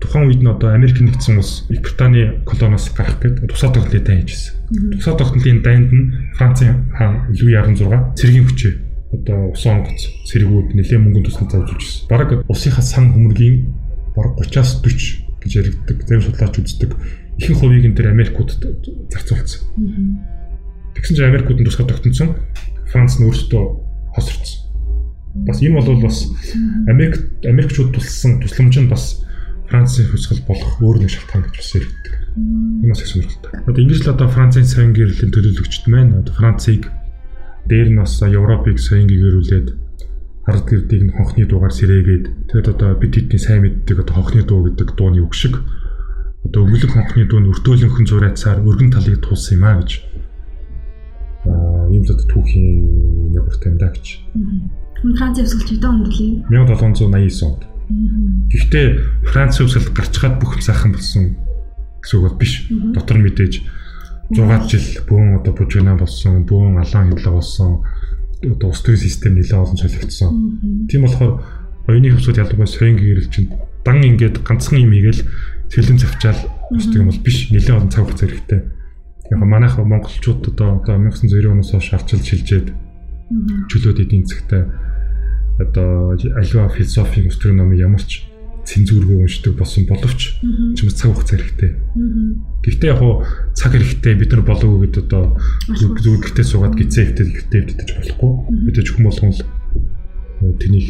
тухайн 0.00 0.32
үед 0.32 0.40
нь 0.40 0.48
одоо 0.48 0.72
Америк 0.72 0.96
нэгдсэн 1.00 1.36
улс 1.36 1.68
Их 1.68 1.84
Британий 1.84 2.40
колоноос 2.48 2.88
гарах 2.96 3.20
гэдэг 3.20 3.52
тусаа 3.52 3.68
тогтнолын 3.68 4.04
дайн 4.04 4.24
хийжсэн. 4.24 4.54
Тусаа 4.96 5.14
тогтнолын 5.20 5.60
дайнд 5.60 5.92
нь 5.92 6.06
Францын 6.40 6.88
хаан 6.96 7.28
Луи 7.36 7.52
16 7.52 8.16
цэргийн 8.16 8.46
хүчээ 8.48 8.72
одоо 9.12 9.52
ус 9.52 9.64
онгоц 9.66 10.00
цэргүүд 10.24 10.72
нэлээд 10.72 11.02
мөнгөнд 11.04 11.26
тусгаж 11.28 11.48
зааж 11.52 11.70
үзсэн. 11.76 12.08
Бараг 12.08 12.30
усынхаа 12.48 12.84
сан 12.84 13.12
хөмөргийн 13.12 13.74
бараг 14.16 14.40
30-аас 14.40 14.80
40 14.80 15.44
гэж 15.44 15.52
яригддаг. 15.52 15.96
Зарим 16.08 16.22
судлаач 16.22 16.54
үздэг 16.60 16.90
ихэнх 17.38 17.60
хувийг 17.60 17.84
энэ 17.84 17.96
төр 17.96 18.08
Америкуудад 18.12 18.60
зарцуулсан. 19.10 20.37
Тэгсэн 20.98 21.14
чинь 21.14 21.30
Америкууд 21.30 21.58
нь 21.62 21.66
тусгай 21.66 21.86
тогтносон. 21.86 22.36
Франц 22.90 23.18
нь 23.18 23.26
өөрсдөө 23.26 23.64
хосорцсон. 24.14 24.58
Бас 25.46 25.62
энэ 25.62 25.78
бол 25.78 26.02
бас 26.02 26.26
Америк 26.90 27.14
Америкчууд 27.46 27.94
тулсан 27.94 28.42
тусламж 28.42 28.74
нь 28.82 28.90
бас 28.90 29.22
Францын 29.68 30.08
хувьсгал 30.08 30.40
болох 30.48 30.80
өөр 30.80 31.04
нэг 31.04 31.12
шалтгаан 31.12 31.44
гэж 31.44 31.54
бас 31.60 31.70
яригддаг. 31.76 32.14
Энэ 32.80 32.88
бас 32.88 33.02
их 33.04 33.08
сонирхолтой. 33.12 33.52
Одоо 33.68 33.80
ингэж 33.84 34.00
л 34.00 34.12
одоо 34.16 34.28
Францын 34.32 34.64
соён 34.64 34.96
гэрлийн 34.96 35.28
төлөөлөгчд 35.28 35.84
маань 35.92 36.16
одоо 36.24 36.32
Францыг 36.32 36.88
дээр 37.68 37.88
нь 37.92 38.00
бас 38.00 38.16
Европыг 38.24 38.80
соён 38.80 39.04
гэрүүлээд 39.12 39.68
ард 40.48 40.64
гэрдийг 40.64 41.02
нь 41.04 41.12
хонхны 41.12 41.44
дуугаар 41.44 41.74
сэрээгээд 41.76 42.24
тэгээд 42.48 42.68
одоо 42.72 42.96
бид 42.96 43.12
хэдний 43.12 43.36
сайн 43.36 43.60
мэддэг 43.68 44.00
одоо 44.00 44.14
хонхны 44.16 44.40
дуу 44.48 44.64
гэдэг 44.72 44.96
дууны 44.96 45.20
үг 45.20 45.36
шиг 45.36 45.60
одоо 46.48 46.64
өнгөлөг 46.64 46.88
хонхны 46.88 47.28
дуу 47.28 47.40
нь 47.44 47.50
өртөөлөнхөн 47.52 48.08
зурайцаар 48.08 48.64
өргөн 48.64 48.88
талыг 48.88 49.20
туулсан 49.20 49.60
юм 49.60 49.64
а 49.68 49.76
гэж 49.84 50.07
л 51.48 52.12
одоо 52.12 52.26
түүхийн 52.28 52.68
юм 53.34 53.76
да 53.78 53.88
гэж. 53.92 54.06
Франц 55.18 55.36
явсгалч 55.38 55.68
өдөө 55.78 55.90
өндөрлөө. 55.94 56.30
1789 56.50 57.46
онд. 57.46 57.62
Гэхдээ 58.50 58.86
Франц 59.30 59.58
хувьсгал 59.58 59.94
гарчгаад 59.94 60.36
бүх 60.42 60.60
сайхан 60.60 60.92
болсон 60.92 61.38
гэсэн 62.02 62.16
үг 62.18 62.24
бол 62.28 62.38
биш. 62.38 62.68
Дотор 62.68 63.16
нь 63.18 63.24
мэдээж 63.24 63.54
6 64.34 64.68
жил 64.68 64.86
бөөн 65.08 65.40
одоо 65.40 65.52
бужигна 65.56 65.96
болсон, 65.96 66.44
бөөн 66.44 66.82
алаан 66.82 67.14
хямлаг 67.14 67.32
болсон, 67.32 67.80
одоо 68.44 68.68
улс 68.68 68.82
төрийн 68.84 69.00
систем 69.00 69.34
нэлээд 69.34 69.56
олон 69.56 69.78
солигдсон. 69.78 70.86
Тийм 70.90 71.02
болохоор 71.08 71.40
оюуны 71.88 72.12
хувьсгал 72.12 72.44
ялангуяа 72.44 72.68
соён 72.68 72.96
гэрэл 73.00 73.32
чинь 73.32 73.48
дан 73.84 74.04
ингээд 74.04 74.44
ганцхан 74.44 74.84
юм 74.84 74.92
хийгээл 74.92 75.24
цэлэн 75.72 75.98
завчаал 75.98 76.40
өсдөг 76.76 77.00
юм 77.00 77.08
бол 77.08 77.24
биш 77.24 77.48
нэлээд 77.48 77.76
олон 77.76 77.88
цаг 77.88 78.04
хугацаа 78.04 78.28
хэрэгтэй. 78.28 78.60
Яг 79.30 79.40
манайх 79.44 79.78
монголчууд 79.78 80.48
одоо 80.48 80.80
одоо 80.80 80.96
1990 80.96 81.52
оноос 81.52 81.70
хойш 81.72 81.92
арчилж 81.92 82.24
шилжээд 82.24 82.68
чөлөөд 83.68 83.98
эдийн 84.00 84.24
засгтай 84.24 84.64
одоо 85.60 86.16
аливаа 86.16 86.68
философийн 86.68 87.28
өстрийн 87.28 87.56
номыг 87.60 87.78
ямар 87.78 88.00
ч 88.00 88.24
цензургүй 88.68 89.24
уншдаг 89.24 89.56
болсон 89.56 89.84
боловч 89.88 90.40
чимээс 90.76 90.96
цаг 91.00 91.12
хугацаа 91.12 91.40
хэрэгтэй. 91.40 91.72
Гэхдээ 92.64 92.92
яг 92.92 93.00
хуу 93.00 93.24
цаг 93.56 93.72
хэрэгтэй 93.72 94.14
бид 94.16 94.30
нар 94.32 94.44
болов 94.44 94.68
уу 94.68 94.82
гэдээ 94.84 95.04
одоо 95.08 95.24
зүгдгэлтэй 95.72 96.44
суугаад 96.44 96.76
гизээ 96.76 97.04
хөвтөд 97.08 97.28
хөвтөд 97.32 97.64
хөвтөж 97.64 97.90
болохгүй. 97.96 98.32
Мэдээж 98.68 98.88
хүм 98.92 99.04
болгон 99.08 99.32
л 99.32 99.42
тэнийх 100.60 100.88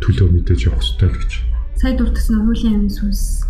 төлөө 0.00 0.28
мэдээж 0.40 0.60
явах 0.72 0.80
хэрэгтэй 0.80 1.08
л 1.08 1.18
гэж. 1.20 1.32
Сая 1.76 1.92
дуртагсан 2.00 2.40
хуулийн 2.48 2.80
амин 2.80 2.92
сүнс 2.92 3.44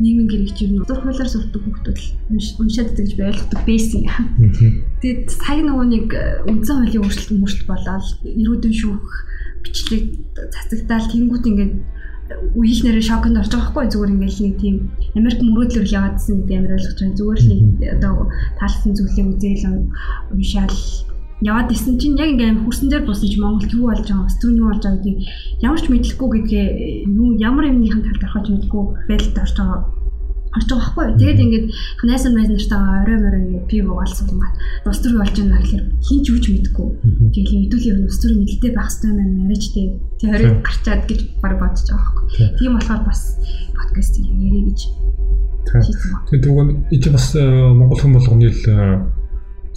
нийгмийн 0.00 0.28
гэрэгчээр 0.32 0.70
нь 0.72 0.84
зур 0.88 1.00
хуулиар 1.04 1.30
сурдаг 1.30 1.60
хүмүүс 1.60 2.48
уншаад 2.60 2.96
гэж 2.96 3.10
ойлгодог 3.20 3.60
байсан. 3.68 4.02
Тэгээд 5.04 5.28
сая 5.28 5.60
нөгөө 5.60 5.86
нэг 5.92 6.06
үндсэн 6.48 6.76
хуулийн 6.80 7.04
өөрчлөлт 7.04 7.40
мөрчлөлт 7.40 7.68
болоод 7.68 8.06
эрүүдэн 8.24 8.74
шүүх 8.80 9.06
бичлэг 9.62 10.04
цацагдаал 10.52 11.06
тэнгуут 11.12 11.44
ингээд 11.44 11.74
үеийнх 12.54 12.82
нэрээ 12.86 13.04
шоконд 13.04 13.40
орж 13.42 13.50
байгаа 13.52 13.68
хгүй 13.68 13.86
зүгээр 13.90 14.14
ингээд 14.14 14.38
нэг 14.40 14.54
тийм 14.62 14.76
Америк 15.18 15.40
мөрөөдлөөр 15.42 15.88
яваадсан 15.98 16.34
гэдэг 16.46 16.56
амар 16.56 16.74
ойлгож 16.78 16.96
байгаа. 16.96 17.18
Зүгээр 17.18 17.40
л 17.40 17.48
нэг 17.50 17.66
одоо 17.98 18.14
таалсан 18.58 18.92
зүйлийг 18.94 19.28
үзээл 19.34 19.64
уншаал 20.30 20.78
яваад 21.40 21.72
исэн 21.72 21.96
чинь 22.00 22.18
яг 22.20 22.36
ингээм 22.36 22.64
хурсан 22.64 22.88
дээр 22.88 23.04
бусан 23.08 23.28
чи 23.28 23.40
Монголд 23.40 23.72
юу 23.72 23.88
болж 23.88 24.04
байгаа, 24.04 24.28
өстөг 24.28 24.50
юу 24.52 24.68
болж 24.68 24.82
байгаа 24.84 25.00
гэдгийг 25.00 25.18
ямар 25.64 25.80
ч 25.80 25.86
мэдлэхгүй 25.88 26.28
гэдгээ 26.36 26.66
юу 27.08 27.28
ямар 27.40 27.64
юмныхан 27.72 28.02
талд 28.04 28.24
орохож 28.24 28.46
мэдэхгүй 28.52 28.84
байдалд 29.08 29.38
орж 29.40 29.54
байгаа 29.56 29.78
орж 30.50 30.66
байгаа 30.66 30.90
байхгүй. 30.90 31.06
Тэгээд 31.16 31.42
ингээд 31.44 31.66
ханайсан 32.00 32.32
байз 32.34 32.48
нартаа 32.50 32.82
орой 33.06 33.18
морой 33.22 33.42
ингээд 33.46 33.66
пив 33.70 33.84
уугаалсан 33.88 34.26
юм 34.28 34.38
байна. 34.42 34.56
Улс 34.84 35.00
төр 35.00 35.14
болж 35.16 35.34
байгаа 35.38 35.60
гэхээр 35.62 35.84
хин 36.02 36.20
ч 36.20 36.26
ч 36.28 36.46
мэдэхгүй. 36.50 36.88
Тэгээд 37.32 37.50
хэдүүлийн 37.70 38.04
улс 38.04 38.18
төрийн 38.20 38.40
мэдлэлтэй 38.42 38.72
байх 38.74 38.90
хэрэгтэй 38.90 39.10
юм 39.14 39.42
яриач 39.46 39.64
тий. 39.70 39.86
Тэгээд 40.18 40.34
орой 40.34 40.52
гарчаад 40.60 41.02
гэж 41.06 41.20
баг 41.38 41.54
бодож 41.56 41.86
байгаа 41.86 42.12
байхгүй. 42.18 42.46
Тийм 42.58 42.72
болохоор 42.74 43.02
бас 43.06 43.20
подкастыг 43.78 44.24
ярих 44.26 44.64
гэж 44.74 44.80
Тэгээд 45.70 46.42
түрүүн 46.42 46.68
эч 46.90 47.04
бас 47.12 47.36
э, 47.36 47.44
Монгол 47.44 48.00
хүн 48.00 48.16
болгоны 48.16 48.48
л 48.50 48.62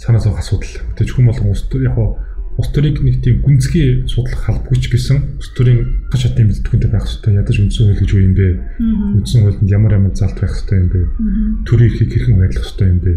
э, 0.04 0.06
санаа 0.06 0.20
зовх 0.20 0.38
асуудал. 0.38 0.84
Тэгэж 1.00 1.10
хүн 1.16 1.26
болгон 1.32 1.50
улс 1.56 1.64
төр 1.72 1.88
яг 1.88 1.96
улс 1.96 2.70
төрийг 2.70 3.00
нэг 3.00 3.24
тийм 3.24 3.40
гүнзгий 3.40 4.04
судлах 4.06 4.44
халбагч 4.44 4.92
гэсэн 4.92 5.40
улс 5.40 5.50
төрийн 5.56 6.04
гаж 6.12 6.20
чадсан 6.28 6.52
бэлтгэнтэй 6.52 6.90
байх 6.92 7.08
хэрэгтэй. 7.08 7.34
Ядаж 7.40 7.56
үндсэн 7.58 7.84
хууль 7.88 8.00
гэж 8.04 8.10
юу 8.12 8.22
юм 8.22 8.34
бэ? 8.36 8.46
Үндсэн 9.18 9.40
хуульд 9.42 9.60
ямар 9.72 9.92
ямар 9.96 10.14
залт 10.14 10.38
байх 10.38 10.52
хэрэгтэй 10.52 10.78
юм 10.78 10.88
бэ? 10.92 11.00
Төрийн 11.66 11.88
эрхийг 11.90 12.10
хэрхэн 12.12 12.38
байрлах 12.38 12.62
хэрэгтэй 12.68 12.88
юм 12.92 13.00
бэ? 13.02 13.12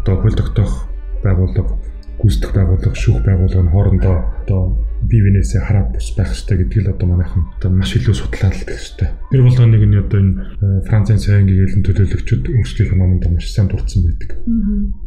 Одоо 0.00 0.14
хууль 0.22 0.38
тогтоох 0.38 0.72
байгууллага 1.20 1.91
гүйцэтгэх 2.22 2.54
байгууллага, 2.54 2.94
шүүх 2.94 3.20
байгууллага 3.26 3.66
нь 3.66 3.72
хоорондоо 3.74 4.16
одоо 4.46 4.62
бие 5.02 5.22
биенээсээ 5.26 5.66
хараад 5.66 5.90
бус 5.98 6.14
байх 6.14 6.30
хэрэгтэй 6.30 6.56
гэдгийг 6.62 6.86
л 6.86 6.92
одоо 6.94 7.06
манайхан 7.10 7.42
одоо 7.58 7.70
маш 7.74 7.90
илүү 7.98 8.14
судлаад 8.14 8.54
л 8.54 8.62
гэх 8.62 8.78
хэрэгтэй. 8.78 9.08
Тэр 9.34 9.42
болгоныг 9.42 9.82
нь 9.82 9.98
одоо 9.98 10.18
энэ 10.22 10.34
э, 10.62 10.66
Францын 10.86 11.18
сайн 11.18 11.50
гэгээлэн 11.50 11.82
төлөөлөгчд 11.82 12.44
өөрсдийнх 12.54 12.92
нь 12.94 13.00
номонд 13.02 13.26
маш 13.26 13.46
сайн 13.50 13.66
дурдсан 13.66 14.06
байдаг. 14.06 14.30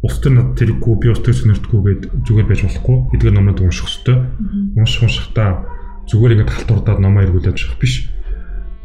Улс 0.04 0.17
төр 0.19 0.34
над 0.36 0.60
тэрэггүй 0.60 0.93
би 0.99 1.08
улс 1.15 1.23
төр 1.23 1.36
сониртгүйгээд 1.39 2.01
зүгээр 2.28 2.47
байж 2.51 2.62
болохгүй 2.67 2.97
эдгээр 3.15 3.36
номыг 3.39 3.63
унших 3.63 3.88
хэрэгтэй. 3.88 4.17
Унших 4.75 5.01
уншихтаа 5.08 5.49
зүгээр 6.12 6.34
ингээд 6.36 6.51
халтурдаад 6.51 6.99
номоо 6.99 7.23
эргүүлээд 7.23 7.56
явах 7.63 7.80
биш 7.80 8.12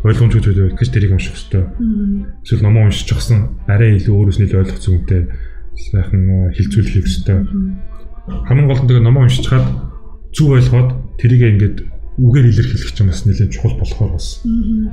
ойлгомжтой 0.06 0.40
зүйлээ 0.46 0.78
гэж 0.78 0.88
тэрийг 0.94 1.12
унших 1.18 1.34
хэрэгтэй. 1.34 1.64
Эсвэл 2.46 2.62
номоо 2.62 2.86
уншиж 2.86 3.10
чагсан 3.10 3.58
арай 3.66 3.98
илүү 3.98 4.14
өөрөөс 4.14 4.38
нь 4.38 4.46
илүү 4.46 4.60
ойлгох 4.62 4.80
зүгтээ 4.80 5.22
сайхан 5.90 6.22
э, 6.24 6.54
хилцүүлэх 6.54 6.94
хэрэгтэй 6.94 7.38
хамгийн 8.26 8.68
гол 8.68 8.82
нь 8.82 8.88
тэгээ 8.88 9.04
номоо 9.04 9.22
уншиж 9.24 9.44
чад 9.46 9.64
зүг 10.34 10.48
ойлгоод 10.58 10.90
тэрийг 11.18 11.42
ингээд 11.56 11.76
үгээр 12.20 12.46
илэрхийлэх 12.52 12.92
чинь 12.92 13.08
бас 13.08 13.24
нэлээд 13.24 13.54
чухал 13.54 13.80
болохоор 13.80 14.12
бас 14.12 14.44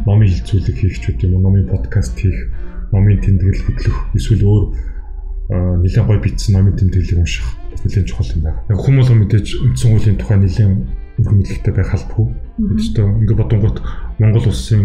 номын 0.08 0.32
хилцүүлэг 0.32 0.78
хийх 0.80 0.98
ч 1.04 1.12
үгүй 1.12 1.28
юм 1.28 1.44
номын 1.44 1.68
подкаст 1.68 2.16
хийх 2.16 2.54
номын 2.96 3.20
тэмдэглэл 3.20 3.66
хөтлөх 3.68 3.98
эсвэл 4.16 4.48
өөр 4.48 4.64
нэлээд 5.84 6.08
гой 6.08 6.20
бичсэн 6.24 6.56
номын 6.56 6.80
тэмдэглэлийг 6.80 7.20
унших 7.20 7.46
бас 7.72 7.82
нэлээд 7.84 8.08
чухал 8.08 8.32
юм 8.32 8.42
байна. 8.48 8.64
Яг 8.72 8.80
хүмүүс 8.80 9.10
мэдээж 9.12 9.48
үндсэн 9.60 9.90
хуулийн 9.92 10.18
тухай 10.20 10.38
нэлээд 10.40 10.72
өргөн 11.18 11.38
мэдлэгтэй 11.42 11.74
байх 11.74 11.92
албагүй. 11.96 12.28
Гэхдээ 12.78 13.06
ингээд 13.28 13.42
бодонгууд 13.42 13.78
Монгол 14.20 14.48
улсын 14.48 14.84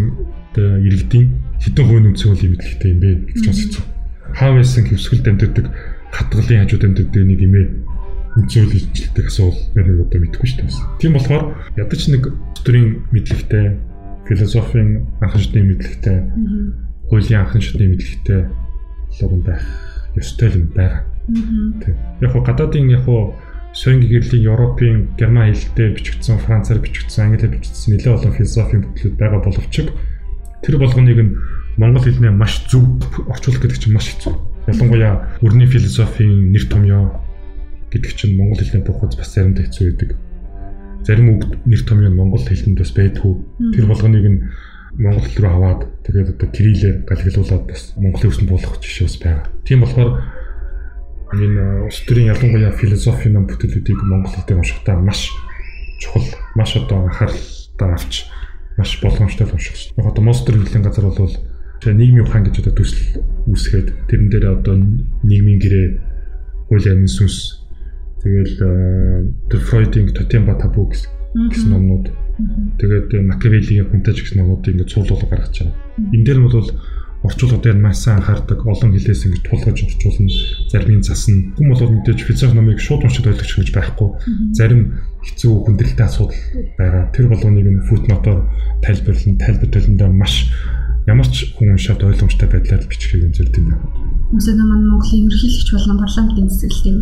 иргэдийн 0.57 1.27
хэдэн 1.63 1.85
хувийн 1.85 2.07
үндсэн 2.11 2.27
хуулийн 2.31 2.51
мэдлэгтэй 2.57 2.89
юм 2.91 2.99
бэ 2.99 3.09
гэж 3.29 3.43
бас 3.47 3.59
хэцүү. 3.61 3.83
Хаав 4.33 4.53
байсан 4.57 4.83
хөвсгөл 4.87 5.23
дамжирдаг 5.23 5.65
хатгалын 6.11 6.61
хажууд 6.65 6.83
дамжирдаг 6.83 7.23
нэг 7.23 7.39
юм 7.39 7.53
ээ 8.33 8.41
үнцөл 8.41 8.73
хилжүүлдэг 8.73 9.25
асуул 9.29 9.57
байна 9.75 9.91
уу 9.93 10.05
одоо 10.09 10.19
мэдэхгүй 10.21 10.47
шүү 10.49 10.59
дээ. 10.65 10.97
Тийм 10.97 11.13
болохоор 11.13 11.43
ядаж 11.77 12.01
нэг 12.09 12.23
төрийн 12.65 12.89
мэдлэгтэй, 13.13 13.65
философийн 14.25 14.89
анхан 15.21 15.41
шатны 15.41 15.61
мэдлэгтэй, 15.61 16.17
хуулийн 17.09 17.41
анхан 17.45 17.61
шатны 17.61 17.85
мэдлэгтэй 17.93 18.41
логон 19.21 19.41
байх 19.45 19.61
ёстой 20.17 20.49
юм 20.49 20.65
байна. 20.73 21.05
Тийм. 21.85 21.95
Яг 22.21 22.31
хоо 22.33 22.41
гадаадын 22.41 22.89
яг 22.89 23.05
хоо 23.05 23.37
соён 23.73 24.01
гэрлийн 24.01 24.49
Европын 24.49 25.13
герман 25.17 25.53
хэлтэй 25.53 25.93
бичигдсэн, 25.93 26.37
францаар 26.41 26.79
бичигдсэн, 26.81 27.33
англиар 27.33 27.53
бичигдсэн 27.53 27.97
нэлээд 27.97 28.17
олон 28.17 28.33
философийн 28.33 28.81
бүтлүүд 28.81 29.17
байгаа 29.17 29.41
боловч 29.41 29.73
тэр 30.63 30.77
болгоныг 30.77 31.19
нь 31.19 31.35
монгол 31.77 32.05
хэлнээ 32.05 32.31
маш 32.31 32.63
зөв 32.69 33.01
орчуулах 33.27 33.61
гэдэг 33.61 33.79
чинь 33.81 33.93
маш 33.93 34.13
хэцүү. 34.13 34.33
Ялангуяа 34.69 35.41
өрний 35.41 35.67
философийн 35.67 36.53
нэр 36.53 36.65
томьёо 36.69 37.19
гэдэг 37.93 38.11
чинь 38.17 38.37
монгол 38.37 38.57
хэлний 38.57 38.81
бухад 38.81 39.13
бас 39.13 39.29
заримдаа 39.29 39.63
хэцүү 39.69 39.85
байдаг. 39.93 40.09
Зарим 41.05 41.37
үг 41.37 41.41
нэр 41.69 41.81
томьёо 41.85 42.09
нь 42.09 42.17
монгол 42.17 42.41
хэлэнд 42.41 42.79
бас 42.81 42.91
байдгүй. 42.97 43.33
Тэр 43.77 43.85
болгоныг 43.85 44.25
нь 44.25 44.39
монгол 44.97 45.25
хэл 45.25 45.41
рүү 45.45 45.53
аваад 45.53 45.81
тэгээд 46.01 46.33
одоо 46.33 46.47
кириллээр 46.49 46.97
галгалуулаад 47.05 47.63
бас 47.69 47.93
монголын 47.97 48.31
өсөнд 48.33 48.49
буулгах 48.49 48.81
жишээ 48.81 49.05
бас 49.05 49.17
байгаа. 49.21 49.45
Тийм 49.67 49.79
болохоор 49.85 50.11
энэ 51.33 51.63
улс 51.89 51.99
төрийн 52.05 52.31
ялангуяа 52.33 52.73
философийн 52.77 53.45
бүтэглүүдийг 53.45 53.99
монгол 54.05 54.33
хэлээр 54.33 54.61
уншихдаа 54.61 54.97
маш 55.01 55.33
чухал, 55.97 56.29
маш 56.55 56.71
одоо 56.77 57.09
анхааралтай 57.09 57.89
авч 57.89 58.13
маш 58.77 59.01
болгоомжтой 59.01 59.47
унших. 59.49 59.93
Яг 59.97 60.05
одоо 60.05 60.23
Monster 60.23 60.53
хэлэн 60.53 60.83
газар 60.83 61.05
бол 61.09 61.35
тэгээ 61.81 61.97
нийгмийн 61.97 62.25
ухаан 62.25 62.45
гэж 62.45 62.61
одоо 62.61 62.73
төсөл 62.73 63.21
үүсгээд 63.49 63.87
тэрэн 64.09 64.29
дээр 64.29 64.45
одоо 64.61 64.75
нийгмийн 65.25 65.59
гэрээ 65.59 65.87
хууль 66.69 66.89
амын 66.89 67.09
сүнс 67.09 67.62
тэгэл 68.23 68.55
тэр 69.51 69.61
Фройдийн 69.67 70.15
тотем 70.15 70.47
ба 70.47 70.55
табу 70.55 70.87
гэсэн 70.87 71.69
номнууд 71.69 72.07
тэгээд 72.79 73.13
Макавелигийн 73.29 73.91
хүнтэйч 73.91 74.25
гэсэн 74.25 74.41
номнуудыг 74.41 74.73
ингээд 74.73 74.89
цуулуулга 74.89 75.27
гаргаж 75.29 75.53
байгаа. 75.61 75.75
Энэ 76.15 76.25
дээр 76.25 76.39
нь 76.41 76.47
бол 76.49 76.71
орчуулгуудыг 77.23 77.79
маш 77.79 77.97
сайн 78.03 78.19
анхаардаг, 78.19 78.59
олон 78.67 78.91
хэлээс 78.91 79.25
ингэж 79.25 79.41
тулгаж 79.47 79.77
орчуулна, 79.79 80.27
зарим 80.67 80.99
нь 80.99 81.05
засна. 81.07 81.55
Хүн 81.55 81.67
бол 81.71 81.81
мэдээж 81.87 82.19
физик 82.19 82.51
номыг 82.51 82.79
шууд 82.83 83.07
уншиж 83.07 83.23
ойлгож 83.23 83.51
гэж 83.63 83.69
байхгүй. 83.71 84.09
Зарим 84.51 84.81
хэцүү 85.23 85.53
хүндрэлтэй 85.63 86.03
асуудал 86.03 86.41
байгаа. 86.75 87.07
Тэр 87.15 87.31
болгоныг 87.31 87.63
нь 87.63 87.85
футнотоор 87.87 88.39
тайлбарлан, 88.83 89.39
тайлбар 89.39 89.69
төлөндөө 89.71 90.09
маш 90.11 90.51
ямар 91.07 91.27
ч 91.27 91.51
хүн 91.55 91.75
уншаад 91.75 91.99
ойлгомжтой 91.99 92.47
байдлаар 92.47 92.87
бичихийг 92.87 93.35
зөвлөд 93.35 93.57
юм 93.59 93.67
байна. 93.75 93.87
Үсээ 94.33 94.55
наман 94.55 94.87
Монголын 94.87 95.27
ерөнхийлөгч 95.29 95.69
болон 95.75 95.99
парламентын 95.99 96.49
засаглалын 96.49 96.99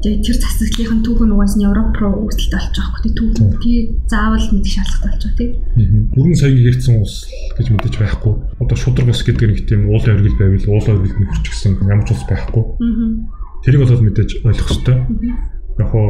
тэгээд 0.00 0.22
тэр 0.24 0.36
засаглалын 0.40 1.02
түүх 1.04 1.20
нь 1.26 1.34
угаасны 1.34 1.66
Европ 1.66 1.92
руу 2.00 2.14
үүсэлт 2.30 2.54
олж 2.54 2.74
байгаа 2.78 2.96
хөөх. 3.02 3.12
Түүх 3.18 3.56
тий 3.60 3.76
заавал 4.08 4.46
мэдэх 4.46 4.72
шаардлагатай 4.72 5.10
болж 5.10 5.22
байгаа 5.26 5.36
тий. 5.36 5.50
Бүрэн 6.14 6.38
соёлын 6.38 6.64
гэрцэн 6.70 6.94
ус 7.02 7.14
гэж 7.58 7.66
мэдээж 7.76 7.94
байхгүй. 7.98 8.34
Одоо 8.62 8.76
шудраг 8.78 9.10
ус 9.10 9.20
гэдэг 9.26 9.46
нэг 9.52 9.60
тийм 9.68 9.80
уулын 9.90 10.16
өргөл 10.16 10.38
байвал 10.40 10.70
уулын 10.72 10.96
өргөлд 11.02 11.18
нь 11.20 11.28
хүрчихсэн 11.28 11.72
ямар 11.82 12.06
ч 12.06 12.10
ус 12.14 12.24
байхгүй. 12.30 12.64
Тэрийг 13.66 13.80
бол 13.82 14.06
мэдээж 14.06 14.30
ойлгох 14.46 14.68
хэрэгтэй. 14.70 14.96
Яг 15.82 15.88
хоо 15.90 16.08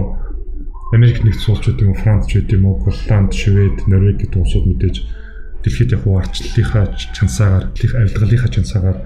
Америк 0.93 1.25
нэгдсэн 1.25 1.57
улсууд 1.57 1.81
юм 1.81 1.97
Франц 1.97 2.29
ч 2.29 2.37
гэдэг 2.37 2.61
юм 2.61 2.69
уу, 2.69 2.85
Голланд, 2.85 3.33
Швед, 3.33 3.89
Норвег 3.89 4.21
гэдэг 4.21 4.45
улсууд 4.45 4.69
мэдээж 4.69 4.97
дэлхийд 5.63 5.95
яг 5.97 6.05
арчлалынхаа 6.07 6.85
чансаагаар, 7.17 7.65
дэлхийн 7.73 8.03
авилгалынхаа 8.03 8.51
чансаагаар 8.51 8.99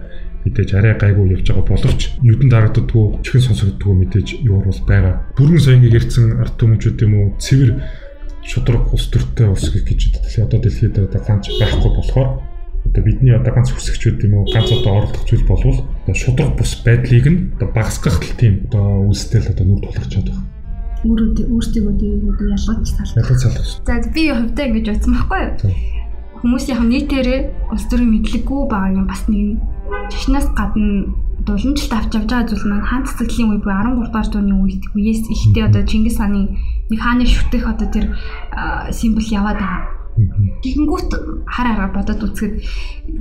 мэдээж 0.46 0.70
арай 0.78 0.94
гайгүй 0.94 1.34
явж 1.34 1.46
байгаа 1.50 1.66
боловч 1.66 2.00
нүдэн 2.22 2.50
дарагддаггүй 2.50 3.06
чихэн 3.26 3.46
сонсогддаггүй 3.46 3.96
мэдээж 3.98 4.28
юу 4.46 4.62
бол 4.62 4.80
байгаа. 4.86 5.14
Бүрэн 5.34 5.62
соёныг 5.62 5.92
ярьсан 5.98 6.38
ард 6.38 6.54
түмжүүд 6.54 7.02
юм 7.02 7.12
уу 7.18 7.26
цэвэр 7.42 7.70
шудраг 8.46 8.94
ус 8.94 9.04
төртэй 9.10 9.48
ус 9.50 9.66
гэж 9.74 10.00
дэлхийд 10.14 10.46
одоо 10.46 10.60
дэлхийд 10.62 10.94
одоо 11.02 11.20
ганц 11.26 11.50
байхгүй 11.50 11.90
болохоор 11.98 12.28
одоо 12.86 13.02
бидний 13.02 13.34
одоо 13.34 13.52
ганц 13.52 13.74
хүсэгчүүд 13.74 14.22
юм 14.30 14.34
уу 14.38 14.44
ганц 14.54 14.70
одоо 14.70 14.92
оролдох 15.02 15.26
зүйл 15.26 15.44
болвол 15.50 15.78
одоо 15.82 16.14
шудраг 16.14 16.54
бус 16.54 16.72
байдлыг 16.86 17.26
нь 17.26 17.40
одоо 17.58 17.68
багасгах 17.74 18.22
тийм 18.38 18.70
одоо 18.70 19.10
үйлстэл 19.10 19.50
одоо 19.50 19.64
нүд 19.66 19.82
тулгаж 19.82 20.10
чаддаг 20.14 20.34
байна 20.38 20.54
өөрөөдөө 21.06 21.46
өөртөө 21.52 22.48
ялгаж 22.56 22.86
салах. 22.88 23.16
Ялгаж 23.20 23.38
салах. 23.42 23.68
За 23.86 23.94
би 24.14 24.22
хувьдаа 24.32 24.64
ингэж 24.66 24.86
бодсон 24.90 25.12
байхгүй 25.14 25.40
юу? 25.44 25.52
Хүмүүс 26.40 26.64
яг 26.72 26.80
нийтээрээ 26.84 27.40
улс 27.72 27.84
төрийн 27.88 28.12
мэдлэггүй 28.12 28.60
байгаа 28.68 28.96
юм 28.96 29.06
бас 29.08 29.22
нэг 29.28 29.56
Жишнээс 30.10 30.48
гадна 30.58 31.10
дуламжлалт 31.46 31.94
авч 31.94 32.12
явж 32.18 32.28
байгаа 32.30 32.48
зүйл 32.48 32.66
маань 32.66 32.86
хаан 32.86 33.06
цэцэглэлийн 33.06 33.50
үе 33.54 33.60
буюу 33.62 33.78
13 33.78 34.02
дугаар 34.02 34.28
зууны 34.30 34.54
үеэс 34.94 35.22
ихтэй 35.30 35.62
одоо 35.66 35.82
Чингис 35.86 36.18
хааны 36.18 36.42
нэг 36.90 36.98
хааны 37.00 37.24
шүтэх 37.26 37.64
одоо 37.70 37.88
тэр 37.90 38.06
символ 38.90 39.26
яваад 39.30 39.58
байгаа. 39.62 39.95
Тэгэнгүүт 40.16 41.10
хар 41.44 41.66
хараа 41.68 41.90
бодоод 41.92 42.24
үзэхэд 42.24 42.54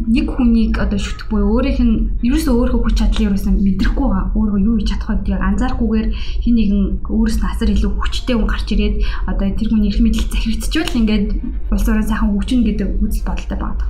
нэг 0.08 0.28
хүнийг 0.32 0.80
одоо 0.80 0.96
шүтэх 0.96 1.28
буюу 1.28 1.60
өөрийнх 1.60 1.82
нь 1.84 1.96
ерөөсөө 2.24 2.56
өөрөө 2.56 2.80
хүч 2.80 2.96
чадлын 2.96 3.28
ерөөсөө 3.36 3.52
мэдрэхгүй 3.52 4.08
байгаа. 4.08 4.32
Өөрөө 4.32 4.60
юу 4.64 4.76
хийж 4.80 4.90
чадах 4.96 5.10
гэдгийг 5.20 5.44
анзаарахгүйгээр 5.44 6.08
хин 6.16 6.56
нэгэн 6.56 6.82
өөрөөс 7.12 7.38
нь 7.44 7.50
асар 7.52 7.70
илүү 7.76 7.92
хүчтэй 8.00 8.36
хүн 8.40 8.48
гарч 8.48 8.68
ирээд 8.72 8.96
одоо 9.28 9.48
тэр 9.52 9.68
хүний 9.68 9.92
их 9.92 10.00
мэдл 10.00 10.24
захирагдчихвал 10.24 11.00
ингээд 11.04 11.28
улс 11.76 11.88
орон 11.92 12.08
сайхан 12.08 12.32
хөгжинэ 12.32 12.64
гэдэг 12.64 12.90
үзэл 13.04 13.28
бодолтой 13.28 13.58
байгаа. 13.60 13.88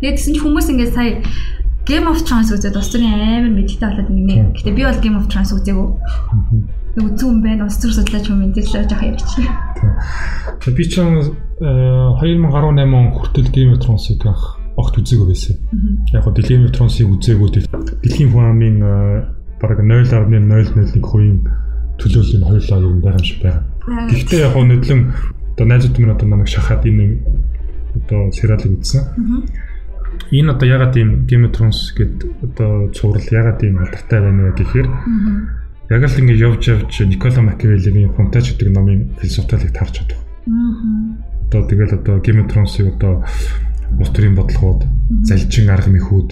Тэгээд 0.00 0.16
тэгсэн 0.16 0.32
чинь 0.32 0.44
хүмүүс 0.44 0.68
ингээд 0.72 0.96
сая 0.96 1.12
Game 1.84 2.06
of 2.08 2.22
Thrones 2.24 2.48
үзээд 2.52 2.76
ус 2.76 2.88
төрийн 2.92 3.12
амар 3.12 3.52
мэдээлэлтэй 3.52 3.88
болоод 3.88 4.08
нэг. 4.08 4.56
Гэтэ 4.56 4.72
би 4.72 4.82
бол 4.88 5.00
Game 5.04 5.16
of 5.20 5.26
Thrones 5.28 5.52
үзээгүй. 5.52 5.88
Үзэн 7.00 7.28
юм 7.30 7.42
байна. 7.42 7.66
Ус 7.66 7.76
төр 7.80 7.92
судлаач 7.96 8.26
юм 8.28 8.38
мэдээлэл 8.44 8.88
жоох 8.88 9.02
ярьж. 9.02 9.24
Тэгээ 10.60 10.76
би 10.76 10.84
ч 10.84 10.94
2018 11.00 11.60
он 12.92 13.06
хүртэл 13.16 13.48
Thrones-ыг 13.80 14.24
анх 14.26 14.60
огт 14.76 14.94
үзээгүй 15.00 15.26
байсан. 15.28 15.56
Яг 16.12 16.26
of 16.26 16.34
Thrones-ыг 16.36 17.08
үзээгүй 17.08 17.48
дэлхийн 18.04 18.30
хүн 18.32 18.46
амын 18.52 18.76
бараг 19.60 19.80
0.001% 19.84 21.00
төлөөлөл 22.00 22.38
нь 22.40 22.48
хоёулаа 22.48 22.80
юм 22.80 23.00
байгаа 23.04 23.20
юм 23.20 23.28
шиг 23.28 23.40
байна. 23.44 23.60
Гэхдээ 24.08 24.40
яг 24.40 24.52
гоо 24.56 24.64
нэдлэн 24.64 25.00
одоо 25.52 25.66
найзууд 25.68 25.96
минь 26.00 26.14
одоо 26.14 26.28
намайг 26.28 26.48
шахаад 26.48 26.86
энэ 26.88 27.20
одоо 28.00 28.32
сериалыг 28.32 28.80
үзсэн 28.80 29.04
энэ 30.32 30.52
одоо 30.52 30.66
ягаад 30.68 30.96
ийм 30.96 31.26
Thrones 31.52 31.92
гэдэг 31.92 32.30
одоо 32.40 32.88
цуврал 32.96 33.28
ягаад 33.28 33.60
ийм 33.62 33.78
алдартай 33.78 34.20
байна 34.20 34.48
вэ 34.48 34.52
гэхээр 34.56 34.88
яг 35.90 36.06
л 36.06 36.20
ингэ 36.22 36.38
явж 36.38 36.62
явж 36.70 37.02
Никола 37.02 37.42
Макиавеллигийн 37.42 38.14
Фонтаж 38.14 38.54
гэдэг 38.54 38.70
номын 38.70 39.10
философиалыг 39.18 39.74
тарж 39.74 39.98
чаддаг. 39.98 40.18
Одоо 41.50 41.66
тэгэл 41.66 41.98
одоо 41.98 42.22
Thrones-ыг 42.22 42.94
одоо 42.94 43.26
төрийн 43.98 44.38
бодлогууд, 44.38 44.86
залжин 45.26 45.66
арга 45.66 45.90
мэхүүд 45.90 46.30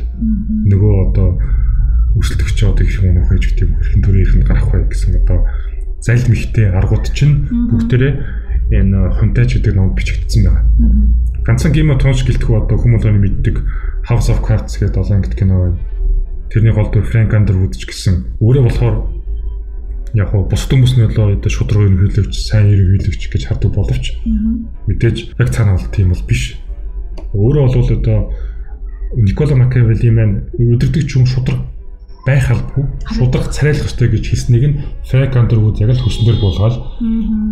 нөгөө 0.71 0.95
одоо 1.11 1.43
өрсөлдөгч 2.15 2.59
одоо 2.71 2.87
их 2.87 3.03
юм 3.03 3.19
уу 3.19 3.27
гэж 3.27 3.43
гэдэг 3.51 3.69
хэрхэн 3.83 4.03
төрийн 4.07 4.27
ихэнд 4.31 4.47
гарах 4.47 4.71
вэ 4.71 4.87
гэсэн 4.95 5.27
одоо 5.27 5.43
залд 6.07 6.27
мэхтэй 6.31 6.67
аргууд 6.71 7.07
чинь 7.11 7.51
бүгдээрээ 7.51 8.15
энэ 8.79 9.11
Фонтаж 9.19 9.59
гэдэг 9.59 9.75
номд 9.75 9.99
бичигдсэн 9.99 10.47
байгаа. 10.47 10.65
Ганцхан 11.43 11.75
Game 11.75 11.91
of 11.91 11.99
Thrones 11.99 12.23
гэлтэх 12.23 12.47
одоо 12.47 12.79
хүмүүс 12.79 13.05
оны 13.11 13.27
мэддэг 13.27 13.57
House 14.07 14.31
of 14.31 14.39
Cards 14.47 14.79
гэдэг 14.79 15.03
7 15.03 15.19
ангит 15.19 15.35
кино 15.35 15.75
байна. 15.75 15.79
Тэрний 16.47 16.71
гол 16.71 16.95
дүр 16.95 17.03
Frank 17.03 17.35
Underwood 17.35 17.75
ч 17.75 17.91
гэсэн 17.91 18.39
өөрөө 18.39 18.63
болохоор 18.71 19.18
яг 20.15 20.33
гоо 20.33 20.49
бус 20.49 20.65
хүмүүс 20.69 20.93
нь 20.97 21.07
болоо 21.07 21.37
одоо 21.37 21.51
шудраг 21.51 21.85
ерөнхийлөгч, 21.85 22.35
сайн 22.37 22.73
ерөнхийлөгч 22.73 23.23
гэж 23.29 23.43
хардаг 23.49 23.73
боловч 23.75 24.05
мэдээж 24.89 25.17
яг 25.37 25.49
цаанаа 25.51 25.77
бол 25.77 25.91
тийм 25.93 26.09
бол 26.13 26.25
биш. 26.29 26.57
Өөрөө 27.35 27.67
бол 27.75 27.91
одоо 27.99 28.19
Никола 29.17 29.57
Макиавелли 29.57 30.11
маань 30.13 30.35
өдөрдөг 30.57 31.05
ч 31.09 31.17
юм 31.17 31.25
шудраг 31.25 31.65
байх 32.29 32.51
албагүй. 32.53 32.85
Шудрах 33.17 33.49
царайлах 33.49 33.89
ёстой 33.89 34.09
гэж 34.13 34.25
хэлснийг 34.29 34.65
нь 34.69 34.79
Frank 35.09 35.33
Underwood 35.33 35.81
яг 35.81 35.97
л 35.97 36.05
хөснөр 36.05 36.37
буулгаад 36.37 36.77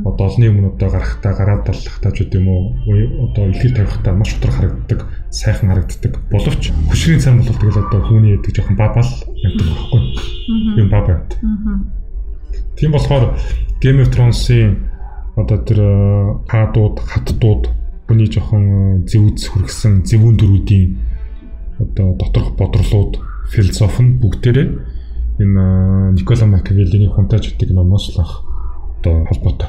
одоо 0.04 0.24
олонний 0.28 0.52
өмнөдөө 0.52 0.90
гарахтаа 0.92 1.32
гараад 1.32 1.64
талхтаа 1.64 2.12
ч 2.12 2.28
гэдэм 2.28 2.44
үү 2.44 3.24
одоо 3.24 3.48
илхий 3.48 3.72
тавихтаа 3.72 4.12
маш 4.12 4.36
шудрах 4.36 4.56
харагддаг 4.60 5.00
сайхан 5.32 5.72
харагддаг 5.72 6.12
боловч 6.28 6.62
хөшрийн 6.92 7.24
цан 7.24 7.40
бол 7.40 7.56
тэгэл 7.56 7.80
одоо 7.88 8.00
хүний 8.04 8.36
ядаг 8.36 8.52
жоохон 8.52 8.76
бабал 8.76 9.10
яндаг 9.40 9.64
байхгүй 9.64 10.00
юм 10.76 10.88
баба 10.92 11.24
байт. 11.24 11.30
Тийм 12.76 12.92
болохоор 12.92 13.36
Game 13.80 14.00
of 14.02 14.10
Thrones-ийн 14.12 14.88
одоо 15.36 15.58
тэр 15.64 15.80
хаадууд 16.48 16.96
хаттууд 17.04 17.68
хүний 18.08 18.28
жоохон 18.30 19.04
зэвүүц 19.04 19.52
хүргэсэн 19.52 20.06
зэвүүн 20.08 20.36
дөрүүдийн 20.40 20.86
одоо 21.82 22.16
доторх 22.16 22.56
бодрлууд 22.56 23.20
философи 23.52 24.02
нь 24.02 24.18
бүгдээрээ 24.22 24.68
энэ 25.42 25.62
Никола 26.16 26.46
Макиавеллиний 26.46 27.12
Хунтаж 27.12 27.52
гэдэг 27.52 27.76
номоос 27.76 28.16
л 28.16 28.24
ах 28.24 28.46
одоо 29.00 29.26
холбоотой. 29.28 29.68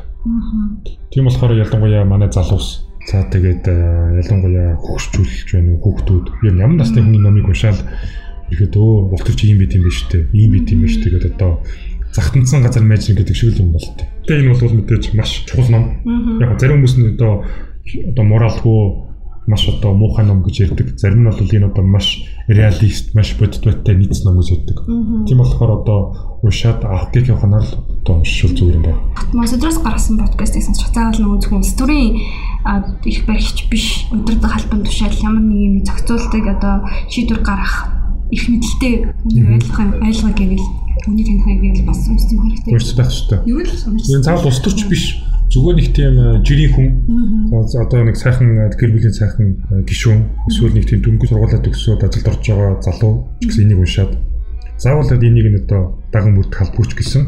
Тийм 1.11 1.27
болохоор 1.27 1.59
ялангуяа 1.59 2.05
манай 2.05 2.31
залуус 2.31 2.87
за 3.11 3.27
тэгээд 3.27 3.67
ялангуяа 4.23 4.79
хөгшчүүлж 4.79 5.51
байна 5.51 5.79
хүүхдүүд 5.83 6.25
ер 6.47 6.53
нь 6.55 6.63
ямар 6.63 6.79
насны 6.79 7.03
хүний 7.03 7.19
номыг 7.19 7.47
уншаал 7.51 7.79
ихэд 8.51 8.75
өө 8.79 9.11
улт 9.11 9.27
чи 9.35 9.51
юм 9.51 9.59
байт 9.59 9.75
юм 9.75 9.83
биш 9.83 10.07
үү? 10.07 10.31
Ийм 10.31 10.51
байт 10.55 10.71
юм 10.71 10.81
биш 10.87 10.95
тэгээд 11.03 11.35
одоо 11.35 11.59
захтанцсан 12.13 12.63
газар 12.63 12.83
майжин 12.83 13.15
гэдэг 13.15 13.35
шиг 13.35 13.55
л 13.55 13.61
юм 13.63 13.71
бол 13.73 13.83
тээ. 13.83 14.07
Тэгээ 14.27 14.41
энэ 14.43 14.59
бол 14.59 14.75
мэдээж 14.77 15.03
маш 15.13 15.43
чухал 15.47 15.69
ном. 15.71 15.83
Яг 16.41 16.59
зарим 16.59 16.83
хүмүүс 16.83 16.95
нь 16.97 17.13
одоо 17.15 17.43
одоо 18.11 18.23
моралгүй 18.23 19.07
маш 19.47 19.63
одоо 19.69 19.93
муухай 19.93 20.25
ном 20.25 20.43
гэж 20.43 20.55
ярьдаг. 20.67 20.99
Зарим 20.99 21.23
нь 21.23 21.31
бол 21.31 21.39
энэ 21.39 21.67
одоо 21.71 21.83
маш 21.83 22.27
реалист, 22.47 23.15
маш 23.15 23.35
бодит 23.39 23.63
байтай 23.63 23.95
нийц 23.95 24.23
ном 24.23 24.37
гэж 24.39 24.47
ярьдаг. 24.51 24.83
Тийм 25.25 25.37
болохоор 25.39 25.71
одоо 25.81 25.99
уншаад 26.43 26.83
авахыг 26.83 27.27
явахнаар 27.31 27.63
л 27.63 27.73
одоо 28.03 28.19
уншвал 28.19 28.51
зүгээр 28.51 28.75
юм 28.75 28.83
байна. 28.83 28.99
Мосодроос 29.31 29.79
гаргасан 29.79 30.19
подкастыг 30.19 30.63
сонсох 30.63 30.91
заавал 30.91 31.15
нөгөө 31.15 31.39
зөвхөн 31.47 31.63
стори 31.63 32.19
их 33.07 33.23
баригч 33.23 33.71
биш 33.71 34.11
өдөрдөг 34.11 34.51
халбан 34.51 34.83
тушаал 34.83 35.15
ямар 35.23 35.43
нэг 35.47 35.59
юм 35.63 35.75
зохицуулдаг 35.87 36.43
одоо 36.59 36.75
шийдвэр 37.07 37.39
гаргах 37.39 37.87
их 38.31 38.43
мэдлэлтэй 38.49 38.93
ойлгох 39.05 39.79
ойлгоо 40.03 40.31
гэвэл 40.35 40.67
түүний 41.03 41.25
танихыг 41.27 41.59
гэвэл 41.63 41.87
бас 41.87 41.99
өмссөн 42.07 42.37
хэрэгтэй. 42.41 42.71
Өөрсдөө 42.73 42.97
байх 42.97 43.11
хэрэгтэй. 43.11 43.39
Юу 43.47 43.59
л 43.63 43.71
санаж. 43.71 44.03
Энэ 44.07 44.25
заавал 44.25 44.49
ус 44.49 44.59
төрч 44.59 44.81
биш 44.91 45.05
зүгээр 45.47 45.75
нэг 45.79 45.87
тийм 45.95 46.15
э, 46.19 46.43
жирийн 46.43 46.71
хүн 46.75 46.89
одоо 47.55 48.03
нэг 48.03 48.19
сайхан 48.19 48.67
э, 48.67 48.71
гэр 48.75 48.91
бүлийн 48.91 49.15
сайхан 49.15 49.47
э, 49.55 49.87
гишүүн 49.87 50.27
эсвэл 50.51 50.75
нэг 50.75 50.85
тийм 50.91 50.99
дөнгөж 51.07 51.31
сургуулаад 51.31 51.63
төгсөөд 51.63 52.03
ажилд 52.03 52.27
орж 52.27 52.43
байгаа 52.51 52.83
залуу 52.83 53.13
гэсэн 53.39 53.63
энийг 53.63 53.79
уншаад 53.79 54.11
заавал 54.75 55.07
энийг 55.07 55.47
нь 55.47 55.59
одоо 55.63 56.03
даган 56.11 56.35
бүрт 56.35 56.51
халбгүйч 56.51 56.91
гэсэн 56.99 57.23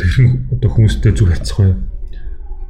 хэрхэн 0.00 0.56
одоо 0.56 0.68
хүмүүстэй 0.72 1.12
зүг 1.12 1.28
вэ? 1.28 1.76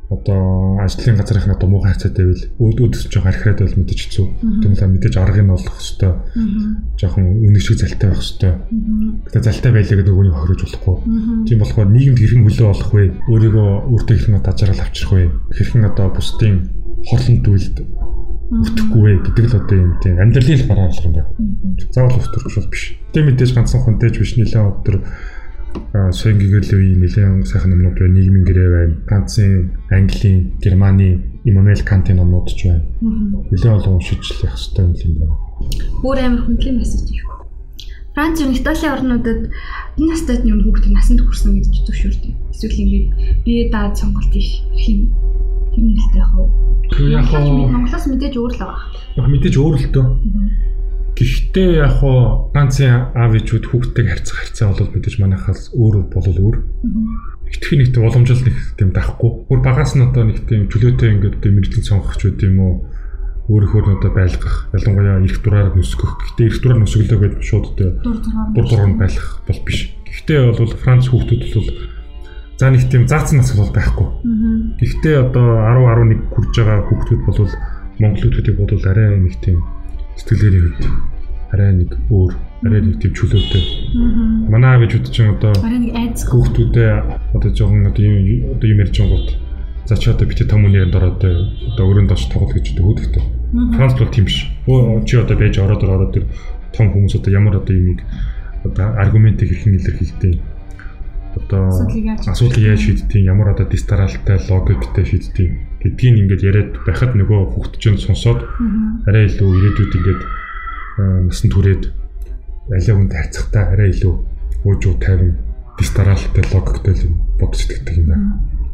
Одоо 0.07 0.78
ажлын 0.78 1.18
газрын 1.18 1.50
одоо 1.50 1.68
муу 1.68 1.82
хайцаад 1.82 2.14
байвал 2.14 2.42
өөдөс 2.62 3.11
жоо 3.11 3.26
архираад 3.26 3.59
байл 3.59 3.74
мэдээж 3.74 4.00
хэцүү. 4.07 4.26
Тэгмээ 4.62 4.86
мэдээж 4.86 5.14
аргыг 5.18 5.42
нь 5.42 5.50
олох 5.50 5.76
хэвээр 5.82 6.14
жоохон 6.94 7.26
үнэ 7.42 7.59
шиг 7.59 7.82
залтай 7.82 8.14
байх 8.14 8.22
хэвээр. 8.22 8.54
Гэтэ 9.26 9.42
залтай 9.42 9.70
байлаа 9.74 9.96
гэдэг 9.98 10.14
өгөөнийг 10.14 10.36
хохирож 10.38 10.62
болохгүй. 10.62 10.96
Тийм 11.50 11.59
болохоор 11.59 11.88
нийгэмд 11.90 12.20
хэрхэн 12.22 12.44
хөлөө 12.46 12.68
олох 12.70 12.90
вэ? 12.94 13.04
Өөрийгөө 13.26 13.68
өөртөө 13.90 14.14
хэрхэн 14.14 14.42
дажаарал 14.46 14.82
авчрах 14.86 15.11
вэ? 15.11 15.24
Хэрхэн 15.59 15.88
одоо 15.90 16.07
бусдын 16.14 16.54
хорлон 17.02 17.36
дүйлд 17.42 17.76
өгөхгүй 18.46 19.02
вэ 19.02 19.12
гэдэг 19.26 19.44
л 19.50 19.59
одоо 19.59 19.74
юм 19.74 19.92
тийм 19.98 20.22
амьдралын 20.22 20.59
л 20.62 20.68
бараа 20.70 20.86
болох 20.86 21.02
юм 21.02 21.14
байна. 21.18 21.30
Заавал 21.90 22.18
устөрч 22.22 22.54
бол 22.54 22.70
биш. 22.70 22.84
Тэ 23.11 23.26
мэдээж 23.26 23.50
ганцхан 23.59 23.82
хүнтэйж 23.82 24.14
биш 24.22 24.32
нэлээд 24.38 24.70
өдөр 24.70 24.96
сайн 26.12 26.38
гэгэрл 26.38 26.72
үеийн 26.76 27.00
нэлээд 27.00 27.46
сайхан 27.46 27.70
номнууд 27.72 27.98
байна. 27.98 28.14
Нийгмийн 28.16 28.44
гэрээ 28.46 28.70
байна. 28.72 28.94
Ганцын 29.08 29.72
Английн, 29.90 30.56
Германы 30.62 31.08
Иммануэл 31.44 31.84
Кантын 31.84 32.16
номнууд 32.16 32.48
ч 32.52 32.68
байна. 32.68 32.84
Нэлээд 33.50 33.76
олон 33.76 33.98
уншиж 33.98 34.20
л 34.20 34.44
явах 34.46 34.58
хэрэгтэй 34.58 35.06
юм 35.06 35.14
байна. 35.20 35.36
Өөр 36.02 36.18
амар 36.24 36.42
хүндлийн 36.44 36.78
мессеж 36.80 37.10
их. 37.10 37.26
Франц 38.16 38.40
юу 38.40 38.52
Италийн 38.52 38.92
орнуудад 38.96 39.52
энэ 40.00 40.08
настайд 40.08 40.42
юм 40.48 40.64
хүүхдээ 40.64 40.92
насанд 40.92 41.20
хүрсэн 41.20 41.60
гэж 41.60 41.74
зөвшөөрдөг. 41.84 42.32
Эсвэл 42.48 42.80
ингээд 42.80 43.06
бие 43.44 43.68
даад 43.68 43.92
сонголт 44.00 44.32
их 44.32 44.48
юм 44.88 45.12
юм 45.76 45.92
л 45.92 46.08
таах 46.16 46.32
уу. 46.40 46.48
Тэгээ 46.90 47.12
яг 47.12 47.28
Монголоос 47.28 48.06
мэдээж 48.08 48.34
өөр 48.40 48.52
л 48.56 48.60
байгаа. 48.62 48.80
Яг 49.20 49.26
мэдээж 49.28 49.54
өөр 49.60 49.74
л 49.76 49.86
дөө. 49.92 50.06
Гэхдээ 51.16 51.80
яг 51.80 52.04
хоо 52.04 52.52
Францын 52.52 53.16
аав 53.16 53.32
ээжүүд 53.32 53.72
хүүхдтэйг 53.72 54.06
харьцах 54.12 54.36
харьцаа 54.36 54.76
бол 54.76 54.92
мэдээж 54.92 55.16
манайхаас 55.16 55.72
өөр 55.72 56.12
болол 56.12 56.36
өөр. 56.44 56.56
Итгэх 57.48 57.72
нэг 57.72 57.96
боломжтой 57.96 58.52
нэг 58.52 58.56
тийм 58.76 58.92
дахгүй. 58.92 59.48
Бүр 59.48 59.60
багаас 59.64 59.96
нь 59.96 60.04
одоо 60.04 60.28
нэг 60.28 60.44
тийм 60.44 60.68
чөлөөтэй 60.68 61.16
ингээд 61.16 61.40
мэдлэг 61.40 61.88
сонгох 61.88 62.20
ч 62.20 62.28
үгүй 62.28 62.52
юм 62.52 62.60
уу 62.60 62.74
өөрөөр 63.48 63.84
нь 63.88 63.96
одоо 63.96 64.12
байлгах 64.12 64.68
ялангуяа 64.76 65.24
их 65.24 65.40
дураар 65.40 65.72
нөсгөх. 65.72 66.20
Гэхдээ 66.36 66.46
их 66.52 66.58
дураар 66.60 66.80
нөсгөлөө 66.84 67.18
гэж 67.24 67.32
шууд 67.40 67.66
одоо 67.72 67.90
дур 68.52 68.66
дураар 68.68 68.92
байлгах 69.00 69.40
бол 69.48 69.60
биш. 69.64 69.94
Гэхдээ 70.04 70.52
бол 70.52 70.74
Франц 70.84 71.08
хүүхдүүд 71.08 71.42
бол 71.54 71.68
за 72.60 72.66
нэг 72.68 72.84
тийм 72.92 73.08
заацсан 73.08 73.40
нас 73.40 73.54
бол 73.54 73.70
байхгүй. 73.72 74.08
Гэхдээ 74.82 75.16
одоо 75.30 75.64
10 75.64 76.20
11 76.20 76.28
хүрж 76.34 76.52
байгаа 76.60 76.84
хүүхдүүд 76.90 77.22
бол 77.24 77.52
Монгол 78.04 78.20
хүүхдүүдийг 78.20 78.56
бодвол 78.58 78.84
арай 78.90 79.16
нэг 79.16 79.38
тийм 79.40 79.62
сэтгэлгээний 80.16 80.62
хувьд 80.64 80.80
арай 81.52 81.72
нэг 81.76 81.90
өөр 82.10 82.32
арай 82.66 82.80
нэг 82.82 82.96
тийм 83.00 83.12
чөлөөтэй. 83.14 83.64
Манай 84.50 84.70
аав 84.74 84.82
ээжүүд 84.84 85.06
чинь 85.12 85.30
одоо 85.30 85.52
Арай 85.62 85.80
нэг 85.80 85.92
айц. 85.94 86.26
хүүхдүүдээ 86.26 86.92
одоо 87.36 87.50
жоохон 87.54 87.86
одоо 87.86 88.02
юм 88.02 88.56
одоо 88.56 88.66
юм 88.66 88.80
ярьж 88.82 88.96
байгаа 88.98 89.46
За 89.86 89.94
чи 89.96 90.10
одоо 90.10 90.26
битээ 90.26 90.50
том 90.50 90.66
үнээр 90.66 90.90
дороод 90.90 91.22
одоо 91.22 91.84
өрөөнд 91.86 92.10
очиж 92.10 92.26
тоглох 92.34 92.58
гэж 92.58 92.74
одоо 92.74 92.84
хөөдөгтэй. 92.90 93.24
Франц 93.78 93.94
бол 93.94 94.10
тийм 94.10 94.26
биш. 94.26 94.50
Өө 94.66 95.06
чи 95.06 95.14
одоо 95.14 95.36
байж 95.38 95.54
ороод 95.62 95.82
ороод 95.86 96.10
тэр 96.10 96.26
том 96.74 96.90
хүмүүс 96.90 97.14
одоо 97.22 97.30
ямар 97.30 97.62
одоо 97.62 97.70
юмыг 97.70 98.02
одоо 98.66 98.86
аргументыг 98.98 99.46
хэрхэн 99.46 99.78
илэрхийлдэг 99.78 100.34
одоо 101.38 101.62
асуудлыг 102.18 102.64
яаж 102.66 102.80
шийддэг 102.82 103.22
ямар 103.22 103.54
одоо 103.54 103.66
дистаралтай 103.70 104.42
логиктэй 104.50 105.04
шийддэг 105.06 105.48
гэдгийг 105.87 106.16
ингээд 106.26 106.43
яриад 106.43 106.70
байхад 106.82 107.14
нөгөө 107.14 107.55
хүүхд 107.55 107.74
чинь 107.78 108.03
сонсоод 108.03 108.43
арай 109.07 109.30
илүү 109.30 109.47
ирээдүйд 109.47 109.93
ингээд 109.99 110.22
насан 111.30 111.51
туршид 111.55 111.82
аливаа 112.74 112.97
хүнд 112.99 113.12
харьцахтаа 113.14 113.64
арай 113.70 113.95
илүү 113.95 114.14
уужуу 114.66 114.95
тайван 114.99 115.39
дистаралтай 115.78 116.45
логиктэй 116.51 116.95
юм 117.07 117.14
бодож 117.39 117.61
итгэдэг 117.62 117.97
юм 118.03 118.09
байна. 118.11 118.26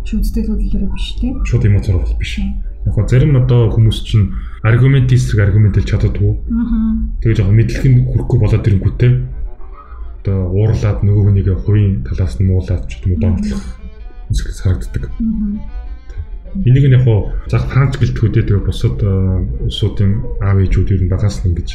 шүнцтэй 0.07 0.43
төлөвлөрөө 0.47 0.91
биш 0.95 1.07
тийм. 1.21 1.35
Шууд 1.45 1.67
эмоцор 1.67 1.99
бол 2.01 2.17
биш. 2.19 2.39
Яг 2.87 2.95
гоо 2.95 3.07
зарим 3.07 3.37
одоо 3.39 3.71
хүмүүс 3.71 3.99
чинь 4.07 4.33
аргумент 4.63 5.13
эсрэг 5.13 5.47
аргументэлж 5.47 5.89
чаддгүй. 5.91 6.33
Тэгээ 7.23 7.39
жоохон 7.39 7.59
мэдлэг 7.59 7.85
нь 7.87 8.03
хүрэхгүй 8.07 8.39
болоод 8.39 8.67
ирэнгүүтээ 8.67 9.13
одоо 10.23 10.39
уурлаад 10.55 10.99
нөгөө 11.03 11.23
хүнийг 11.27 11.49
хувийн 11.67 12.07
талаас 12.07 12.39
нь 12.39 12.47
муулаад 12.47 12.87
ч 12.87 13.03
юм 13.03 13.15
уу 13.15 13.21
донтлох 13.23 13.63
үзэл 14.31 14.63
харагддаг. 14.63 15.11
Энийг 16.53 16.85
нь 16.89 16.97
яг 16.97 17.05
хуу 17.09 17.33
зах 17.49 17.65
франц 17.73 17.97
гэлтгүүдээ 17.97 18.45
тэгээ 18.45 18.67
бусад 18.69 19.01
улсуудын 19.65 20.13
аав 20.45 20.59
ээжүүд 20.61 20.93
ер 20.93 21.03
нь 21.05 21.13
багаас 21.13 21.41
нь 21.41 21.49
ингэж 21.49 21.71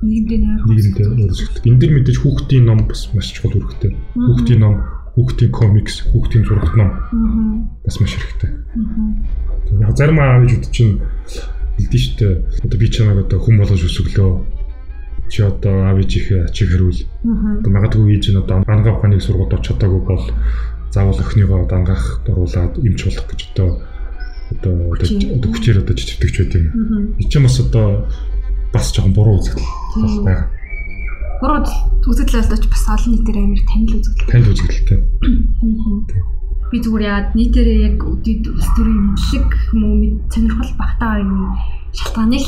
Нийгэмдээ 0.00 1.12
өөрсөлдөг. 1.12 1.68
Энд 1.68 1.80
дэр 1.84 1.92
мэдээж 1.92 2.18
хүүхдийн 2.24 2.64
ном 2.64 2.88
бас 2.88 3.12
маш 3.12 3.36
чухал 3.36 3.60
үүрэгтэй. 3.60 3.92
Хүүхдийн 4.16 4.60
ном, 4.64 4.80
хүүхдийн 5.12 5.52
комикс, 5.52 6.08
хүүхдийн 6.08 6.44
зурагт 6.48 6.72
ном 6.72 7.68
бас 7.84 8.00
маш 8.00 8.16
хэрэгтэй. 8.16 8.48
Яг 9.76 9.92
зарим 10.00 10.24
аав 10.24 10.48
ээжүүд 10.48 10.72
чинь 10.72 11.04
хэлдэг 11.76 12.00
шүү 12.00 12.16
дээ. 12.16 12.34
Одоо 12.64 12.78
би 12.80 12.88
чамайг 12.88 13.28
одоо 13.28 13.38
хүн 13.44 13.60
болгож 13.60 13.84
өсөглөө 13.84 14.30
чи 15.28 15.44
одоо 15.44 15.74
аав 15.84 16.00
ээжийнхээ 16.00 16.48
ачиг 16.48 16.68
хариул. 16.72 17.00
Одоо 17.60 17.70
магадгүй 17.76 18.16
ээж 18.16 18.32
нь 18.32 18.40
одоо 18.40 18.64
ангаа 18.64 18.96
ухааныг 18.96 19.20
сургуульд 19.20 19.52
очиодаагүй 19.52 20.00
бол 20.00 20.24
заавал 20.90 21.18
охиныгоо 21.18 21.66
дангаах 21.66 22.22
дуруулаад 22.26 22.78
эмч 22.78 23.00
болох 23.06 23.26
гэж 23.30 23.40
одоо 23.54 23.68
одоо 24.50 24.74
одоо 24.94 25.50
хүчээр 25.54 25.78
одоо 25.82 25.94
чичвдэгч 25.94 26.36
байт 26.38 26.54
юм. 26.58 26.66
Энд 27.18 27.30
чинь 27.30 27.44
бас 27.46 27.60
одоо 27.62 28.10
бас 28.74 28.90
жоохон 28.94 29.14
буруу 29.14 29.38
үзэгдэл 29.38 30.26
байна. 30.26 30.50
Буруу 31.40 31.62
үзэгдэл 32.10 32.42
болооч 32.42 32.64
бас 32.66 32.84
олон 32.90 33.10
нийтээр 33.14 33.38
амар 33.38 33.62
танил 33.70 33.94
үзэгдэл. 33.98 34.30
Танил 34.30 34.52
үзэгдэлтэй. 34.52 34.98
Би 36.70 36.78
зүгээр 36.78 37.06
яагаад 37.06 37.30
нийтээрээ 37.34 37.78
яг 37.94 37.98
үдид 38.06 38.46
улс 38.46 38.68
төрийн 38.78 39.14
имлэг 39.14 39.50
юм 39.74 39.82
уу 39.86 39.96
сонирхол 40.30 40.72
багтаа 40.78 41.18
юм 41.18 41.54
шалтгааныг 41.98 42.46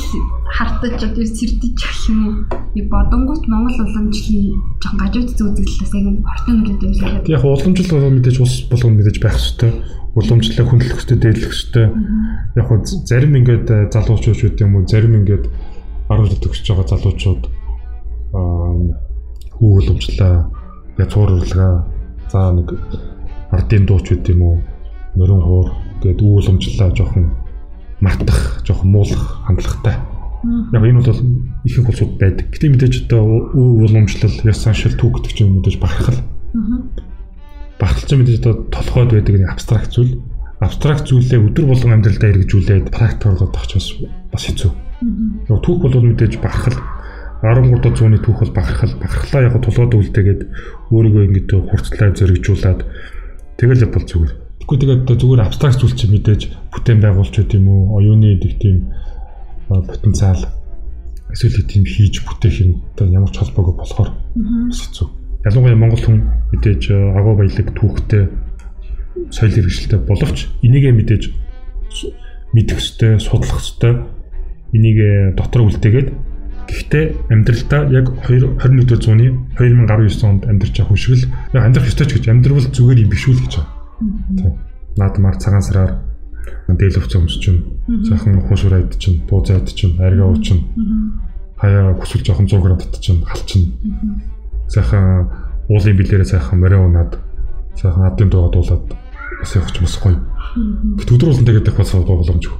хартаж 0.55 0.99
одоо 1.03 1.25
сэрдэж 1.25 1.75
гэх 1.75 1.97
юм 2.09 2.19
уу 2.27 2.35
яг 2.79 2.87
бодонгууд 2.93 3.43
Монгол 3.51 3.77
уламжлалын 3.83 4.55
жоохон 4.79 4.99
гажууд 5.03 5.29
зүйзэглэлээс 5.35 5.93
яг 5.99 6.05
хортон 6.23 6.55
нөлөөд 6.63 6.81
байсан. 6.83 7.27
Яг 7.27 7.43
уламжлал 7.43 7.91
бол 7.91 8.15
мэдээж 8.17 8.37
ус 8.39 8.53
болгоно 8.71 8.97
мэдээж 8.97 9.17
байх 9.19 9.37
хэрэгтэй. 9.37 9.71
Уламжлалаа 10.13 10.65
хүндлэх 10.69 10.93
хэрэгтэй, 10.93 11.17
дээдлэх 11.19 11.51
хэрэгтэй. 11.51 11.85
Яг 12.55 12.65
хөө 12.69 12.79
зарим 13.09 13.33
ингээд 13.33 13.67
залуучууд 13.91 14.37
үү 14.39 14.63
юм 14.63 14.75
уу 14.77 14.85
зарим 14.85 15.13
ингээд 15.19 15.45
10 16.07 16.27
жил 16.29 16.41
төгсөж 16.43 16.65
байгаа 16.69 16.87
залуучууд 16.93 17.41
аа 18.37 18.73
уламжлалаа 19.59 20.35
язгуур 20.97 21.31
урлагаа 21.33 21.73
за 22.31 22.51
нэг 22.51 22.69
ардын 23.51 23.85
дууч 23.85 24.07
үү 24.11 24.29
юм 24.33 24.41
уу 24.41 24.55
морин 25.15 25.41
хуур 25.41 25.67
гээд 26.03 26.19
үү 26.21 26.33
уламжлалаа 26.39 26.89
жоохон 26.95 27.42
мартах, 28.03 28.59
жоохон 28.67 28.91
муулах 28.91 29.47
хандлагатай. 29.47 29.95
Яг 30.43 30.83
энэ 30.83 30.99
бол 30.99 31.21
ихэнх 31.63 31.87
улсууд 31.87 32.19
байдаг. 32.19 32.51
Гэтэ 32.51 32.67
мэдээж 32.67 32.95
одоо 33.07 33.47
үе 33.55 33.87
уламжлал, 33.87 34.35
яс 34.43 34.59
саншил 34.59 34.99
түүх 34.99 35.23
гэдэг 35.23 35.31
чинь 35.31 35.55
мэдээж 35.55 35.79
бахархал. 35.79 36.19
Бахархал 37.79 38.07
чинь 38.11 38.19
мэдээж 38.19 38.43
одоо 38.43 38.67
толгойд 38.67 39.15
байдаг 39.15 39.35
нэг 39.39 39.49
абстракт 39.55 39.95
зүйл. 39.95 40.19
Абстракт 40.59 41.07
зүйлээ 41.07 41.39
өдөр 41.39 41.65
болгон 41.71 41.95
амьдралдаа 41.95 42.29
хэрэгжүүлээд 42.35 42.91
практик 42.91 43.31
оргоод 43.31 43.55
авч 43.55 43.71
бас 44.35 44.43
хэцүү. 44.43 44.71
Яг 45.47 45.59
түүх 45.63 45.79
бол 45.79 45.95
мэдээж 46.11 46.43
бахархал 46.43 46.79
13 47.43 47.79
дахь 47.83 47.97
зууны 47.99 48.19
түүх 48.19 48.39
бол 48.39 48.55
бахархал. 48.55 48.99
Бахархлаа 48.99 49.47
яг 49.47 49.55
тулгууд 49.59 49.95
үлдээгээд 49.99 50.41
өөрийгөө 50.91 51.23
ингэж 51.27 51.47
хурцлаа 51.71 52.15
зоригжуулаад 52.15 52.83
тэгэл 53.59 53.91
бол 53.91 54.07
зүгээр. 54.07 54.42
Тэгэхгүй 54.63 54.79
тэгээд 54.79 55.19
зүгээр 55.19 55.43
абстракт 55.43 55.83
зүйл 55.83 55.91
чинь 55.91 56.15
мэдээж 56.15 56.71
бүтээн 56.71 57.03
байгуулч 57.03 57.35
гэдэг 57.35 57.59
юм 57.59 57.67
уу, 57.67 57.99
оюуны 57.99 58.39
нэг 58.39 58.55
тийм 58.63 58.95
потенциал 59.67 60.39
эсвэл 61.35 61.67
тийм 61.67 61.83
хийж 61.83 62.23
бүтээх 62.23 62.55
юм 62.63 62.71
одоо 62.95 63.11
ямар 63.11 63.27
ч 63.27 63.43
холбоогүй 63.43 63.75
болохоор 63.75 64.15
хэцүү. 64.71 65.07
Ялангуяа 65.43 65.75
Монгол 65.75 65.99
хүн 65.99 66.19
мэдээж 66.55 66.95
агуу 66.95 67.35
баялаг 67.35 67.67
түүхтэй 67.75 68.23
соёл 69.35 69.51
хэрэгжилтэй 69.51 69.99
боловч 69.99 70.47
энийгээ 70.63 70.95
мэдээж 70.95 71.23
мэдэх 72.55 72.79
ёстой, 72.79 73.19
судлах 73.19 73.59
ёстой. 73.59 74.07
Энийг 74.71 75.35
дотор 75.35 75.67
үлдээгээд 75.67 76.09
гэхдээ 76.71 77.05
амьдралдаа 77.35 77.91
яг 77.91 78.15
21-р 78.31 79.01
зууны 79.03 79.27
2019 79.59 80.23
онд 80.23 80.47
амьдарч 80.47 80.79
байгаа 80.79 80.87
хүн 80.87 81.01
шиг 81.03 81.27
л 81.27 81.59
амьдрах 81.59 81.91
ёстой 81.91 82.07
ч 82.07 82.15
гэж 82.15 82.31
амьдрал 82.31 82.63
зүгээр 82.63 83.03
юм 83.03 83.11
биш 83.11 83.27
үү 83.27 83.43
гэж 83.43 83.59
байна. 83.59 83.72
Наадмаар 84.97 85.37
цагаан 85.37 85.61
сараар 85.61 85.91
дээл 86.67 86.99
хувцас 86.99 87.21
өмсчин, 87.21 87.79
сайхан 88.07 88.41
хуушур 88.41 88.73
айдчин, 88.73 89.21
буузаа 89.29 89.57
айдчин, 89.57 89.99
аргаа 90.01 90.27
уучин. 90.29 90.59
Хаяа 91.57 91.93
хүсвэл 91.95 92.25
жоохон 92.25 92.47
100 92.47 92.61
г 92.61 92.91
татчин, 92.91 93.23
халчин. 93.23 93.73
Сайхан 94.67 95.29
уулын 95.69 95.97
билээрээ 95.97 96.25
сайхан 96.25 96.59
морио 96.59 96.83
унаад 96.85 97.19
сайхан 97.75 98.03
адын 98.03 98.29
дуугаа 98.29 98.51
дуулаад 98.51 98.83
бас 99.43 99.55
явах 99.59 99.71
ч 99.75 99.77
бас 99.83 99.95
гоё. 99.99 100.17
Гэт 100.95 101.11
өдөр 101.11 101.29
болгон 101.29 101.47
тэгээд 101.51 101.67
их 101.67 101.77
бас 101.77 101.91
боломжгүй. 101.91 102.57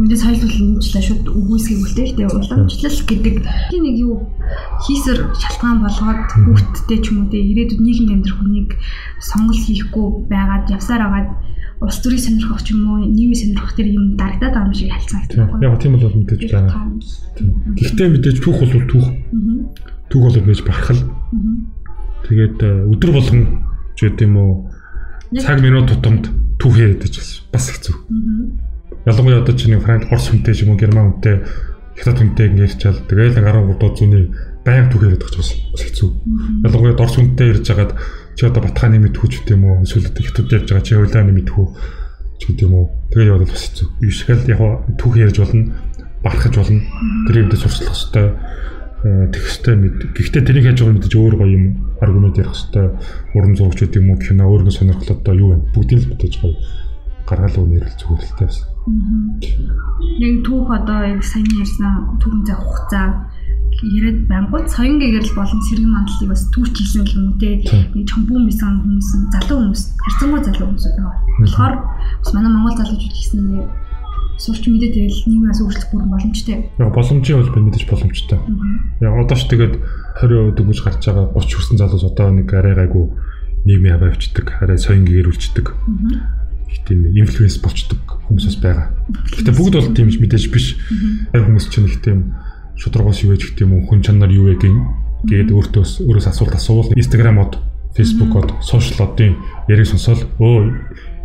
Мэдээ 0.00 0.18
соёл 0.18 0.42
уламжлалаа 0.42 1.04
шууд 1.04 1.24
үгүйсгийг 1.28 1.80
үлдээх 1.84 2.10
тэгээ 2.16 2.32
уламжлал 2.34 3.00
гэдэг 3.06 3.36
нэг 3.44 3.96
юу 4.00 4.14
хийсэр 4.82 5.18
шалтгаан 5.36 5.78
болгоод 5.84 6.28
хүүхдтэй 6.34 6.98
ч 6.98 7.06
юм 7.12 7.16
уу 7.22 7.30
тэгээ 7.30 7.50
ирээдүйд 7.52 7.80
нийгэмд 7.84 8.12
амьдрах 8.16 8.38
хүнийг 8.40 8.70
сонгол 9.20 9.60
хийхгүй 9.60 10.06
байгаад 10.32 10.72
явсаар 10.72 11.02
агаад 11.04 11.28
улс 11.84 11.98
төрийн 12.00 12.24
сонирхох 12.24 12.64
ч 12.64 12.72
юм 12.72 12.80
уу 12.88 12.98
нийгмийн 13.04 13.40
сонирхох 13.40 13.76
тэр 13.76 13.88
юм 13.92 14.16
дарагдаад 14.16 14.52
байгаа 14.56 14.68
юм 14.68 14.76
шиг 14.76 14.88
харилцаа 14.88 15.20
Тийм. 15.28 15.48
Яг 15.60 15.76
тийм 15.80 15.92
бол 15.96 16.16
мэдээж 16.16 16.40
байгаа. 16.48 16.76
Гэхдээ 17.76 18.08
мэдээж 18.08 18.36
түүх 18.40 18.58
бол 18.60 18.84
түүх. 18.88 19.06
Түүх 20.08 20.22
бол 20.24 20.36
байж 20.48 20.60
бархал. 20.64 21.02
Тэгээд 22.24 22.58
э, 22.64 22.70
өдөр 22.88 23.10
болгон 23.16 23.42
ч 23.96 24.08
гэдэм 24.08 24.32
юм 24.32 24.36
уу 24.40 24.69
цаг 25.38 25.62
минут 25.62 25.90
тутамд 25.90 26.26
түүх 26.58 26.74
яриад 26.78 27.02
байж 27.06 27.16
бас 27.52 27.70
хэцүү. 27.70 27.94
Ялангуяа 29.06 29.42
одоо 29.42 29.54
чинь 29.54 29.78
Франц 29.78 30.10
Орос 30.10 30.30
хүнтэй 30.34 30.54
ч 30.54 30.66
юм 30.66 30.74
уу 30.74 30.80
Герман 30.80 31.14
хүнтэй 31.14 31.46
Хятад 31.94 32.18
хүнтэй 32.18 32.46
ингэ 32.50 32.66
ярьчаал 32.66 32.98
тэгээд 33.06 33.38
13 33.38 33.78
дуу 33.78 33.90
зүүнний 33.94 34.24
баян 34.66 34.90
түүх 34.90 35.06
яриад 35.06 35.22
байгаа 35.22 35.46
ч 35.46 35.62
бас 35.70 35.82
хэцүү. 35.86 36.08
Ялангуяа 36.66 36.98
Орос 36.98 37.16
хүнтэй 37.16 37.46
ярьж 37.54 37.66
хагаад 37.70 37.92
чи 38.34 38.42
одоо 38.46 38.62
Батханы 38.66 38.98
мэдхүү 38.98 39.28
ч 39.30 39.34
гэдэм 39.46 39.62
үү 39.62 39.74
эсвэл 39.86 40.10
Хятад 40.10 40.50
ярьж 40.50 40.68
байгаа 40.68 40.84
чи 40.84 40.98
Улааны 40.98 41.32
мэдхүү 41.38 41.66
ч 42.36 42.42
гэдэм 42.50 42.72
үү 42.74 42.84
тэгээд 43.14 43.30
яваад 43.30 43.46
бас 43.46 43.64
хэцүү. 43.70 43.88
Ишгэл 44.02 44.50
яг 44.50 44.60
түүх 44.98 45.14
ярьж 45.14 45.36
болно 45.38 45.62
барахж 46.26 46.54
болно. 46.58 46.82
Тэр 47.30 47.36
юмдээ 47.46 47.60
сурчлах 47.60 47.96
хэвээр 47.96 48.34
тексттэй 49.02 49.76
мэд. 49.76 50.12
Гэхдээ 50.12 50.42
тэрийг 50.44 50.64
хийж 50.68 50.80
байгаа 50.84 50.96
мэдээж 51.00 51.14
өөр 51.16 51.34
гоё 51.40 51.50
юм 51.56 51.64
аргумент 52.04 52.36
ярих 52.36 52.52
хэвээр 52.52 52.92
уран 53.32 53.54
зурагч 53.56 53.78
гэдэг 53.80 54.00
юм 54.00 54.10
уу 54.12 54.18
кино 54.20 54.44
өөргөн 54.44 54.76
сонирхолтой 54.76 55.36
юу 55.40 55.56
вэ? 55.56 55.72
Бүгдийг 55.72 56.00
л 56.04 56.10
мэдээж 56.12 56.34
гоё 56.44 56.54
гаргаал 57.24 57.56
зүгээр 57.56 57.84
л 57.88 58.36
тайвс. 58.36 58.60
Яг 60.20 60.34
түүх 60.44 60.68
одоо 60.68 61.00
яг 61.06 61.22
сайн 61.24 61.48
ярьсан 61.48 62.20
түүхэн 62.20 62.44
зах 62.44 62.60
хугацаа 62.60 63.06
яриад 63.80 64.28
байнгут 64.28 64.68
соён 64.68 65.00
гэгэрл 65.00 65.32
болон 65.32 65.60
сэргэн 65.64 65.92
мандлыг 65.94 66.28
бас 66.28 66.44
түүчилсэн 66.52 67.04
гэх 67.04 67.16
юм 67.16 67.26
уу 67.32 67.38
те 67.40 67.50
нэг 67.96 68.04
чамбуун 68.04 68.44
бисэн 68.44 68.84
хүмүүс 68.84 69.08
залуу 69.32 69.58
хүмүүс 69.64 69.82
харцангуй 70.04 70.40
залуу 70.44 70.66
хүмүүс 70.68 70.86
байгаа. 70.92 71.16
Тэгэхээр 71.40 71.74
бас 72.20 72.30
манай 72.34 72.50
Монгол 72.52 72.76
залуучууд 72.76 73.16
гэсэн 73.16 73.40
сурч 74.40 74.64
мэдээ 74.72 74.90
тэгэл 74.96 75.20
нийгмээс 75.28 75.60
өөрчлөх 75.60 75.88
бүр 75.92 76.04
боломжтой. 76.08 76.56
Яг 76.80 76.90
боломжийн 76.96 77.38
бол 77.44 77.52
би 77.52 77.60
мэдээж 77.60 77.84
боломжтой. 77.84 78.40
Яг 79.04 79.12
одоо 79.12 79.36
ч 79.36 79.44
тэгээд 79.52 79.74
20% 80.24 80.56
дөнгөж 80.56 80.80
гарч 80.80 81.02
байгаа 81.04 81.28
30 81.36 81.52
хүрсэн 81.52 81.76
залуус 81.76 82.04
одоо 82.08 82.28
нэг 82.32 82.48
арай 82.48 82.74
гайгүй 82.74 83.04
нийгмийн 83.68 83.94
хаваа 84.00 84.10
авчдаг, 84.16 84.46
арай 84.64 84.78
соён 84.80 85.04
гэгэрүүлждэг. 85.04 85.66
Их 86.72 86.80
тийм 86.88 87.12
инфлюенс 87.12 87.60
болчдөг 87.60 88.00
хүмүүсээс 88.32 88.56
байгаа. 88.64 88.96
Гэтэ 89.36 89.52
бүгд 89.52 89.74
бол 89.76 89.92
тийм 89.92 90.08
ч 90.08 90.16
мэдээж 90.16 90.44
биш. 90.48 90.80
Яг 91.36 91.44
хүмүүс 91.44 91.68
чинь 91.68 91.84
их 91.84 92.00
тийм 92.00 92.32
шударгаас 92.80 93.20
юу 93.20 93.36
гэж 93.36 93.52
гэх 93.52 93.68
юм 93.68 93.84
хүн 93.84 94.00
чанар 94.00 94.32
юу 94.32 94.48
вэ 94.48 94.56
гээд 95.28 95.52
өөртөө 95.52 95.84
өөрөөс 96.08 96.28
асуулт 96.32 96.56
асуувал 96.56 96.96
Instagram 96.96 97.44
од 97.44 97.60
Facebook 97.92 98.32
од 98.40 98.48
сошиал 98.64 99.10
одын 99.10 99.36
яриг 99.68 99.84
сонсоол 99.84 100.24
өө 100.40 100.72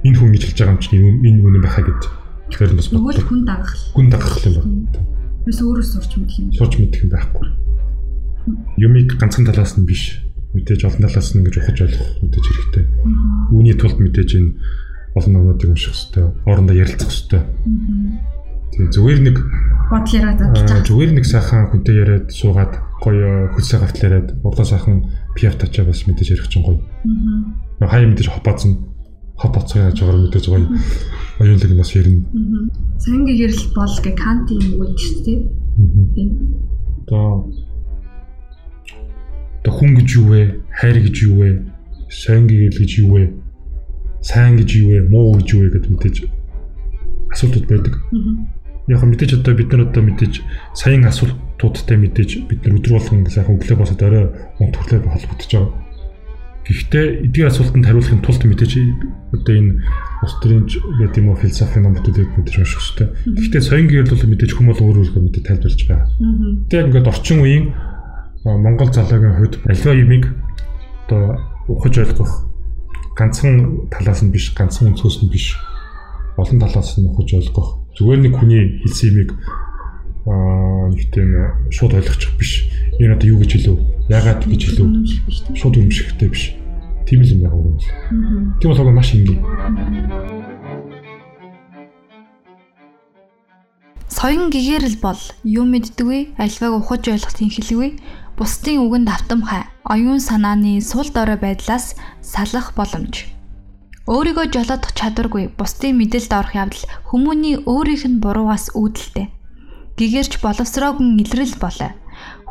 энэ 0.04 0.18
хүн 0.20 0.34
гэж 0.36 0.44
хэлж 0.52 0.60
байгаа 0.60 0.76
юм 0.76 0.82
чинь 0.84 1.00
энэ 1.24 1.40
үнэн 1.46 1.64
байхаа 1.64 1.86
гэж 1.88 2.25
тэгэхээр 2.52 2.74
бас 2.78 2.88
Нөгөө 2.94 3.14
л 3.16 3.26
хүн 3.26 3.42
дагах. 3.46 3.74
хүн 3.96 4.08
дагах 4.10 4.36
юм 4.46 4.54
байна. 4.60 5.02
Бис 5.46 5.60
өөрөөс 5.62 5.90
сурч 5.94 6.12
мэдэх 6.18 6.38
юм. 6.42 6.50
Сурч 6.54 6.74
мэдэх 6.82 7.02
юм 7.06 7.12
байхгүй. 7.14 7.48
Юмыг 8.78 9.10
ганцхан 9.18 9.46
талаас 9.46 9.78
нь 9.78 9.86
биш 9.86 10.22
мэдээж 10.54 10.82
олон 10.86 11.02
талаас 11.06 11.34
нь 11.34 11.40
ингэж 11.42 11.56
ухаж 11.60 11.78
ойлгох 11.86 12.12
мэдээж 12.22 12.46
хэрэгтэй. 12.46 12.84
Үүний 13.52 13.76
тулд 13.76 13.98
мэдээж 14.00 14.30
энэ 14.40 14.50
олон 15.18 15.32
номуудыг 15.34 15.70
унших 15.74 15.94
хэрэгтэй. 15.94 16.26
Орондоо 16.46 16.76
ярилцах 16.76 17.10
хэрэгтэй. 17.12 17.42
Тэгээ 18.76 18.92
зүгээр 18.92 19.20
нэг 19.26 19.38
Бодол 19.86 20.14
яриад 20.18 20.40
задлаж 20.42 20.72
Аа, 20.72 20.82
зүгээр 20.82 21.12
нэг 21.14 21.26
сайхан 21.30 21.70
хүнтэй 21.70 21.96
яриад 22.02 22.26
суугаад 22.34 22.74
гоё 23.06 23.54
хөлсөө 23.54 23.80
гартал 23.86 24.06
яриад 24.10 24.28
урдаа 24.42 24.66
сайхан 24.66 24.98
пиар 25.38 25.54
тачаа 25.54 25.86
бас 25.86 26.04
мэдээж 26.10 26.30
ярих 26.34 26.50
чинь 26.50 26.66
гоё. 26.66 26.82
Аа. 27.80 27.86
Хаяа 27.86 28.10
мэдээж 28.10 28.34
хопоцсон 29.36 29.82
хопоцоо 29.82 29.82
яаж 29.84 30.00
байгаа 30.00 30.22
мэдээж 30.24 30.46
гоё. 30.48 30.68
Оюунлаг 31.40 31.72
нь 31.72 31.78
бас 31.78 31.92
ярина. 31.96 32.24
Сайн 32.98 33.22
гэгэрл 33.28 33.64
бол 33.76 33.96
гэ 34.04 34.12
канти 34.16 34.54
юм 34.56 34.80
уу 34.80 34.88
гэж. 34.88 35.02
Тийм. 35.26 35.42
Одоо 37.04 37.52
одоо 39.60 39.74
хүн 39.76 39.96
гэж 40.00 40.10
юу 40.16 40.28
вэ? 40.32 40.42
Хайр 40.72 40.98
гэж 41.04 41.16
юу 41.28 41.36
вэ? 41.42 41.50
Сайн 42.10 42.48
гэгэрл 42.48 42.80
гэж 42.80 42.92
юу 43.04 43.12
вэ? 43.18 43.24
Сайн 44.22 44.56
гэж 44.56 44.70
юу 44.80 44.90
вэ? 44.94 45.00
Муу 45.10 45.36
гэж 45.36 45.48
юу 45.52 45.62
вэ 45.68 45.70
гэдээ 45.76 45.92
мэдээж 45.92 46.18
асуултууд 47.34 47.68
байдаг. 47.68 47.96
Яг 48.88 49.04
мэдээж 49.04 49.42
одоо 49.42 49.54
бид 49.58 49.70
нар 49.74 49.90
одоо 49.90 50.04
мэдээж 50.06 50.34
саяын 50.78 51.10
асуултуудтай 51.12 51.98
мэдээж 51.98 52.48
бид 52.48 52.62
нар 52.64 52.78
өдөр 52.80 52.94
болгон 52.96 53.26
сайхан 53.28 53.58
өглөө 53.58 53.78
босоод 53.82 54.02
орой 54.06 54.26
унтварлаа 54.62 55.12
холбогдож 55.12 55.52
байгаа. 55.52 55.85
Гэхдээ 56.66 57.06
эдгээр 57.30 57.50
асуултанд 57.54 57.86
хариулахын 57.86 58.26
тулд 58.26 58.42
мэдээж 58.42 58.74
одоо 59.38 59.54
энэ 59.54 59.86
ус 60.26 60.34
төрийн 60.42 60.66
гэдэг 60.66 61.22
юм 61.22 61.30
уу 61.30 61.38
философи 61.38 61.78
номуудыг 61.78 62.26
мэдээж 62.34 62.58
унших 62.58 62.82
хэрэгтэй. 62.82 63.08
Гэхдээ 63.38 63.62
соён 63.62 63.86
гэрэл 63.86 64.14
бол 64.18 64.30
мэдээж 64.34 64.52
хүмүүс 64.58 64.80
өөр 64.82 64.98
өөргөө 65.06 65.22
мэдээж 65.30 65.46
тайлбарлаж 65.46 65.82
байгаа. 65.86 66.10
Тэгээд 66.74 66.88
ингээд 66.90 67.12
орчин 67.14 67.40
үеийн 67.46 67.66
Монгол 68.46 68.90
залуугийн 68.90 69.38
хувьд 69.38 69.56
аливаа 69.70 69.94
юмыг 69.94 70.24
одоо 71.06 71.24
ухаж 71.70 71.94
ойлгох 72.02 72.34
ганцхан 73.14 73.90
талаас 73.94 74.22
нь 74.26 74.34
биш, 74.34 74.50
ганцхан 74.58 74.90
өнцгөөс 74.94 75.22
нь 75.22 75.30
биш 75.30 75.58
олон 76.38 76.60
талаас 76.60 76.98
нь 76.98 77.10
ухаж 77.10 77.30
ойлгох 77.34 77.70
зүгээр 77.98 78.22
нэг 78.26 78.34
хүний 78.36 78.64
хэлсэн 78.84 79.10
юмыг 79.14 79.30
аа 80.26 80.90
нэг 80.90 81.10
тийм 81.14 81.30
шууд 81.70 81.94
ойлгочих 81.94 82.34
биш. 82.38 82.66
Энэ 83.00 83.14
одоо 83.14 83.28
юу 83.30 83.40
гэж 83.46 83.52
хэлв? 83.62 83.80
Яагаад 84.10 84.46
гэж 84.50 84.62
хэлв? 84.74 84.90
Шууд 85.54 85.78
өмшөхтэй 85.78 86.30
биш. 86.30 86.58
Тийм 87.06 87.22
л 87.22 87.30
юм 87.30 87.46
юм 87.46 87.54
байна. 87.54 88.58
Тийм 88.58 88.70
болохоор 88.74 88.90
маш 88.90 89.14
энгийн. 89.14 89.42
Соён 94.10 94.50
гэгэрэл 94.50 94.98
бол 95.06 95.22
юу 95.44 95.66
мэддэг 95.70 96.08
вэ? 96.08 96.20
Альваг 96.42 96.74
ухаж 96.74 97.06
ойлгохын 97.06 97.54
хэлгүй. 97.54 97.90
Бусдын 98.40 98.82
үгэнд 98.82 99.08
автамхай, 99.14 99.70
оюун 99.86 100.20
санааны 100.20 100.82
сул 100.82 101.06
дорой 101.14 101.38
байдлаас 101.38 101.94
салах 102.20 102.74
боломж. 102.74 103.30
Өөрийгөө 104.10 104.50
жолоодох 104.54 104.92
чадваргүй 104.98 105.54
бусдын 105.58 105.98
мэдээлд 105.98 106.34
орох 106.34 106.54
явдал 106.58 106.84
хүмүүний 107.10 107.62
өөрийнх 107.70 108.06
нь 108.06 108.22
буруугаас 108.22 108.74
үүдэлтэй. 108.74 109.35
Гэгэрч 109.96 110.44
боловсроогүй 110.44 111.24
илрэл 111.24 111.56
болоо. 111.56 111.92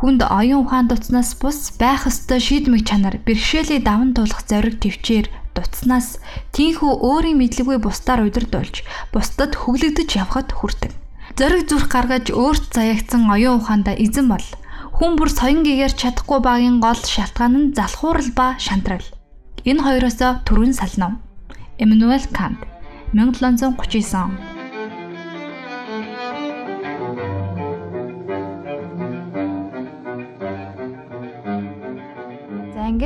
Хүнд 0.00 0.24
оюун 0.24 0.64
ухаан 0.64 0.88
дуцнаас 0.88 1.36
бус 1.36 1.76
байх 1.76 2.08
ёстой 2.08 2.40
шийдмэг 2.40 2.88
чанар, 2.88 3.20
бэрхшээлийг 3.20 3.84
даван 3.84 4.16
туулах 4.16 4.40
зориг 4.48 4.80
төвчээр 4.80 5.28
дуцнаас 5.52 6.18
тийхүү 6.56 6.92
өөрийн 7.04 7.38
мэдлэггүй 7.40 7.78
бусдаар 7.84 8.24
удирдуулж, 8.24 8.84
бусдад 9.12 9.52
хөглөгдөж 9.60 10.10
явхад 10.16 10.56
хүрдэг. 10.56 10.92
Зориг 11.36 11.68
зүрх 11.68 11.88
гаргаж 11.92 12.32
өөрт 12.32 12.72
заягдсан 12.72 13.28
оюун 13.28 13.60
ухаандаа 13.60 13.96
эзэн 13.96 14.28
бол 14.32 14.46
хүн 14.96 15.12
бүр 15.18 15.30
соён 15.30 15.66
гэгээр 15.68 15.94
чадахгүй 16.00 16.40
багийн 16.40 16.78
гол 16.80 16.96
шалтгаан 16.96 17.54
нь 17.60 17.74
залхуурал 17.76 18.30
ба 18.32 18.56
шантрал. 18.56 19.04
Энэ 19.68 19.84
хоёроосоо 19.84 20.40
төрүн 20.46 20.72
салнав. 20.72 21.18
Эммануэл 21.82 22.26
Кант 22.30 22.62
1739 23.12 24.14
он. 24.14 24.53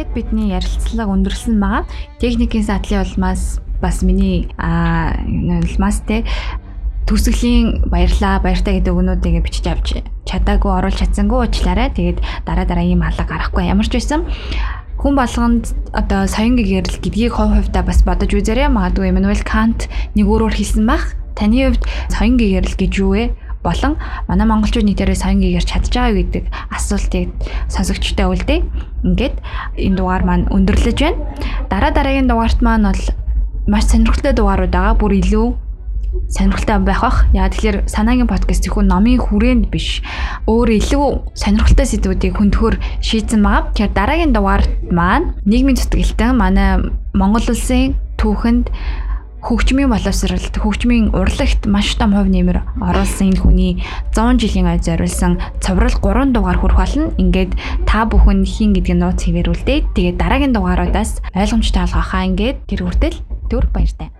Ингээд 0.08 0.14
бидний 0.14 0.52
ярилцлага 0.56 1.12
өндөрлсөн 1.12 1.60
байгаа. 1.60 1.84
Техникийн 2.20 2.64
сатлын 2.64 3.04
улмаас 3.04 3.60
бас 3.80 4.02
миний 4.02 4.48
аа 4.56 5.12
улмаас 5.20 6.00
те 6.08 6.24
төсөглийн 7.06 7.88
баярлаа 7.88 8.40
баяртай 8.40 8.80
гэдэг 8.80 8.92
өгнүүдийг 8.92 9.44
бичиж 9.44 9.66
авч 9.68 10.00
чадаагүй 10.24 10.72
оруулж 10.72 10.98
чадсангүй 11.00 11.44
уучлаарай. 11.44 11.92
Тэгээд 11.92 12.18
дараа 12.44 12.64
дараа 12.64 12.84
ийм 12.84 13.04
алга 13.04 13.24
гарахгүй 13.24 13.68
ямар 13.68 13.84
ч 13.88 14.00
байсан 14.00 14.24
хүн 14.96 15.14
болгонд 15.14 15.76
одоо 15.92 16.26
соён 16.26 16.56
гэгэрэл 16.56 17.00
гэдгийг 17.04 17.32
хувь 17.36 17.54
хувьдаа 17.68 17.84
бас 17.84 18.02
бодож 18.02 18.32
үзээрэй. 18.32 18.72
Магадгүй 18.72 19.12
Эммануэл 19.12 19.44
Кант 19.44 19.92
нэг 20.16 20.26
өөрөөр 20.26 20.56
хэлсэн 20.56 20.84
байх. 20.88 21.14
Таны 21.36 21.68
хувьд 21.68 21.84
соён 22.10 22.34
гэгэрэл 22.40 22.76
гэж 22.76 22.92
юу 22.98 23.12
вэ? 23.14 23.24
Болон 23.68 24.00
манай 24.28 24.46
монголчууд 24.48 24.88
нийтээрээ 24.88 25.18
соён 25.20 25.44
гэгэрч 25.44 25.68
чадж 25.68 25.92
байгаа 25.92 26.16
гэдэг 26.16 26.44
асуултыг 26.72 27.28
сонсогчтой 27.68 28.26
үлдээ. 28.32 28.60
Ингээд 29.04 29.36
энэ 29.76 29.96
дугаар 30.00 30.24
маань 30.24 30.48
өндөрлөж 30.48 30.98
байна. 30.98 31.20
Дараа 31.68 31.92
дараагийн 31.92 32.28
дугаарт 32.28 32.64
маань 32.64 32.88
бол 32.88 33.04
маш 33.68 33.84
сонирхолтой 33.92 34.32
дугаарууд 34.32 34.72
байгаа. 34.72 34.96
Бүр 34.96 35.20
илүү 35.20 35.46
сонирхолтой 36.32 36.78
байх 36.80 37.00
бах. 37.04 37.18
Яа 37.36 37.48
тэгэхээр 37.52 37.88
санаагийн 37.88 38.28
подкаст 38.28 38.64
зөвхөн 38.64 38.88
номын 38.88 39.20
хүрээнд 39.20 39.68
биш. 39.68 40.00
Өөр 40.48 40.80
илүү 40.80 41.36
сонирхолтой 41.36 41.86
сэдвүүдийг 41.86 42.40
хөндөхөр 42.40 42.80
шийдсэн 43.04 43.44
байгаа. 43.44 43.68
Тэгэхээр 43.76 43.92
дараагийн 43.92 44.32
дугаарт 44.32 44.72
маань 44.88 45.36
нийгмийн 45.44 45.76
зүтгэлтэн 45.76 46.32
манай 46.36 46.80
Монгол 47.12 47.44
улсын 47.52 47.96
түүхэнд 48.16 48.72
хөгжмийн 49.48 49.88
боловсролт, 49.88 50.60
хөгжмийн 50.60 51.16
урлагт 51.16 51.64
маш 51.64 51.96
том 51.96 52.12
хувь 52.12 52.28
нэмэр 52.28 52.68
оруулсан 52.84 53.32
энэ 53.32 53.40
хүний 53.40 53.72
100 54.12 54.44
жилийн 54.44 54.68
ой 54.68 54.76
зориулсан 54.76 55.40
цоврал 55.64 55.96
3 55.96 56.36
дугаар 56.36 56.60
хүрэх 56.60 56.76
болно. 56.76 57.16
Ингээд 57.16 57.56
та 57.88 58.04
бүхэн 58.04 58.44
хин 58.44 58.76
гэдэг 58.76 59.00
нууц 59.00 59.24
хэвэрүүлдээ. 59.24 59.96
Тэгээд 59.96 60.20
дараагийн 60.20 60.52
дугааруудаас 60.52 61.24
ойлгомжтой 61.32 61.88
олгохаа 61.88 62.28
ингээд 62.28 62.68
тэр 62.68 62.80
хүртэл 62.84 63.16
төр 63.48 63.64
баяртай. 63.72 64.12